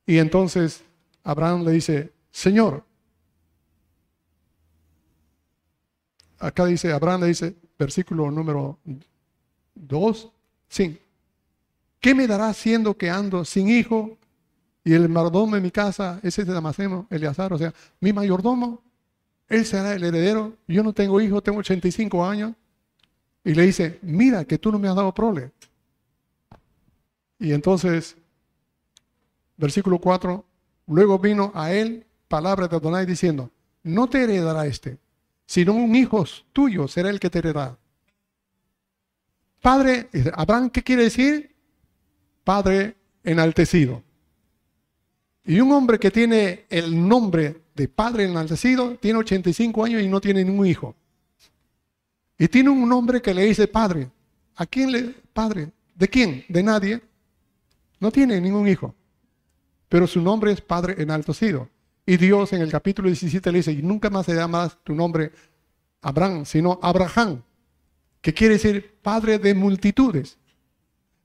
Y 0.05 0.17
entonces 0.17 0.83
Abraham 1.29 1.63
le 1.63 1.73
dice, 1.73 2.11
Señor, 2.31 2.83
acá 6.39 6.65
dice, 6.65 6.91
Abraham 6.91 7.21
le 7.21 7.27
dice, 7.27 7.55
versículo 7.77 8.31
número 8.31 8.79
2, 9.75 10.31
sí. 10.67 10.99
¿Qué 11.99 12.15
me 12.15 12.25
dará 12.25 12.51
siendo 12.53 12.97
que 12.97 13.11
ando 13.11 13.45
sin 13.45 13.69
hijo 13.69 14.17
y 14.83 14.93
el 14.93 15.07
mayordomo 15.07 15.55
en 15.55 15.61
mi 15.61 15.69
casa 15.69 16.19
ese 16.23 16.41
es 16.41 16.47
de 16.47 16.53
Damaseno, 16.55 17.05
Eleazar? 17.11 17.53
O 17.53 17.59
sea, 17.59 17.75
mi 17.99 18.11
mayordomo, 18.11 18.81
él 19.49 19.67
será 19.67 19.93
el 19.93 20.03
heredero. 20.03 20.57
Yo 20.67 20.81
no 20.81 20.93
tengo 20.93 21.21
hijo, 21.21 21.43
tengo 21.43 21.59
85 21.59 22.25
años. 22.25 22.55
Y 23.43 23.53
le 23.53 23.67
dice, 23.67 23.99
mira 24.01 24.45
que 24.45 24.57
tú 24.57 24.71
no 24.71 24.79
me 24.79 24.87
has 24.87 24.95
dado 24.95 25.13
prole. 25.13 25.51
Y 27.37 27.53
entonces, 27.53 28.17
versículo 29.57 29.99
4, 29.99 30.48
luego 30.89 31.19
vino 31.19 31.51
a 31.55 31.71
él 31.71 32.05
palabra 32.27 32.67
de 32.67 32.75
Adonai 32.75 33.05
diciendo, 33.05 33.51
no 33.83 34.09
te 34.09 34.23
heredará 34.23 34.65
este, 34.65 34.97
sino 35.45 35.73
un 35.73 35.95
hijo 35.95 36.25
tuyo 36.51 36.87
será 36.87 37.09
el 37.09 37.19
que 37.19 37.29
te 37.29 37.39
heredará. 37.39 37.77
Padre, 39.61 40.09
Abraham, 40.33 40.69
¿qué 40.69 40.83
quiere 40.83 41.03
decir? 41.03 41.55
Padre 42.43 42.95
enaltecido. 43.23 44.03
Y 45.45 45.59
un 45.59 45.71
hombre 45.71 45.99
que 45.99 46.11
tiene 46.11 46.65
el 46.69 47.07
nombre 47.07 47.63
de 47.75 47.87
padre 47.87 48.25
enaltecido 48.25 48.95
tiene 48.97 49.19
85 49.19 49.83
años 49.83 50.01
y 50.01 50.07
no 50.07 50.21
tiene 50.21 50.43
ningún 50.43 50.67
hijo. 50.67 50.95
Y 52.37 52.47
tiene 52.47 52.69
un 52.69 52.87
nombre 52.87 53.21
que 53.21 53.33
le 53.33 53.43
dice 53.43 53.67
padre. 53.67 54.09
¿A 54.55 54.65
quién 54.65 54.91
le 54.91 55.15
padre? 55.33 55.71
¿De 55.95 56.07
quién? 56.07 56.45
De 56.47 56.63
nadie. 56.63 57.01
No 57.99 58.11
tiene 58.11 58.39
ningún 58.39 58.67
hijo. 58.67 58.95
Pero 59.89 60.07
su 60.07 60.21
nombre 60.21 60.51
es 60.51 60.61
padre 60.61 60.95
enaltecido. 61.01 61.69
Y 62.05 62.17
Dios 62.17 62.53
en 62.53 62.61
el 62.61 62.71
capítulo 62.71 63.07
17 63.07 63.51
le 63.51 63.57
dice, 63.59 63.71
y 63.71 63.81
nunca 63.81 64.09
más 64.09 64.25
se 64.25 64.35
llama 64.35 64.69
tu 64.83 64.95
nombre 64.95 65.31
Abraham, 66.01 66.45
sino 66.45 66.79
Abraham, 66.81 67.43
que 68.21 68.33
quiere 68.33 68.55
decir 68.55 68.97
padre 69.01 69.39
de 69.39 69.53
multitudes. 69.53 70.37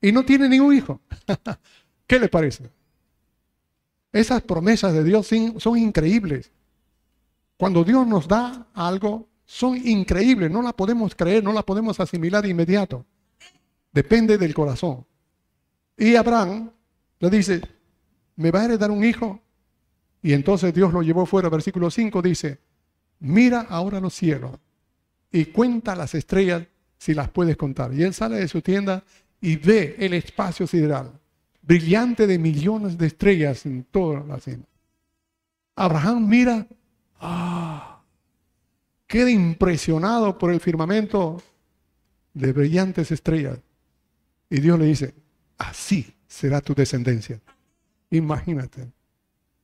Y 0.00 0.12
no 0.12 0.24
tiene 0.24 0.48
ningún 0.48 0.74
hijo. 0.74 1.00
¿Qué 2.06 2.18
le 2.18 2.28
parece? 2.28 2.70
Esas 4.12 4.42
promesas 4.42 4.92
de 4.92 5.04
Dios 5.04 5.30
son 5.58 5.78
increíbles. 5.78 6.50
Cuando 7.56 7.84
Dios 7.84 8.06
nos 8.06 8.28
da 8.28 8.68
algo, 8.74 9.28
son 9.44 9.76
increíbles. 9.76 10.50
No 10.50 10.62
la 10.62 10.72
podemos 10.72 11.14
creer, 11.14 11.42
no 11.42 11.52
la 11.52 11.62
podemos 11.62 11.98
asimilar 12.00 12.42
de 12.42 12.50
inmediato. 12.50 13.04
Depende 13.92 14.38
del 14.38 14.54
corazón. 14.54 15.06
Y 15.96 16.16
Abraham 16.16 16.70
le 17.20 17.30
dice, 17.30 17.62
¿me 18.36 18.50
va 18.50 18.60
a 18.60 18.64
heredar 18.64 18.90
un 18.90 19.04
hijo? 19.04 19.40
Y 20.22 20.32
entonces 20.32 20.72
Dios 20.72 20.92
lo 20.92 21.02
llevó 21.02 21.26
fuera. 21.26 21.48
Versículo 21.48 21.90
5 21.90 22.22
dice, 22.22 22.58
mira 23.20 23.66
ahora 23.68 24.00
los 24.00 24.14
cielos 24.14 24.52
y 25.30 25.46
cuenta 25.46 25.94
las 25.94 26.14
estrellas 26.14 26.66
si 26.96 27.12
las 27.12 27.28
puedes 27.28 27.56
contar. 27.56 27.92
Y 27.92 28.02
él 28.02 28.14
sale 28.14 28.36
de 28.36 28.48
su 28.48 28.62
tienda 28.62 29.04
y 29.40 29.56
ve 29.56 29.96
el 29.98 30.14
espacio 30.14 30.66
sideral, 30.66 31.12
brillante 31.60 32.26
de 32.26 32.38
millones 32.38 32.96
de 32.96 33.06
estrellas 33.06 33.66
en 33.66 33.84
toda 33.84 34.24
la 34.24 34.40
cima. 34.40 34.64
Abraham 35.76 36.28
mira, 36.28 36.66
ah, 37.20 38.00
queda 39.06 39.30
impresionado 39.30 40.38
por 40.38 40.50
el 40.52 40.60
firmamento 40.60 41.42
de 42.32 42.52
brillantes 42.52 43.10
estrellas. 43.10 43.58
Y 44.48 44.60
Dios 44.60 44.78
le 44.78 44.86
dice, 44.86 45.14
así 45.58 46.14
será 46.26 46.60
tu 46.60 46.74
descendencia. 46.74 47.40
Imagínate. 48.14 48.92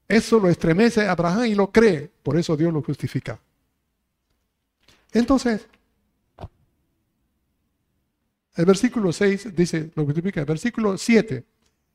Eso 0.09 0.40
lo 0.40 0.48
estremece 0.48 1.07
a 1.07 1.12
Abraham 1.12 1.46
y 1.46 1.55
lo 1.55 1.70
cree. 1.70 2.11
Por 2.22 2.36
eso 2.36 2.57
Dios 2.57 2.72
lo 2.72 2.82
justifica. 2.82 3.38
Entonces, 5.12 5.68
el 8.57 8.64
versículo 8.64 9.12
6 9.12 9.55
dice, 9.55 9.90
lo 9.94 10.05
justifica, 10.05 10.40
el 10.40 10.46
versículo 10.46 10.98
7, 10.98 11.44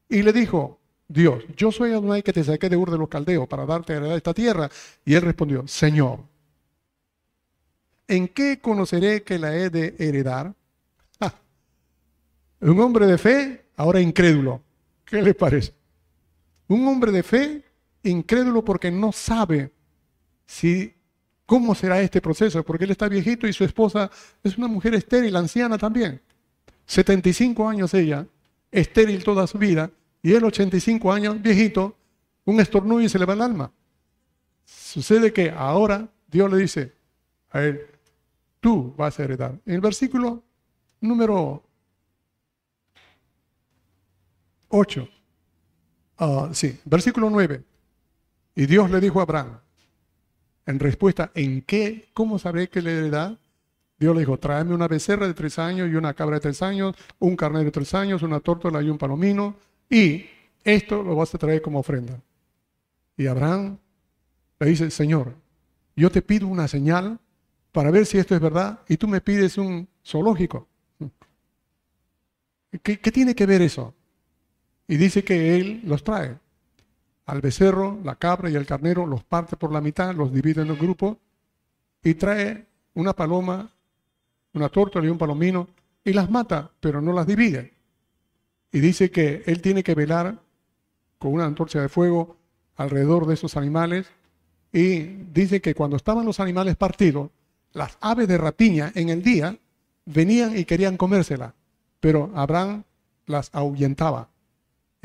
y 0.09 0.21
le 0.21 0.31
dijo, 0.31 0.79
Dios, 1.07 1.43
yo 1.57 1.71
soy 1.71 1.91
Adonai 1.91 2.23
que 2.23 2.31
te 2.33 2.43
saqué 2.43 2.69
de 2.69 2.77
Ur 2.77 2.89
de 2.89 2.97
los 2.97 3.09
Caldeos 3.09 3.47
para 3.47 3.65
darte 3.65 3.93
a 3.93 3.97
heredar 3.97 4.17
esta 4.17 4.33
tierra. 4.33 4.69
Y 5.03 5.13
él 5.13 5.21
respondió, 5.21 5.67
Señor, 5.67 6.19
¿en 8.07 8.29
qué 8.29 8.59
conoceré 8.59 9.23
que 9.23 9.37
la 9.37 9.55
he 9.55 9.69
de 9.69 9.95
heredar? 9.99 10.55
Ah, 11.19 11.35
un 12.61 12.79
hombre 12.79 13.07
de 13.07 13.17
fe, 13.17 13.65
ahora 13.75 13.99
incrédulo. 13.99 14.61
¿Qué 15.03 15.21
le 15.21 15.33
parece? 15.33 15.73
Un 16.67 16.87
hombre 16.87 17.11
de 17.11 17.23
fe 17.23 17.63
incrédulo 18.03 18.63
porque 18.63 18.91
no 18.91 19.11
sabe 19.11 19.71
si 20.45 20.93
cómo 21.45 21.75
será 21.75 22.01
este 22.01 22.21
proceso, 22.21 22.63
porque 22.63 22.85
él 22.85 22.91
está 22.91 23.07
viejito 23.07 23.47
y 23.47 23.53
su 23.53 23.63
esposa 23.63 24.09
es 24.43 24.57
una 24.57 24.67
mujer 24.67 24.95
estéril, 24.95 25.35
anciana 25.35 25.77
también. 25.77 26.21
75 26.85 27.67
años 27.67 27.93
ella, 27.93 28.25
estéril 28.71 29.23
toda 29.23 29.47
su 29.47 29.57
vida, 29.57 29.91
y 30.21 30.33
él 30.33 30.43
85 30.43 31.11
años, 31.11 31.41
viejito, 31.41 31.95
un 32.45 32.59
estornudo 32.59 33.01
y 33.01 33.09
se 33.09 33.19
le 33.19 33.25
va 33.25 33.33
el 33.33 33.41
alma. 33.41 33.71
Sucede 34.65 35.31
que 35.31 35.51
ahora 35.51 36.09
Dios 36.27 36.51
le 36.51 36.57
dice 36.57 36.93
a 37.51 37.61
él, 37.61 37.81
tú 38.59 38.93
vas 38.97 39.19
a 39.19 39.23
heredar. 39.23 39.59
En 39.65 39.75
el 39.75 39.81
versículo 39.81 40.43
número 40.99 41.63
8, 44.69 45.07
ah, 46.17 46.49
sí, 46.53 46.79
versículo 46.85 47.29
9. 47.29 47.63
Y 48.55 48.65
Dios 48.65 48.89
le 48.89 48.99
dijo 48.99 49.19
a 49.19 49.23
Abraham, 49.23 49.59
en 50.65 50.79
respuesta, 50.79 51.31
¿en 51.35 51.61
qué? 51.61 52.09
¿Cómo 52.13 52.39
sabré 52.39 52.69
que 52.69 52.81
le 52.81 52.91
heredad? 52.91 53.37
Dios 53.99 54.13
le 54.13 54.21
dijo, 54.21 54.37
tráeme 54.37 54.73
una 54.73 54.87
becerra 54.87 55.27
de 55.27 55.33
tres 55.33 55.57
años 55.59 55.89
y 55.89 55.95
una 55.95 56.13
cabra 56.13 56.35
de 56.35 56.41
tres 56.41 56.61
años, 56.61 56.95
un 57.19 57.35
carnero 57.35 57.65
de 57.65 57.71
tres 57.71 57.93
años, 57.93 58.23
una 58.23 58.39
tórtola 58.39 58.81
y 58.81 58.89
un 58.89 58.97
palomino, 58.97 59.55
y 59.89 60.25
esto 60.63 61.03
lo 61.03 61.15
vas 61.15 61.33
a 61.33 61.37
traer 61.37 61.61
como 61.61 61.79
ofrenda. 61.79 62.19
Y 63.15 63.27
Abraham 63.27 63.77
le 64.59 64.67
dice, 64.67 64.89
Señor, 64.91 65.33
yo 65.95 66.09
te 66.09 66.21
pido 66.21 66.47
una 66.47 66.67
señal 66.67 67.19
para 67.71 67.91
ver 67.91 68.05
si 68.05 68.17
esto 68.17 68.35
es 68.35 68.41
verdad 68.41 68.79
y 68.87 68.97
tú 68.97 69.07
me 69.07 69.21
pides 69.21 69.57
un 69.57 69.87
zoológico. 70.03 70.67
¿Qué, 72.81 72.99
qué 72.99 73.11
tiene 73.11 73.33
que 73.33 73.45
ver 73.45 73.61
eso? 73.61 73.93
Y 74.87 74.97
dice 74.97 75.23
que 75.23 75.57
él 75.57 75.81
los 75.85 76.03
trae 76.03 76.37
al 77.25 77.41
becerro, 77.41 77.99
la 78.03 78.15
cabra 78.15 78.49
y 78.49 78.55
el 78.55 78.65
carnero, 78.65 79.05
los 79.05 79.23
parte 79.23 79.57
por 79.57 79.71
la 79.71 79.81
mitad, 79.81 80.13
los 80.13 80.31
divide 80.31 80.61
en 80.61 80.67
los 80.67 80.79
grupos 80.79 81.17
y 82.03 82.13
trae 82.13 82.65
una 82.93 83.13
paloma, 83.13 83.71
una 84.53 84.69
tórtola 84.69 85.07
y 85.07 85.09
un 85.09 85.17
palomino 85.17 85.67
y 86.03 86.13
las 86.13 86.29
mata, 86.29 86.71
pero 86.79 87.01
no 87.01 87.13
las 87.13 87.25
divide. 87.25 87.73
Y 88.71 88.79
dice 88.79 89.09
que 89.09 89.43
él 89.47 89.61
tiene 89.61 89.83
que 89.83 89.95
velar 89.95 90.39
con 91.17 91.33
una 91.33 91.45
antorcha 91.45 91.81
de 91.81 91.89
fuego 91.89 92.37
alrededor 92.75 93.25
de 93.25 93.33
esos 93.33 93.57
animales 93.57 94.07
y 94.71 94.99
dice 94.99 95.61
que 95.61 95.73
cuando 95.73 95.95
estaban 95.95 96.25
los 96.25 96.39
animales 96.39 96.75
partidos, 96.75 97.31
las 97.73 97.97
aves 98.01 98.27
de 98.27 98.37
rapiña 98.37 98.91
en 98.93 99.09
el 99.09 99.23
día 99.23 99.57
venían 100.05 100.57
y 100.57 100.65
querían 100.65 100.97
comérsela, 100.97 101.55
pero 101.99 102.31
Abraham 102.35 102.83
las 103.25 103.49
ahuyentaba. 103.53 104.29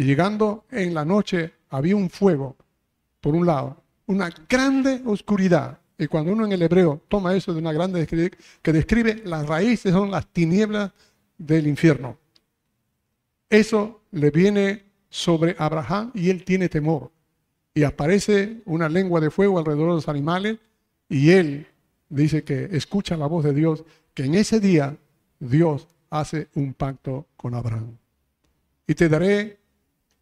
Y 0.01 0.05
llegando 0.05 0.64
en 0.70 0.94
la 0.94 1.05
noche 1.05 1.53
había 1.68 1.94
un 1.94 2.09
fuego, 2.09 2.57
por 3.20 3.34
un 3.34 3.44
lado, 3.44 3.82
una 4.07 4.30
grande 4.48 5.03
oscuridad. 5.05 5.78
Y 5.98 6.07
cuando 6.07 6.32
uno 6.32 6.46
en 6.46 6.53
el 6.53 6.62
hebreo 6.62 7.03
toma 7.07 7.34
eso 7.34 7.53
de 7.53 7.59
una 7.59 7.70
grande 7.70 8.07
que 8.62 8.72
describe 8.72 9.20
las 9.26 9.46
raíces 9.46 9.92
son 9.92 10.11
las 10.11 10.26
tinieblas 10.28 10.90
del 11.36 11.66
infierno. 11.66 12.16
Eso 13.51 14.01
le 14.12 14.30
viene 14.30 14.84
sobre 15.11 15.55
Abraham 15.59 16.12
y 16.14 16.30
él 16.30 16.46
tiene 16.46 16.70
temor. 16.70 17.11
Y 17.74 17.82
aparece 17.82 18.62
una 18.64 18.88
lengua 18.88 19.20
de 19.20 19.30
fuego 19.30 19.59
alrededor 19.59 19.90
de 19.90 19.94
los 19.96 20.09
animales 20.09 20.57
y 21.11 21.32
él 21.32 21.66
dice 22.09 22.42
que 22.42 22.70
escucha 22.72 23.18
la 23.18 23.26
voz 23.26 23.44
de 23.44 23.53
Dios, 23.53 23.84
que 24.14 24.24
en 24.24 24.34
ese 24.34 24.61
día 24.61 24.96
Dios 25.38 25.88
hace 26.09 26.48
un 26.55 26.72
pacto 26.72 27.26
con 27.36 27.55
Abraham. 27.55 27.98
Y 28.86 28.94
te 28.94 29.07
daré 29.07 29.59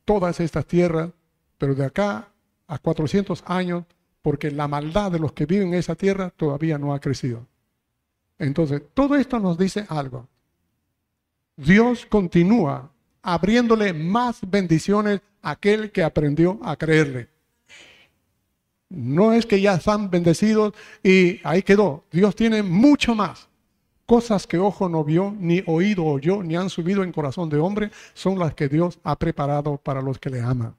todas 0.09 0.41
estas 0.41 0.65
tierras 0.65 1.11
pero 1.59 1.75
de 1.75 1.85
acá 1.85 2.33
a 2.67 2.79
400 2.79 3.45
años, 3.47 3.85
porque 4.23 4.51
la 4.51 4.67
maldad 4.67 5.13
de 5.13 5.19
los 5.19 5.33
que 5.33 5.45
viven 5.45 5.69
en 5.69 5.75
esa 5.75 5.95
tierra 5.97 6.31
todavía 6.31 6.79
no 6.79 6.95
ha 6.95 7.01
crecido. 7.01 7.47
Entonces, 8.39 8.81
todo 8.95 9.17
esto 9.17 9.39
nos 9.39 9.59
dice 9.59 9.85
algo. 9.91 10.27
Dios 11.57 12.07
continúa 12.07 12.91
abriéndole 13.21 13.93
más 13.93 14.39
bendiciones 14.49 15.21
a 15.43 15.51
aquel 15.51 15.93
que 15.93 16.03
aprendió 16.03 16.59
a 16.63 16.77
creerle. 16.77 17.29
No 18.89 19.35
es 19.35 19.45
que 19.45 19.61
ya 19.61 19.75
están 19.75 20.09
bendecidos 20.09 20.73
y 21.03 21.39
ahí 21.45 21.63
quedó. 21.63 22.05
Dios 22.11 22.35
tiene 22.35 22.63
mucho 22.63 23.15
más. 23.15 23.47
Cosas 24.09 24.47
que 24.47 24.57
ojo 24.57 24.89
no 24.89 25.05
vio, 25.05 25.37
ni 25.39 25.63
oído 25.67 26.07
oyó, 26.07 26.43
ni 26.43 26.57
han 26.57 26.71
subido 26.71 27.05
en 27.05 27.13
corazón 27.13 27.51
de 27.51 27.59
hombre, 27.59 27.91
son 28.15 28.39
las 28.39 28.55
que 28.55 28.67
Dios 28.67 28.99
ha 29.05 29.19
preparado 29.19 29.77
para 29.77 30.01
los 30.01 30.19
que 30.19 30.31
le 30.31 30.41
aman. 30.41 30.75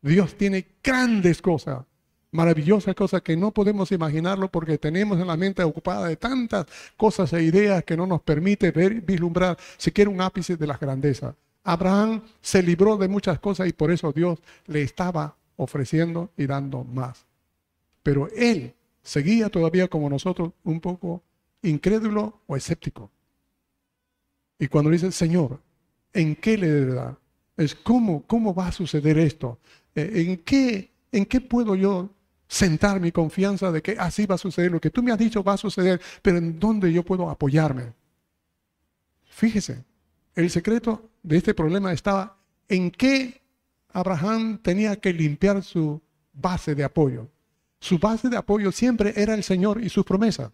Dios 0.00 0.34
tiene 0.34 0.66
grandes 0.82 1.40
cosas. 1.40 1.84
maravillosas 2.32 2.96
cosas 2.96 3.22
que 3.22 3.36
no 3.36 3.52
podemos 3.52 3.92
imaginarlo 3.92 4.48
porque 4.48 4.78
tenemos 4.78 5.20
en 5.20 5.28
la 5.28 5.36
mente 5.36 5.62
ocupada 5.62 6.08
de 6.08 6.16
tantas 6.16 6.66
cosas 6.96 7.32
e 7.34 7.44
ideas 7.44 7.84
que 7.84 7.96
no 7.96 8.04
nos 8.04 8.20
permite 8.22 8.72
ver, 8.72 9.00
vislumbrar 9.00 9.56
siquiera 9.76 10.10
un 10.10 10.20
ápice 10.20 10.56
de 10.56 10.66
las 10.66 10.80
grandezas. 10.80 11.36
Abraham 11.62 12.20
se 12.40 12.64
libró 12.64 12.96
de 12.96 13.06
muchas 13.06 13.38
cosas 13.38 13.68
y 13.68 13.72
por 13.72 13.92
eso 13.92 14.10
Dios 14.10 14.40
le 14.66 14.82
estaba 14.82 15.36
ofreciendo 15.54 16.30
y 16.36 16.46
dando 16.46 16.82
más. 16.82 17.26
Pero 18.02 18.28
él 18.34 18.74
seguía 19.02 19.50
todavía 19.50 19.86
como 19.86 20.10
nosotros 20.10 20.50
un 20.64 20.80
poco 20.80 21.22
incrédulo 21.62 22.42
o 22.46 22.56
escéptico. 22.56 23.10
Y 24.58 24.68
cuando 24.68 24.90
dice, 24.90 25.10
Señor, 25.12 25.60
¿en 26.12 26.36
qué 26.36 26.56
le 26.56 26.86
da? 26.86 27.18
Es 27.56 27.74
cómo, 27.74 28.24
cómo 28.26 28.54
va 28.54 28.68
a 28.68 28.72
suceder 28.72 29.18
esto. 29.18 29.58
Eh, 29.94 30.24
¿En 30.26 30.38
qué, 30.38 30.90
¿En 31.10 31.26
qué 31.26 31.40
puedo 31.40 31.74
yo 31.74 32.10
sentar 32.48 33.00
mi 33.00 33.12
confianza 33.12 33.72
de 33.72 33.82
que 33.82 33.96
así 33.98 34.26
va 34.26 34.36
a 34.36 34.38
suceder? 34.38 34.70
Lo 34.70 34.80
que 34.80 34.90
tú 34.90 35.02
me 35.02 35.12
has 35.12 35.18
dicho 35.18 35.42
va 35.42 35.54
a 35.54 35.58
suceder, 35.58 36.00
pero 36.22 36.38
¿en 36.38 36.58
dónde 36.58 36.92
yo 36.92 37.04
puedo 37.04 37.28
apoyarme? 37.28 37.92
Fíjese, 39.24 39.84
el 40.34 40.50
secreto 40.50 41.10
de 41.22 41.38
este 41.38 41.54
problema 41.54 41.92
estaba 41.92 42.38
en 42.68 42.90
qué 42.90 43.42
Abraham 43.92 44.58
tenía 44.62 44.96
que 44.96 45.12
limpiar 45.12 45.62
su 45.62 46.00
base 46.32 46.74
de 46.74 46.84
apoyo. 46.84 47.28
Su 47.80 47.98
base 47.98 48.28
de 48.28 48.36
apoyo 48.36 48.72
siempre 48.72 49.12
era 49.16 49.34
el 49.34 49.42
Señor 49.42 49.82
y 49.82 49.88
sus 49.88 50.04
promesas. 50.04 50.52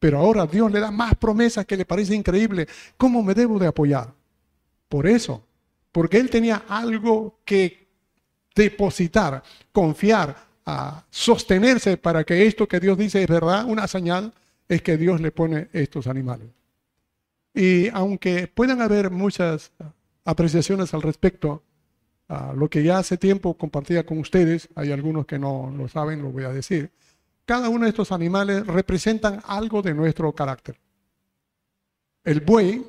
Pero 0.00 0.18
ahora 0.18 0.46
Dios 0.46 0.72
le 0.72 0.80
da 0.80 0.90
más 0.90 1.14
promesas 1.14 1.66
que 1.66 1.76
le 1.76 1.84
parece 1.84 2.14
increíble. 2.14 2.66
¿Cómo 2.96 3.22
me 3.22 3.34
debo 3.34 3.58
de 3.58 3.68
apoyar? 3.68 4.12
Por 4.88 5.06
eso, 5.06 5.44
porque 5.92 6.16
él 6.16 6.30
tenía 6.30 6.64
algo 6.66 7.38
que 7.44 7.86
depositar, 8.54 9.42
confiar, 9.70 10.36
sostenerse 11.10 11.96
para 11.96 12.24
que 12.24 12.46
esto 12.46 12.66
que 12.66 12.80
Dios 12.80 12.96
dice 12.96 13.22
es 13.22 13.28
verdad, 13.28 13.64
una 13.66 13.86
señal 13.86 14.32
es 14.68 14.82
que 14.82 14.96
Dios 14.96 15.20
le 15.20 15.32
pone 15.32 15.68
estos 15.72 16.06
animales. 16.06 16.48
Y 17.52 17.88
aunque 17.88 18.46
puedan 18.46 18.80
haber 18.80 19.10
muchas 19.10 19.72
apreciaciones 20.24 20.94
al 20.94 21.02
respecto, 21.02 21.62
a 22.28 22.52
lo 22.54 22.70
que 22.70 22.82
ya 22.84 22.98
hace 22.98 23.16
tiempo 23.16 23.54
compartía 23.54 24.06
con 24.06 24.18
ustedes, 24.18 24.68
hay 24.76 24.92
algunos 24.92 25.26
que 25.26 25.38
no 25.38 25.72
lo 25.76 25.88
saben, 25.88 26.22
lo 26.22 26.30
voy 26.30 26.44
a 26.44 26.50
decir, 26.50 26.90
cada 27.50 27.68
uno 27.68 27.82
de 27.82 27.90
estos 27.90 28.12
animales 28.12 28.64
representan 28.64 29.42
algo 29.44 29.82
de 29.82 29.92
nuestro 29.92 30.32
carácter. 30.32 30.78
El 32.22 32.42
buey 32.42 32.86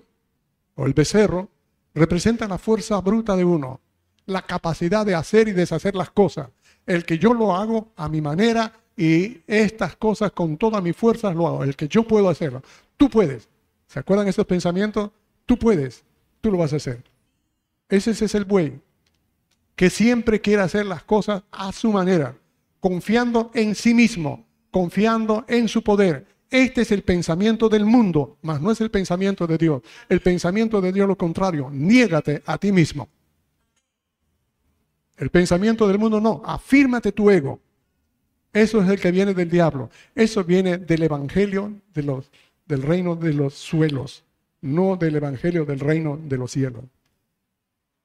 o 0.76 0.86
el 0.86 0.94
becerro 0.94 1.50
representa 1.96 2.48
la 2.48 2.60
fuerza 2.60 3.02
bruta 3.02 3.36
de 3.36 3.44
uno, 3.44 3.82
la 4.28 4.44
capacidad 4.44 5.04
de 5.04 5.16
hacer 5.16 5.48
y 5.48 5.54
deshacer 5.54 5.96
las 5.96 6.12
cosas, 6.12 6.50
el 6.86 7.06
que 7.06 7.18
yo 7.18 7.34
lo 7.34 7.56
hago 7.56 7.92
a 7.96 8.08
mi 8.08 8.22
manera 8.22 8.72
y 8.96 9.42
estas 9.48 9.96
cosas 9.96 10.32
con 10.32 10.58
todas 10.58 10.84
mis 10.84 10.96
fuerzas 10.96 11.36
lo 11.36 11.48
hago, 11.48 11.64
el 11.64 11.76
que 11.76 11.88
yo 11.88 12.08
puedo 12.08 12.30
hacerlo. 12.30 12.62
Tú 12.98 13.10
puedes. 13.10 13.50
¿Se 13.88 13.98
acuerdan 13.98 14.28
esos 14.28 14.46
pensamientos? 14.46 15.10
Tú 15.48 15.58
puedes, 15.58 16.04
tú 16.40 16.52
lo 16.52 16.60
vas 16.60 16.74
a 16.74 16.76
hacer. 16.76 17.04
Ese 17.90 18.12
es 18.12 18.36
el 18.36 18.46
buey, 18.46 18.80
que 19.76 19.90
siempre 19.90 20.40
quiere 20.40 20.62
hacer 20.62 20.86
las 20.86 21.02
cosas 21.02 21.42
a 21.50 21.72
su 21.72 21.92
manera, 21.92 22.36
confiando 22.80 23.50
en 23.56 23.74
sí 23.74 23.96
mismo, 23.96 24.46
confiando 24.72 25.46
en 25.48 25.68
su 25.68 25.84
poder. 25.84 26.26
Este 26.50 26.82
es 26.82 26.92
el 26.92 27.04
pensamiento 27.04 27.70
del 27.70 27.86
mundo, 27.86 28.38
mas 28.42 28.62
no 28.62 28.72
es 28.72 28.82
el 28.82 28.92
pensamiento 28.92 29.48
de 29.48 29.58
Dios. 29.58 29.82
El 30.10 30.22
pensamiento 30.22 30.82
de 30.82 30.92
Dios 30.92 31.08
lo 31.08 31.18
contrario, 31.18 31.70
niégate 31.72 32.42
a 32.46 32.58
ti 32.58 32.72
mismo. 32.72 33.08
El 35.18 35.30
pensamiento 35.30 35.88
del 35.88 36.00
mundo 36.00 36.20
no, 36.20 36.42
afírmate 36.44 37.12
tu 37.12 37.30
ego. 37.30 37.60
Eso 38.52 38.82
es 38.82 38.90
el 38.90 39.00
que 39.00 39.12
viene 39.12 39.34
del 39.34 39.50
diablo. 39.50 39.90
Eso 40.16 40.44
viene 40.44 40.78
del 40.78 41.04
evangelio 41.04 41.74
del 41.94 42.82
reino 42.82 43.16
de 43.16 43.34
los 43.34 43.54
suelos, 43.54 44.24
no 44.62 44.98
del 44.98 45.16
evangelio 45.16 45.64
del 45.64 45.80
reino 45.80 46.20
de 46.22 46.38
los 46.38 46.52
cielos. 46.52 46.84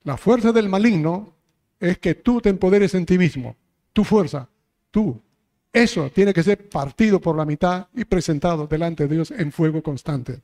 La 0.05 0.17
fuerza 0.17 0.53
del 0.53 0.69
maligno 0.69 1.33
es 1.81 1.99
que 1.99 2.15
tú 2.15 2.41
te 2.41 2.49
empoderes 2.49 2.95
en 2.95 3.07
ti 3.07 3.19
mismo. 3.19 3.57
Tu 3.93 4.05
fuerza, 4.05 4.49
tú. 4.91 5.21
Eso 5.77 6.09
tiene 6.09 6.33
que 6.33 6.43
ser 6.43 6.71
partido 6.71 7.21
por 7.21 7.37
la 7.37 7.45
mitad 7.45 7.89
y 7.93 8.07
presentado 8.07 8.67
delante 8.67 9.07
de 9.07 9.15
Dios 9.15 9.31
en 9.31 9.53
fuego 9.53 9.83
constante. 9.83 10.41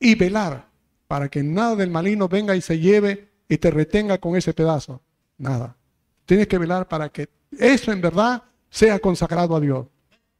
Y 0.00 0.14
velar 0.14 0.66
para 1.06 1.28
que 1.28 1.42
nada 1.42 1.76
del 1.76 1.90
maligno 1.90 2.30
venga 2.30 2.56
y 2.56 2.62
se 2.62 2.78
lleve 2.78 3.28
y 3.46 3.58
te 3.58 3.70
retenga 3.70 4.16
con 4.16 4.36
ese 4.36 4.54
pedazo. 4.54 5.02
Nada. 5.36 5.76
Tienes 6.24 6.48
que 6.48 6.56
velar 6.56 6.88
para 6.88 7.10
que 7.10 7.28
eso 7.58 7.92
en 7.92 8.00
verdad 8.00 8.42
sea 8.70 8.98
consagrado 9.00 9.54
a 9.54 9.60
Dios. 9.60 9.86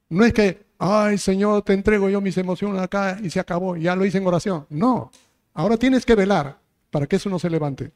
No 0.08 0.24
es 0.24 0.32
que, 0.32 0.64
ay 0.78 1.18
Señor, 1.18 1.60
te 1.60 1.74
entrego 1.74 2.08
yo 2.08 2.22
mis 2.22 2.38
emociones 2.38 2.80
acá 2.80 3.18
y 3.22 3.28
se 3.28 3.40
acabó, 3.40 3.76
ya 3.76 3.94
lo 3.94 4.06
hice 4.06 4.16
en 4.16 4.26
oración. 4.26 4.64
No, 4.70 5.10
ahora 5.52 5.76
tienes 5.76 6.06
que 6.06 6.14
velar 6.14 6.58
para 6.90 7.06
que 7.06 7.16
eso 7.16 7.28
no 7.28 7.38
se 7.38 7.50
levante. 7.50 7.92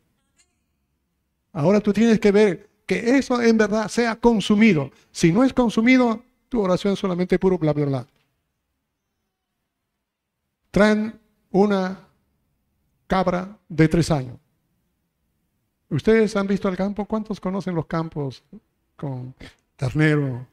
Ahora 1.54 1.80
tú 1.80 1.90
tienes 1.94 2.20
que 2.20 2.32
ver 2.32 2.67
que 2.88 3.18
eso 3.18 3.40
en 3.42 3.58
verdad 3.58 3.86
sea 3.88 4.16
consumido. 4.16 4.90
Si 5.12 5.30
no 5.30 5.44
es 5.44 5.52
consumido, 5.52 6.24
tu 6.48 6.62
oración 6.62 6.94
es 6.94 6.98
solamente 6.98 7.38
puro 7.38 7.58
bla, 7.58 7.74
bla, 7.74 7.84
bla. 7.84 8.06
Traen 10.70 11.20
una 11.50 12.00
cabra 13.06 13.58
de 13.68 13.88
tres 13.88 14.10
años. 14.10 14.38
¿Ustedes 15.90 16.34
han 16.34 16.46
visto 16.46 16.66
el 16.68 16.78
campo? 16.78 17.04
¿Cuántos 17.04 17.38
conocen 17.38 17.74
los 17.74 17.84
campos 17.84 18.42
con 18.96 19.34
carnero? 19.76 20.46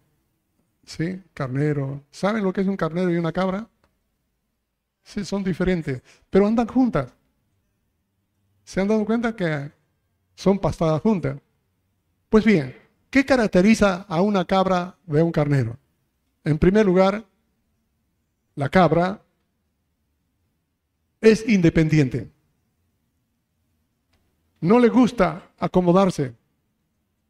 ¿Sí? 0.84 1.22
Carnero. 1.34 2.04
¿Saben 2.12 2.44
lo 2.44 2.52
que 2.52 2.62
es 2.62 2.68
un 2.68 2.76
carnero 2.76 3.12
y 3.12 3.16
una 3.16 3.32
cabra? 3.32 3.66
Sí, 5.04 5.24
son 5.24 5.42
diferentes, 5.42 6.02
pero 6.30 6.48
andan 6.48 6.68
juntas. 6.68 7.14
¿Se 8.66 8.82
han 8.82 8.90
dado 8.90 9.06
cuenta 9.06 9.34
que 9.34 9.72
son 10.36 10.60
pastadas 10.60 11.02
juntas? 11.02 11.38
Pues 12.36 12.44
bien, 12.44 12.76
¿qué 13.10 13.26
caracteriza 13.26 14.06
a 14.10 14.20
una 14.20 14.44
cabra 14.44 14.98
de 15.06 15.24
un 15.24 15.32
carnero? 15.32 15.78
En 16.44 16.58
primer 16.58 16.86
lugar, 16.86 17.24
la 18.56 18.68
cabra 18.68 19.22
es 21.22 21.48
independiente 21.48 22.30
no 24.60 24.80
le 24.80 24.90
gusta 24.90 25.50
acomodarse. 25.58 26.36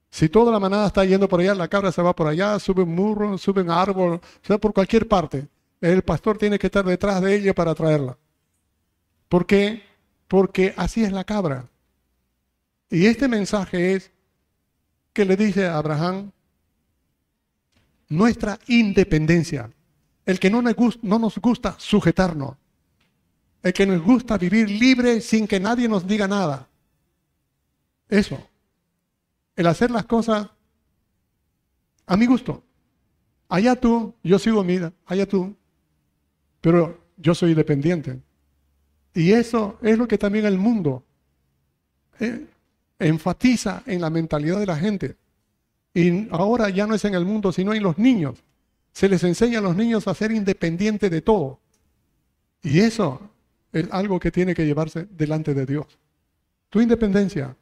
Si 0.09 0.27
toda 0.27 0.51
la 0.51 0.59
manada 0.59 0.87
está 0.87 1.05
yendo 1.05 1.29
por 1.29 1.39
allá, 1.39 1.53
la 1.53 1.67
cabra 1.67 1.91
se 1.91 2.01
va 2.01 2.15
por 2.15 2.25
allá, 2.25 2.57
sube 2.57 2.81
un 2.81 2.95
murro, 2.95 3.37
sube 3.37 3.61
un 3.61 3.69
árbol, 3.69 4.19
se 4.41 4.53
va 4.53 4.57
por 4.57 4.73
cualquier 4.73 5.07
parte. 5.07 5.47
El 5.81 6.01
pastor 6.01 6.39
tiene 6.39 6.57
que 6.57 6.65
estar 6.65 6.83
detrás 6.83 7.21
de 7.21 7.35
ella 7.35 7.53
para 7.53 7.75
traerla. 7.75 8.17
¿Por 9.29 9.45
qué? 9.45 9.83
Porque 10.27 10.73
así 10.75 11.03
es 11.03 11.11
la 11.11 11.25
cabra. 11.25 11.69
Y 12.89 13.05
este 13.05 13.27
mensaje 13.27 13.93
es 13.93 14.14
que 15.15 15.23
le 15.23 15.37
dice 15.37 15.65
a 15.65 15.77
Abraham, 15.77 16.29
nuestra 18.09 18.59
independencia, 18.67 19.71
el 20.25 20.39
que 20.39 20.49
no 20.49 20.61
nos, 20.61 20.75
gusta, 20.75 20.99
no 21.03 21.17
nos 21.17 21.37
gusta 21.37 21.75
sujetarnos, 21.79 22.57
el 23.63 23.71
que 23.71 23.85
nos 23.85 24.01
gusta 24.03 24.37
vivir 24.37 24.69
libre 24.69 25.21
sin 25.21 25.47
que 25.47 25.57
nadie 25.57 25.87
nos 25.87 26.05
diga 26.05 26.27
nada. 26.27 26.67
Eso. 28.09 28.37
El 29.55 29.67
hacer 29.67 29.89
las 29.89 30.05
cosas 30.05 30.49
a 32.05 32.17
mi 32.17 32.25
gusto. 32.25 32.61
Allá 33.47 33.77
tú, 33.77 34.13
yo 34.21 34.37
sigo 34.37 34.65
mira, 34.65 34.91
allá 35.05 35.25
tú. 35.25 35.55
Pero 36.59 37.05
yo 37.15 37.33
soy 37.33 37.51
independiente. 37.51 38.19
Y 39.13 39.31
eso 39.31 39.79
es 39.81 39.97
lo 39.97 40.09
que 40.09 40.17
también 40.17 40.45
el 40.45 40.57
mundo 40.57 41.05
eh, 42.19 42.45
enfatiza 42.99 43.83
en 43.85 44.01
la 44.01 44.09
mentalidad 44.09 44.59
de 44.59 44.65
la 44.65 44.77
gente. 44.77 45.15
Y 45.93 46.27
ahora 46.31 46.69
ya 46.69 46.87
no 46.87 46.95
es 46.95 47.05
en 47.05 47.15
el 47.15 47.25
mundo, 47.25 47.51
sino 47.51 47.73
en 47.73 47.83
los 47.83 47.97
niños. 47.97 48.43
Se 48.91 49.09
les 49.09 49.23
enseña 49.23 49.59
a 49.59 49.61
los 49.61 49.75
niños 49.75 50.07
a 50.07 50.13
ser 50.13 50.31
independientes 50.31 51.09
de 51.09 51.21
todo. 51.21 51.59
Y 52.61 52.79
eso 52.79 53.29
es 53.71 53.87
algo 53.91 54.19
que 54.19 54.31
tiene 54.31 54.53
que 54.53 54.65
llevarse 54.65 55.07
delante 55.11 55.53
de 55.53 55.65
Dios. 55.65 55.85
Tu 56.69 56.81
independencia, 56.81 57.55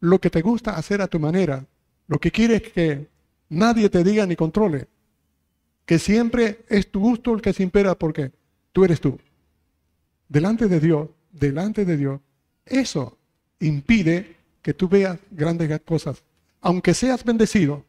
lo 0.00 0.20
que 0.20 0.30
te 0.30 0.42
gusta 0.42 0.76
hacer 0.76 1.02
a 1.02 1.08
tu 1.08 1.18
manera, 1.18 1.66
lo 2.06 2.18
que 2.18 2.30
quieres 2.30 2.62
que 2.62 3.08
nadie 3.48 3.90
te 3.90 4.04
diga 4.04 4.26
ni 4.26 4.36
controle, 4.36 4.88
que 5.84 5.98
siempre 5.98 6.64
es 6.68 6.90
tu 6.90 7.00
gusto 7.00 7.34
el 7.34 7.42
que 7.42 7.52
se 7.52 7.62
impera 7.62 7.98
porque 7.98 8.32
tú 8.72 8.84
eres 8.84 9.00
tú. 9.00 9.18
Delante 10.28 10.68
de 10.68 10.80
Dios, 10.80 11.08
delante 11.32 11.84
de 11.84 11.96
Dios, 11.96 12.20
eso 12.64 13.18
impide 13.60 14.37
que 14.68 14.74
tú 14.74 14.86
veas 14.86 15.18
grandes 15.30 15.80
cosas. 15.80 16.22
Aunque 16.60 16.92
seas 16.92 17.24
bendecido, 17.24 17.86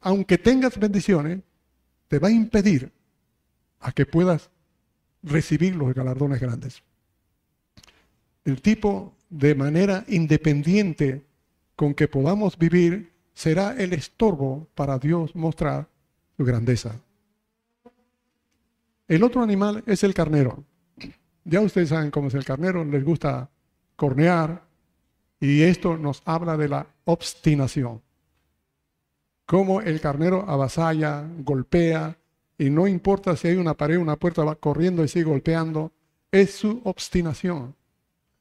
aunque 0.00 0.38
tengas 0.38 0.78
bendiciones, 0.78 1.40
te 2.08 2.18
va 2.18 2.28
a 2.28 2.30
impedir 2.30 2.90
a 3.80 3.92
que 3.92 4.06
puedas 4.06 4.48
recibir 5.22 5.76
los 5.76 5.92
galardones 5.92 6.40
grandes. 6.40 6.82
El 8.46 8.62
tipo 8.62 9.12
de 9.28 9.54
manera 9.54 10.02
independiente 10.08 11.26
con 11.74 11.92
que 11.92 12.08
podamos 12.08 12.56
vivir 12.56 13.12
será 13.34 13.76
el 13.76 13.92
estorbo 13.92 14.66
para 14.74 14.98
Dios 14.98 15.36
mostrar 15.36 15.90
su 16.38 16.44
grandeza. 16.46 16.98
El 19.08 19.22
otro 19.22 19.42
animal 19.42 19.84
es 19.84 20.02
el 20.04 20.14
carnero. 20.14 20.64
Ya 21.44 21.60
ustedes 21.60 21.90
saben 21.90 22.10
cómo 22.10 22.28
es 22.28 22.34
el 22.34 22.46
carnero, 22.46 22.82
les 22.82 23.04
gusta 23.04 23.50
cornear 23.94 24.65
y 25.40 25.62
esto 25.62 25.96
nos 25.96 26.22
habla 26.24 26.56
de 26.56 26.68
la 26.68 26.86
obstinación. 27.04 28.02
Cómo 29.44 29.80
el 29.80 30.00
carnero 30.00 30.44
avasalla, 30.48 31.24
golpea 31.38 32.16
y 32.58 32.70
no 32.70 32.86
importa 32.86 33.36
si 33.36 33.48
hay 33.48 33.56
una 33.56 33.74
pared, 33.74 33.98
una 33.98 34.16
puerta, 34.16 34.44
va 34.44 34.56
corriendo 34.56 35.04
y 35.04 35.08
sigue 35.08 35.26
golpeando, 35.26 35.92
es 36.30 36.54
su 36.54 36.80
obstinación. 36.84 37.74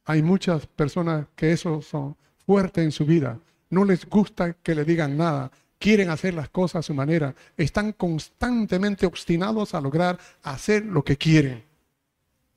Hay 0.05 0.21
muchas 0.21 0.67
personas 0.67 1.27
que 1.35 1.51
eso 1.51 1.81
son 1.81 2.15
fuertes 2.45 2.83
en 2.83 2.91
su 2.91 3.05
vida. 3.05 3.39
No 3.69 3.83
les 3.83 4.05
gusta 4.05 4.53
que 4.53 4.75
le 4.75 4.85
digan 4.85 5.17
nada. 5.17 5.51
Quieren 5.77 6.09
hacer 6.09 6.33
las 6.33 6.49
cosas 6.49 6.79
a 6.79 6.83
su 6.83 6.93
manera. 6.93 7.35
Están 7.57 7.91
constantemente 7.91 9.05
obstinados 9.05 9.73
a 9.73 9.81
lograr 9.81 10.17
hacer 10.43 10.85
lo 10.85 11.03
que 11.03 11.17
quieren. 11.17 11.63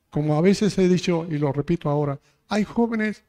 Como 0.09 0.35
a 0.37 0.41
veces 0.41 0.77
he 0.77 0.87
dicho 0.87 1.27
y 1.29 1.37
lo 1.37 1.51
repito 1.51 1.89
ahora, 1.89 2.19
hay 2.47 2.63
jóvenes 2.63 3.23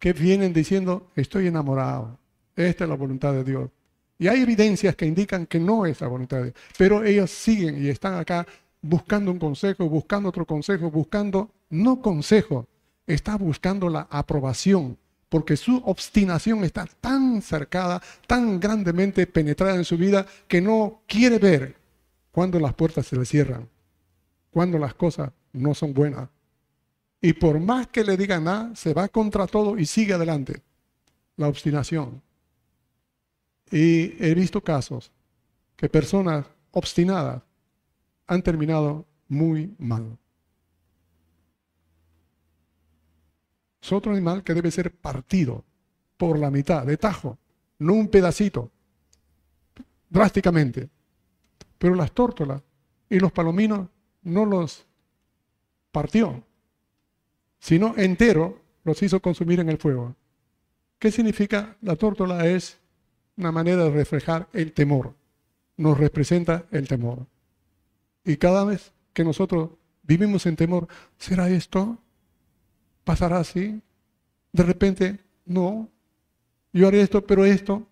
que 0.00 0.12
vienen 0.12 0.52
diciendo, 0.52 1.08
estoy 1.14 1.46
enamorado. 1.46 2.18
Esta 2.56 2.84
es 2.84 2.90
la 2.90 2.96
voluntad 2.96 3.32
de 3.32 3.44
Dios. 3.44 3.70
Y 4.18 4.26
hay 4.26 4.40
evidencias 4.40 4.96
que 4.96 5.06
indican 5.06 5.46
que 5.46 5.60
no 5.60 5.86
es 5.86 6.00
la 6.00 6.08
voluntad 6.08 6.38
de 6.38 6.44
Dios. 6.44 6.56
Pero 6.76 7.04
ellos 7.04 7.30
siguen 7.30 7.84
y 7.84 7.88
están 7.88 8.14
acá 8.14 8.46
buscando 8.82 9.30
un 9.30 9.38
consejo, 9.38 9.88
buscando 9.88 10.30
otro 10.30 10.46
consejo, 10.46 10.90
buscando 10.90 11.50
no 11.68 12.00
consejo, 12.00 12.66
está 13.06 13.36
buscando 13.36 13.88
la 13.88 14.08
aprobación, 14.10 14.96
porque 15.28 15.56
su 15.56 15.76
obstinación 15.84 16.64
está 16.64 16.86
tan 17.00 17.42
cercada, 17.42 18.02
tan 18.26 18.58
grandemente 18.58 19.26
penetrada 19.26 19.76
en 19.76 19.84
su 19.84 19.96
vida, 19.96 20.26
que 20.48 20.60
no 20.60 21.02
quiere 21.06 21.38
ver 21.38 21.76
cuando 22.32 22.58
las 22.58 22.74
puertas 22.74 23.06
se 23.06 23.16
le 23.16 23.26
cierran, 23.26 23.68
cuando 24.50 24.78
las 24.78 24.94
cosas 24.94 25.30
no 25.52 25.74
son 25.74 25.92
buenas. 25.92 26.28
Y 27.20 27.34
por 27.34 27.60
más 27.60 27.86
que 27.88 28.04
le 28.04 28.16
digan 28.16 28.44
nada, 28.44 28.74
se 28.74 28.94
va 28.94 29.08
contra 29.08 29.46
todo 29.46 29.78
y 29.78 29.86
sigue 29.86 30.14
adelante. 30.14 30.62
La 31.36 31.48
obstinación. 31.48 32.22
Y 33.70 34.14
he 34.24 34.34
visto 34.34 34.62
casos 34.62 35.12
que 35.76 35.88
personas 35.88 36.46
obstinadas 36.72 37.42
han 38.26 38.42
terminado 38.42 39.06
muy 39.28 39.74
mal. 39.78 40.18
Es 43.82 43.92
otro 43.92 44.12
animal 44.12 44.42
que 44.44 44.54
debe 44.54 44.70
ser 44.70 44.94
partido 44.94 45.64
por 46.16 46.38
la 46.38 46.50
mitad, 46.50 46.84
de 46.84 46.96
tajo, 46.96 47.38
no 47.78 47.94
un 47.94 48.08
pedacito, 48.08 48.70
drásticamente. 50.08 50.90
Pero 51.78 51.94
las 51.94 52.12
tórtolas 52.12 52.62
y 53.08 53.18
los 53.18 53.32
palominos 53.32 53.88
no 54.22 54.44
los 54.44 54.86
partió, 55.90 56.44
sino 57.60 57.94
entero 57.96 58.60
los 58.84 59.00
hizo 59.02 59.20
consumir 59.20 59.60
en 59.60 59.68
el 59.68 59.78
fuego. 59.78 60.16
¿Qué 60.98 61.10
significa? 61.10 61.76
La 61.82 61.96
tórtola 61.96 62.46
es 62.46 62.78
una 63.36 63.52
manera 63.52 63.84
de 63.84 63.90
reflejar 63.90 64.48
el 64.52 64.72
temor. 64.72 65.14
Nos 65.76 65.96
representa 65.96 66.66
el 66.72 66.88
temor. 66.88 67.26
Y 68.24 68.36
cada 68.36 68.64
vez 68.64 68.92
que 69.12 69.24
nosotros 69.24 69.70
vivimos 70.02 70.44
en 70.46 70.56
temor, 70.56 70.88
¿será 71.18 71.48
esto? 71.48 71.98
¿Pasará 73.04 73.38
así? 73.38 73.80
De 74.52 74.62
repente, 74.62 75.20
no. 75.46 75.88
Yo 76.72 76.88
haré 76.88 77.00
esto, 77.00 77.26
pero 77.26 77.44
esto. 77.44 77.86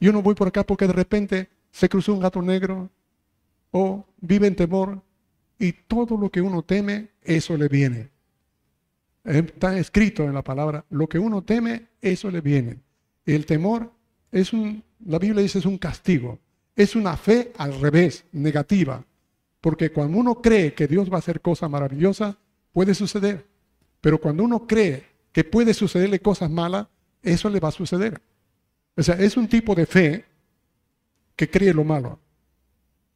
Yo 0.00 0.12
no 0.12 0.22
voy 0.22 0.34
por 0.34 0.48
acá 0.48 0.64
porque 0.64 0.86
de 0.86 0.92
repente 0.92 1.48
se 1.70 1.88
cruzó 1.88 2.12
un 2.12 2.20
gato 2.20 2.42
negro. 2.42 2.90
O 3.70 4.04
vive 4.20 4.46
en 4.46 4.56
temor. 4.56 5.02
Y 5.58 5.72
todo 5.72 6.18
lo 6.18 6.30
que 6.30 6.42
uno 6.42 6.62
teme, 6.62 7.10
eso 7.22 7.56
le 7.56 7.68
viene. 7.68 8.11
Está 9.24 9.78
escrito 9.78 10.24
en 10.24 10.34
la 10.34 10.42
palabra, 10.42 10.84
lo 10.90 11.08
que 11.08 11.18
uno 11.18 11.42
teme, 11.42 11.88
eso 12.00 12.30
le 12.30 12.40
viene. 12.40 12.80
El 13.24 13.46
temor 13.46 13.92
es 14.32 14.52
un, 14.52 14.82
la 15.06 15.18
Biblia 15.18 15.42
dice, 15.42 15.58
es 15.58 15.66
un 15.66 15.78
castigo. 15.78 16.40
Es 16.74 16.96
una 16.96 17.16
fe 17.16 17.52
al 17.58 17.80
revés, 17.80 18.24
negativa. 18.32 19.04
Porque 19.60 19.92
cuando 19.92 20.18
uno 20.18 20.42
cree 20.42 20.74
que 20.74 20.88
Dios 20.88 21.10
va 21.10 21.16
a 21.16 21.18
hacer 21.18 21.40
cosas 21.40 21.70
maravillosas, 21.70 22.36
puede 22.72 22.94
suceder. 22.94 23.46
Pero 24.00 24.20
cuando 24.20 24.42
uno 24.42 24.66
cree 24.66 25.04
que 25.30 25.44
puede 25.44 25.74
sucederle 25.74 26.20
cosas 26.20 26.50
malas, 26.50 26.88
eso 27.22 27.48
le 27.48 27.60
va 27.60 27.68
a 27.68 27.72
suceder. 27.72 28.20
O 28.96 29.02
sea, 29.02 29.14
es 29.14 29.36
un 29.36 29.48
tipo 29.48 29.74
de 29.74 29.86
fe 29.86 30.24
que 31.36 31.48
cree 31.48 31.72
lo 31.72 31.84
malo, 31.84 32.18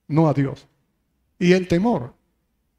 no 0.09 0.29
a 0.29 0.35
Dios. 0.35 0.67
Y 1.39 1.53
el 1.53 1.69
temor, 1.69 2.15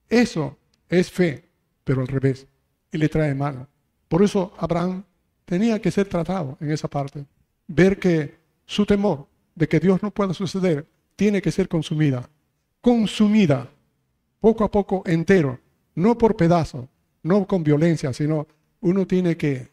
eso 0.09 0.57
es 0.89 1.11
fe, 1.11 1.43
pero 1.84 2.01
al 2.01 2.07
revés, 2.07 2.47
y 2.91 2.97
le 2.97 3.09
trae 3.09 3.33
mal. 3.33 3.67
Por 4.07 4.23
eso 4.23 4.53
Abraham 4.57 5.03
tenía 5.45 5.81
que 5.81 5.91
ser 5.91 6.07
tratado 6.07 6.57
en 6.59 6.71
esa 6.71 6.88
parte. 6.88 7.25
Ver 7.67 7.99
que 7.99 8.35
su 8.65 8.85
temor 8.85 9.27
de 9.55 9.67
que 9.67 9.79
Dios 9.79 10.01
no 10.01 10.11
pueda 10.11 10.33
suceder 10.33 10.85
tiene 11.15 11.41
que 11.41 11.51
ser 11.51 11.67
consumida 11.67 12.29
consumida 12.88 13.69
poco 14.39 14.63
a 14.63 14.71
poco 14.71 15.03
entero, 15.05 15.59
no 15.95 16.17
por 16.17 16.38
pedazos, 16.38 16.88
no 17.23 17.45
con 17.45 17.61
violencia, 17.61 18.13
sino 18.13 18.47
uno 18.79 19.05
tiene 19.05 19.35
que 19.35 19.67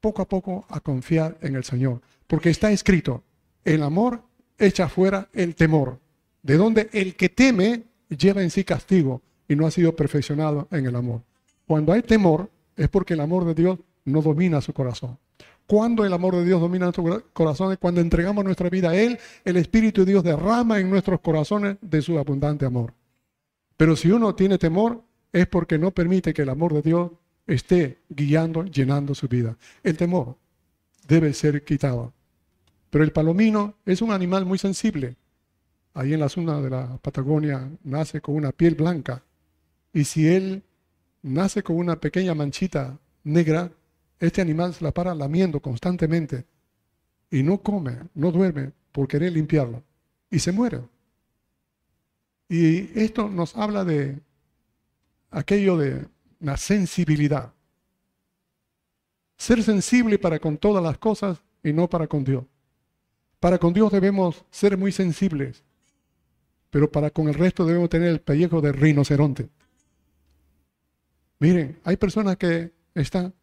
poco 0.00 0.22
a 0.22 0.28
poco 0.28 0.64
a 0.70 0.80
confiar 0.80 1.36
en 1.42 1.56
el 1.56 1.64
Señor, 1.64 2.00
porque 2.26 2.48
está 2.48 2.70
escrito, 2.70 3.22
el 3.64 3.82
amor 3.82 4.22
echa 4.58 4.88
fuera 4.88 5.28
el 5.34 5.54
temor, 5.54 5.98
de 6.42 6.56
donde 6.56 6.88
el 6.92 7.16
que 7.16 7.28
teme 7.28 7.82
lleva 8.08 8.42
en 8.42 8.50
sí 8.50 8.64
castigo 8.64 9.20
y 9.46 9.56
no 9.56 9.66
ha 9.66 9.70
sido 9.70 9.94
perfeccionado 9.94 10.68
en 10.70 10.86
el 10.86 10.96
amor. 10.96 11.20
Cuando 11.66 11.92
hay 11.92 12.02
temor 12.02 12.50
es 12.76 12.88
porque 12.88 13.14
el 13.14 13.20
amor 13.20 13.44
de 13.44 13.54
Dios 13.54 13.78
no 14.04 14.22
domina 14.22 14.60
su 14.60 14.72
corazón. 14.72 15.18
Cuando 15.66 16.04
el 16.04 16.12
amor 16.12 16.36
de 16.36 16.44
Dios 16.44 16.60
domina 16.60 16.86
nuestros 16.86 17.24
corazones, 17.32 17.78
cuando 17.78 18.00
entregamos 18.00 18.44
nuestra 18.44 18.70
vida 18.70 18.90
a 18.90 18.96
Él, 18.96 19.18
el 19.44 19.56
Espíritu 19.56 20.04
de 20.04 20.12
Dios 20.12 20.22
derrama 20.22 20.78
en 20.78 20.88
nuestros 20.88 21.20
corazones 21.20 21.76
de 21.80 22.02
su 22.02 22.18
abundante 22.18 22.64
amor. 22.64 22.94
Pero 23.76 23.96
si 23.96 24.10
uno 24.10 24.34
tiene 24.36 24.58
temor, 24.58 25.02
es 25.32 25.48
porque 25.48 25.76
no 25.76 25.90
permite 25.90 26.32
que 26.32 26.42
el 26.42 26.50
amor 26.50 26.72
de 26.72 26.82
Dios 26.82 27.10
esté 27.48 27.98
guiando, 28.08 28.64
llenando 28.64 29.14
su 29.14 29.26
vida. 29.26 29.56
El 29.82 29.96
temor 29.96 30.36
debe 31.08 31.32
ser 31.32 31.64
quitado. 31.64 32.12
Pero 32.90 33.02
el 33.02 33.12
palomino 33.12 33.74
es 33.84 34.02
un 34.02 34.12
animal 34.12 34.46
muy 34.46 34.58
sensible. 34.58 35.16
Ahí 35.94 36.14
en 36.14 36.20
la 36.20 36.28
zona 36.28 36.60
de 36.60 36.70
la 36.70 36.98
Patagonia 36.98 37.68
nace 37.82 38.20
con 38.20 38.36
una 38.36 38.52
piel 38.52 38.76
blanca. 38.76 39.24
Y 39.92 40.04
si 40.04 40.28
él 40.28 40.62
nace 41.26 41.62
con 41.62 41.76
una 41.76 41.96
pequeña 41.96 42.34
manchita 42.34 42.98
negra, 43.24 43.70
este 44.18 44.40
animal 44.40 44.72
se 44.72 44.84
la 44.84 44.92
para 44.92 45.14
lamiendo 45.14 45.60
constantemente 45.60 46.44
y 47.30 47.42
no 47.42 47.58
come, 47.58 47.98
no 48.14 48.30
duerme 48.30 48.72
por 48.92 49.08
querer 49.08 49.32
limpiarlo 49.32 49.82
y 50.30 50.38
se 50.38 50.52
muere. 50.52 50.80
Y 52.48 52.98
esto 52.98 53.28
nos 53.28 53.56
habla 53.56 53.84
de 53.84 54.20
aquello 55.30 55.76
de 55.76 56.06
la 56.38 56.56
sensibilidad. 56.56 57.52
Ser 59.36 59.62
sensible 59.62 60.18
para 60.18 60.38
con 60.38 60.56
todas 60.56 60.82
las 60.82 60.96
cosas 60.96 61.42
y 61.62 61.72
no 61.72 61.88
para 61.88 62.06
con 62.06 62.24
Dios. 62.24 62.44
Para 63.40 63.58
con 63.58 63.74
Dios 63.74 63.92
debemos 63.92 64.44
ser 64.50 64.78
muy 64.78 64.92
sensibles, 64.92 65.62
pero 66.70 66.90
para 66.90 67.10
con 67.10 67.28
el 67.28 67.34
resto 67.34 67.66
debemos 67.66 67.90
tener 67.90 68.08
el 68.08 68.20
pellejo 68.20 68.60
de 68.60 68.72
rinoceronte. 68.72 69.48
Miren, 71.38 71.78
hay 71.84 71.96
personas 71.96 72.36
que 72.36 72.72
están 72.94 73.34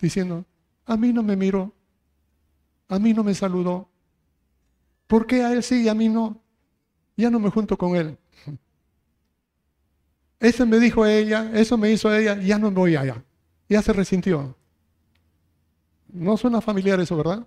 diciendo, 0.00 0.44
a 0.84 0.96
mí 0.96 1.12
no 1.12 1.22
me 1.22 1.36
miró, 1.36 1.72
a 2.88 2.98
mí 2.98 3.12
no 3.14 3.24
me 3.24 3.34
saludó. 3.34 3.88
¿Por 5.06 5.26
qué 5.26 5.42
a 5.42 5.52
él 5.52 5.62
sí 5.62 5.84
y 5.84 5.88
a 5.88 5.94
mí 5.94 6.08
no? 6.08 6.42
Ya 7.16 7.30
no 7.30 7.38
me 7.38 7.50
junto 7.50 7.78
con 7.78 7.96
él. 7.96 8.18
Eso 10.40 10.66
me 10.66 10.78
dijo 10.78 11.06
ella, 11.06 11.50
eso 11.54 11.78
me 11.78 11.90
hizo 11.90 12.14
ella, 12.14 12.38
ya 12.38 12.58
no 12.58 12.70
me 12.70 12.76
voy 12.76 12.96
allá. 12.96 13.24
Ya 13.70 13.80
se 13.80 13.94
resintió. 13.94 14.54
No 16.12 16.36
suena 16.36 16.60
familiar 16.60 17.00
eso, 17.00 17.16
¿verdad? 17.16 17.46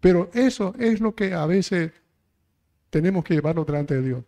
Pero 0.00 0.30
eso 0.34 0.74
es 0.78 1.00
lo 1.00 1.14
que 1.14 1.32
a 1.32 1.46
veces 1.46 1.92
tenemos 2.90 3.24
que 3.24 3.34
llevarlo 3.34 3.64
delante 3.64 3.94
de 3.94 4.02
Dios. 4.02 4.24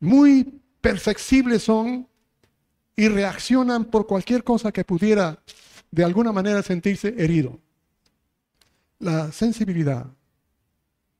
Muy 0.00 0.60
perceptibles 0.80 1.62
son 1.62 2.08
y 2.96 3.08
reaccionan 3.08 3.84
por 3.84 4.06
cualquier 4.06 4.42
cosa 4.42 4.72
que 4.72 4.84
pudiera 4.84 5.38
de 5.90 6.02
alguna 6.04 6.32
manera 6.32 6.62
sentirse 6.62 7.14
herido. 7.16 7.60
La 8.98 9.30
sensibilidad 9.30 10.06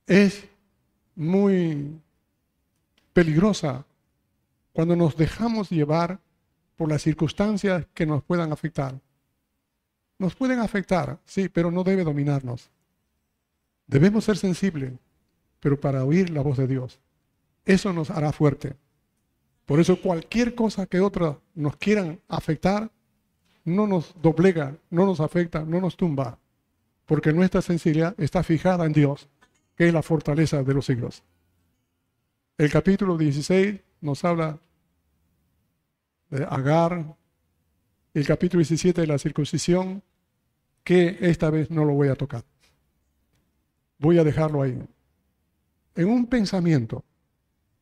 es 0.06 0.44
muy 1.14 2.00
peligrosa 3.12 3.84
cuando 4.72 4.96
nos 4.96 5.16
dejamos 5.16 5.70
llevar 5.70 6.18
por 6.76 6.88
las 6.88 7.02
circunstancias 7.02 7.86
que 7.94 8.06
nos 8.06 8.22
puedan 8.22 8.52
afectar. 8.52 8.98
Nos 10.18 10.34
pueden 10.34 10.60
afectar, 10.60 11.18
sí, 11.26 11.48
pero 11.48 11.70
no 11.70 11.84
debe 11.84 12.04
dominarnos. 12.04 12.70
Debemos 13.86 14.24
ser 14.24 14.38
sensibles, 14.38 14.92
pero 15.60 15.78
para 15.78 16.04
oír 16.04 16.30
la 16.30 16.40
voz 16.40 16.56
de 16.56 16.66
Dios. 16.66 16.98
Eso 17.64 17.92
nos 17.92 18.10
hará 18.10 18.32
fuerte. 18.32 18.76
Por 19.66 19.80
eso 19.80 20.00
cualquier 20.00 20.54
cosa 20.54 20.86
que 20.86 21.00
otros 21.00 21.38
nos 21.54 21.76
quieran 21.76 22.20
afectar, 22.28 22.90
no 23.64 23.88
nos 23.88 24.14
doblega, 24.22 24.76
no 24.90 25.04
nos 25.04 25.18
afecta, 25.18 25.64
no 25.64 25.80
nos 25.80 25.96
tumba, 25.96 26.38
porque 27.04 27.32
nuestra 27.32 27.60
sensibilidad 27.60 28.14
está 28.16 28.44
fijada 28.44 28.86
en 28.86 28.92
Dios, 28.92 29.28
que 29.76 29.88
es 29.88 29.92
la 29.92 30.02
fortaleza 30.02 30.62
de 30.62 30.72
los 30.72 30.86
siglos. 30.86 31.24
El 32.56 32.70
capítulo 32.70 33.18
16 33.18 33.80
nos 34.00 34.24
habla 34.24 34.60
de 36.30 36.44
Agar, 36.44 37.16
el 38.14 38.26
capítulo 38.26 38.60
17 38.60 39.00
de 39.00 39.06
la 39.06 39.18
circuncisión, 39.18 40.02
que 40.84 41.18
esta 41.20 41.50
vez 41.50 41.72
no 41.72 41.84
lo 41.84 41.92
voy 41.92 42.08
a 42.08 42.14
tocar. 42.14 42.44
Voy 43.98 44.18
a 44.18 44.24
dejarlo 44.24 44.62
ahí. 44.62 44.78
En 45.96 46.08
un 46.08 46.26
pensamiento, 46.26 47.04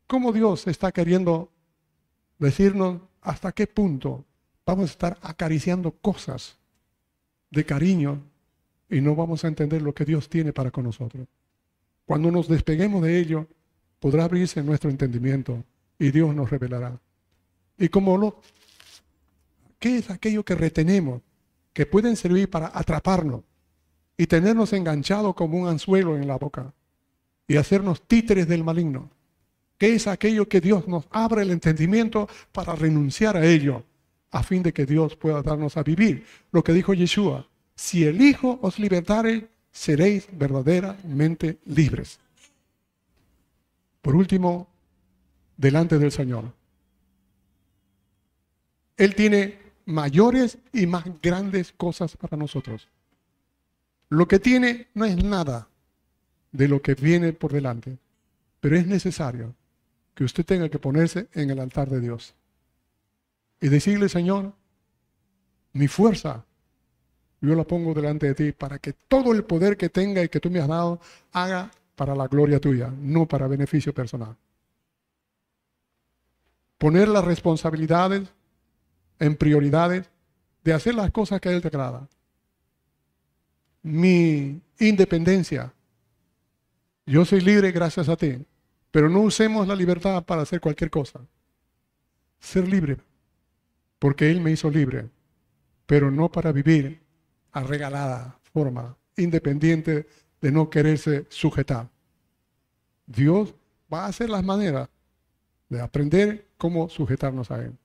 ¿cómo 0.06 0.32
Dios 0.32 0.66
está 0.66 0.90
queriendo 0.90 1.53
decirnos 2.38 3.00
hasta 3.20 3.52
qué 3.52 3.66
punto 3.66 4.24
vamos 4.66 4.90
a 4.90 4.92
estar 4.92 5.18
acariciando 5.22 5.92
cosas 5.92 6.56
de 7.50 7.64
cariño 7.64 8.22
y 8.90 9.00
no 9.00 9.14
vamos 9.14 9.44
a 9.44 9.48
entender 9.48 9.82
lo 9.82 9.94
que 9.94 10.04
Dios 10.04 10.28
tiene 10.28 10.52
para 10.52 10.70
con 10.70 10.84
nosotros? 10.84 11.26
Cuando 12.04 12.30
nos 12.30 12.48
despeguemos 12.48 13.02
de 13.02 13.18
ello, 13.18 13.46
podrá 13.98 14.24
abrirse 14.24 14.62
nuestro 14.62 14.90
entendimiento 14.90 15.64
y 15.98 16.10
Dios 16.10 16.34
nos 16.34 16.50
revelará. 16.50 16.98
Y 17.78 17.88
como 17.88 18.16
lo, 18.18 18.40
¿qué 19.78 19.98
es 19.98 20.10
aquello 20.10 20.44
que 20.44 20.54
retenemos 20.54 21.22
que 21.72 21.86
pueden 21.86 22.16
servir 22.16 22.48
para 22.48 22.70
atraparnos 22.72 23.42
y 24.16 24.26
tenernos 24.26 24.72
enganchados 24.72 25.34
como 25.34 25.58
un 25.58 25.68
anzuelo 25.68 26.16
en 26.16 26.28
la 26.28 26.36
boca 26.36 26.72
y 27.46 27.56
hacernos 27.56 28.02
títeres 28.02 28.48
del 28.48 28.64
maligno. 28.64 29.10
¿Qué 29.78 29.94
es 29.94 30.06
aquello 30.06 30.48
que 30.48 30.60
Dios 30.60 30.86
nos 30.86 31.06
abre 31.10 31.42
el 31.42 31.50
entendimiento 31.50 32.28
para 32.52 32.74
renunciar 32.74 33.36
a 33.36 33.44
ello, 33.44 33.84
a 34.30 34.42
fin 34.42 34.62
de 34.62 34.72
que 34.72 34.86
Dios 34.86 35.16
pueda 35.16 35.42
darnos 35.42 35.76
a 35.76 35.82
vivir? 35.82 36.24
Lo 36.52 36.62
que 36.62 36.72
dijo 36.72 36.94
Yeshua, 36.94 37.48
si 37.74 38.04
el 38.04 38.20
Hijo 38.22 38.58
os 38.62 38.78
libertare, 38.78 39.48
seréis 39.72 40.28
verdaderamente 40.32 41.58
libres. 41.66 42.20
Por 44.00 44.14
último, 44.14 44.68
delante 45.56 45.98
del 45.98 46.12
Señor. 46.12 46.52
Él 48.96 49.14
tiene 49.16 49.58
mayores 49.86 50.58
y 50.72 50.86
más 50.86 51.04
grandes 51.20 51.72
cosas 51.72 52.16
para 52.16 52.36
nosotros. 52.36 52.88
Lo 54.08 54.28
que 54.28 54.38
tiene 54.38 54.86
no 54.94 55.04
es 55.04 55.22
nada 55.22 55.68
de 56.52 56.68
lo 56.68 56.80
que 56.80 56.94
viene 56.94 57.32
por 57.32 57.52
delante, 57.52 57.98
pero 58.60 58.76
es 58.76 58.86
necesario 58.86 59.54
que 60.14 60.24
usted 60.24 60.44
tenga 60.44 60.68
que 60.68 60.78
ponerse 60.78 61.28
en 61.32 61.50
el 61.50 61.58
altar 61.58 61.90
de 61.90 62.00
Dios 62.00 62.34
y 63.60 63.68
decirle, 63.68 64.08
Señor, 64.08 64.52
mi 65.72 65.88
fuerza, 65.88 66.44
yo 67.40 67.54
la 67.54 67.64
pongo 67.64 67.94
delante 67.94 68.26
de 68.26 68.34
ti 68.34 68.52
para 68.52 68.78
que 68.78 68.92
todo 68.92 69.32
el 69.32 69.44
poder 69.44 69.76
que 69.76 69.88
tenga 69.88 70.22
y 70.22 70.28
que 70.28 70.40
tú 70.40 70.50
me 70.50 70.60
has 70.60 70.68
dado 70.68 71.00
haga 71.32 71.70
para 71.96 72.14
la 72.14 72.26
gloria 72.28 72.60
tuya, 72.60 72.92
no 72.96 73.26
para 73.26 73.46
beneficio 73.48 73.92
personal. 73.92 74.36
Poner 76.78 77.08
las 77.08 77.24
responsabilidades 77.24 78.28
en 79.18 79.36
prioridades 79.36 80.10
de 80.62 80.72
hacer 80.72 80.94
las 80.94 81.10
cosas 81.10 81.40
que 81.40 81.50
Él 81.50 81.60
te 81.60 81.68
agrada. 81.68 82.08
Mi 83.82 84.60
independencia. 84.78 85.72
Yo 87.06 87.24
soy 87.24 87.40
libre 87.40 87.70
gracias 87.70 88.08
a 88.08 88.16
ti, 88.16 88.44
pero 88.94 89.08
no 89.08 89.22
usemos 89.22 89.66
la 89.66 89.74
libertad 89.74 90.22
para 90.22 90.42
hacer 90.42 90.60
cualquier 90.60 90.88
cosa. 90.88 91.18
Ser 92.38 92.68
libre, 92.68 92.96
porque 93.98 94.30
Él 94.30 94.40
me 94.40 94.52
hizo 94.52 94.70
libre, 94.70 95.10
pero 95.84 96.12
no 96.12 96.30
para 96.30 96.52
vivir 96.52 97.00
a 97.50 97.64
regalada 97.64 98.38
forma, 98.52 98.96
independiente 99.16 100.06
de 100.40 100.52
no 100.52 100.70
quererse 100.70 101.26
sujetar. 101.28 101.90
Dios 103.04 103.52
va 103.92 104.04
a 104.04 104.10
hacer 104.10 104.30
las 104.30 104.44
maneras 104.44 104.88
de 105.68 105.80
aprender 105.80 106.46
cómo 106.56 106.88
sujetarnos 106.88 107.50
a 107.50 107.64
Él 107.64 107.76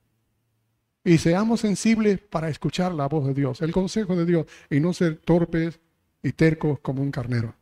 y 1.04 1.18
seamos 1.18 1.62
sensibles 1.62 2.20
para 2.20 2.50
escuchar 2.50 2.94
la 2.94 3.08
voz 3.08 3.26
de 3.26 3.34
Dios, 3.34 3.64
el 3.64 3.72
consejo 3.72 4.16
de 4.16 4.28
Dios, 4.28 4.46
y 4.70 4.80
no 4.80 4.94
ser 4.94 5.18
torpes 5.18 5.80
y 6.22 6.34
tercos 6.34 6.80
como 6.82 7.02
un 7.02 7.10
carnero. 7.10 7.56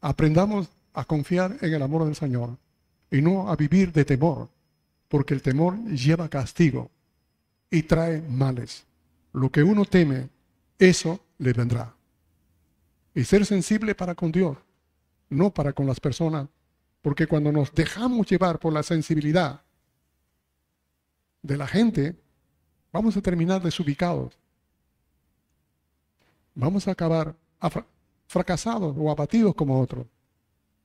Aprendamos 0.00 0.70
a 0.94 1.04
confiar 1.04 1.58
en 1.60 1.74
el 1.74 1.82
amor 1.82 2.04
del 2.04 2.14
Señor 2.14 2.56
y 3.10 3.20
no 3.20 3.50
a 3.50 3.56
vivir 3.56 3.92
de 3.92 4.04
temor, 4.04 4.48
porque 5.08 5.34
el 5.34 5.42
temor 5.42 5.78
lleva 5.86 6.28
castigo 6.28 6.90
y 7.70 7.82
trae 7.82 8.22
males. 8.22 8.84
Lo 9.32 9.50
que 9.50 9.62
uno 9.62 9.84
teme, 9.84 10.30
eso 10.78 11.20
le 11.38 11.52
vendrá. 11.52 11.94
Y 13.14 13.24
ser 13.24 13.44
sensible 13.44 13.94
para 13.94 14.14
con 14.14 14.32
Dios, 14.32 14.56
no 15.28 15.52
para 15.52 15.72
con 15.72 15.86
las 15.86 16.00
personas, 16.00 16.48
porque 17.02 17.26
cuando 17.26 17.52
nos 17.52 17.74
dejamos 17.74 18.26
llevar 18.28 18.58
por 18.58 18.72
la 18.72 18.82
sensibilidad, 18.82 19.60
de 21.44 21.58
la 21.58 21.66
gente, 21.66 22.16
vamos 22.90 23.16
a 23.16 23.20
terminar 23.20 23.62
desubicados. 23.62 24.34
Vamos 26.54 26.88
a 26.88 26.92
acabar 26.92 27.36
fracasados 28.26 28.96
o 28.98 29.10
abatidos 29.10 29.54
como 29.54 29.78
otros. 29.78 30.06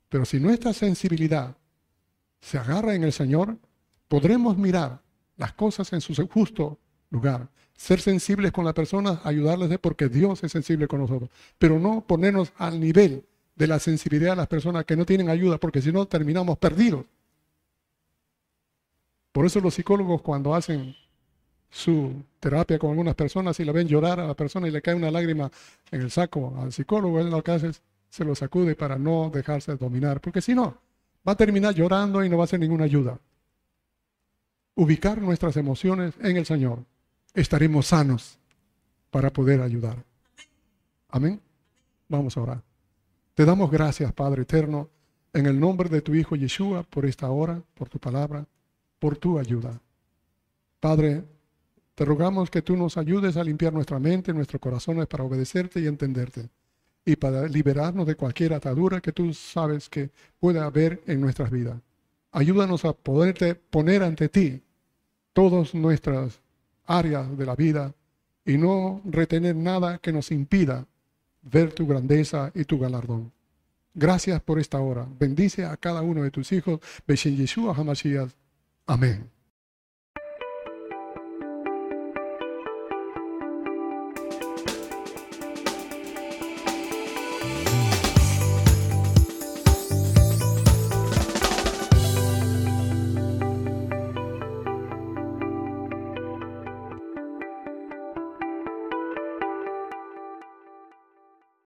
Pero 0.09 0.25
si 0.25 0.39
nuestra 0.39 0.73
sensibilidad 0.73 1.55
se 2.41 2.57
agarra 2.57 2.95
en 2.95 3.03
el 3.03 3.13
Señor, 3.13 3.57
podremos 4.07 4.57
mirar 4.57 5.01
las 5.37 5.53
cosas 5.53 5.93
en 5.93 6.01
su 6.01 6.13
justo 6.27 6.77
lugar, 7.11 7.47
ser 7.75 8.01
sensibles 8.01 8.51
con 8.51 8.65
las 8.65 8.73
personas, 8.73 9.19
ayudarles 9.23 9.77
porque 9.79 10.09
Dios 10.09 10.43
es 10.43 10.51
sensible 10.51 10.87
con 10.87 10.99
nosotros, 10.99 11.29
pero 11.57 11.79
no 11.79 12.01
ponernos 12.01 12.51
al 12.57 12.79
nivel 12.79 13.23
de 13.55 13.67
la 13.67 13.79
sensibilidad 13.79 14.31
de 14.31 14.37
las 14.37 14.47
personas 14.47 14.85
que 14.85 14.95
no 14.95 15.05
tienen 15.05 15.29
ayuda, 15.29 15.57
porque 15.57 15.81
si 15.81 15.91
no 15.91 16.05
terminamos 16.05 16.57
perdidos. 16.57 17.05
Por 19.31 19.45
eso 19.45 19.59
los 19.59 19.73
psicólogos 19.73 20.21
cuando 20.21 20.55
hacen 20.55 20.95
su 21.69 22.23
terapia 22.39 22.79
con 22.79 22.89
algunas 22.89 23.15
personas 23.15 23.59
y 23.59 23.65
la 23.65 23.71
ven 23.71 23.87
llorar 23.87 24.19
a 24.19 24.27
la 24.27 24.33
persona 24.33 24.67
y 24.67 24.71
le 24.71 24.81
cae 24.81 24.95
una 24.95 25.11
lágrima 25.11 25.51
en 25.91 26.01
el 26.01 26.09
saco 26.09 26.55
al 26.59 26.73
psicólogo, 26.73 27.19
él 27.19 27.29
lo 27.29 27.43
que 27.43 27.51
hace 27.51 27.67
es 27.67 27.81
se 28.09 28.25
lo 28.25 28.35
sacude 28.35 28.75
para 28.75 28.97
no 28.97 29.29
dejarse 29.33 29.75
dominar, 29.75 30.21
porque 30.21 30.41
si 30.41 30.53
no, 30.55 30.77
va 31.27 31.33
a 31.33 31.37
terminar 31.37 31.73
llorando 31.73 32.23
y 32.23 32.29
no 32.29 32.37
va 32.37 32.43
a 32.43 32.45
hacer 32.45 32.59
ninguna 32.59 32.85
ayuda. 32.85 33.19
Ubicar 34.75 35.21
nuestras 35.21 35.57
emociones 35.57 36.13
en 36.21 36.37
el 36.37 36.45
Señor, 36.45 36.85
estaremos 37.33 37.87
sanos 37.87 38.37
para 39.11 39.31
poder 39.31 39.61
ayudar. 39.61 40.03
Amén. 41.09 41.41
Vamos 42.07 42.37
a 42.37 42.41
orar. 42.41 42.63
Te 43.35 43.45
damos 43.45 43.69
gracias, 43.69 44.11
Padre 44.13 44.43
eterno, 44.43 44.89
en 45.33 45.45
el 45.45 45.59
nombre 45.59 45.89
de 45.89 46.01
tu 46.01 46.15
Hijo 46.15 46.35
Yeshua, 46.35 46.83
por 46.83 47.05
esta 47.05 47.29
hora, 47.29 47.61
por 47.75 47.89
tu 47.89 47.99
palabra 47.99 48.45
por 48.99 49.17
tu 49.17 49.39
ayuda. 49.39 49.81
Padre, 50.79 51.23
te 51.95 52.05
rogamos 52.05 52.49
que 52.49 52.61
tú 52.61 52.75
nos 52.75 52.97
ayudes 52.97 53.37
a 53.37 53.43
limpiar 53.43 53.73
nuestra 53.73 53.99
mente, 53.99 54.33
nuestros 54.33 54.61
corazones 54.61 55.07
para 55.07 55.23
obedecerte 55.23 55.79
y 55.79 55.87
entenderte 55.87 56.49
y 57.05 57.15
para 57.15 57.47
liberarnos 57.47 58.05
de 58.05 58.15
cualquier 58.15 58.53
atadura 58.53 59.01
que 59.01 59.11
tú 59.11 59.33
sabes 59.33 59.89
que 59.89 60.09
pueda 60.39 60.65
haber 60.65 61.01
en 61.07 61.21
nuestras 61.21 61.49
vidas. 61.49 61.79
Ayúdanos 62.31 62.85
a 62.85 62.93
poderte 62.93 63.55
poner 63.55 64.03
ante 64.03 64.29
ti 64.29 64.61
todas 65.33 65.73
nuestras 65.73 66.39
áreas 66.85 67.37
de 67.37 67.45
la 67.45 67.55
vida 67.55 67.93
y 68.45 68.57
no 68.57 69.01
retener 69.05 69.55
nada 69.55 69.97
que 69.99 70.11
nos 70.11 70.31
impida 70.31 70.85
ver 71.41 71.73
tu 71.73 71.87
grandeza 71.87 72.51
y 72.53 72.65
tu 72.65 72.79
galardón. 72.79 73.31
Gracias 73.93 74.41
por 74.41 74.59
esta 74.59 74.79
hora. 74.79 75.07
Bendice 75.19 75.65
a 75.65 75.77
cada 75.77 76.01
uno 76.01 76.23
de 76.23 76.31
tus 76.31 76.51
hijos. 76.51 76.79
Beshen 77.07 77.35
Yeshua 77.35 77.75
Hamashiach. 77.75 78.31
Amén. 78.85 79.38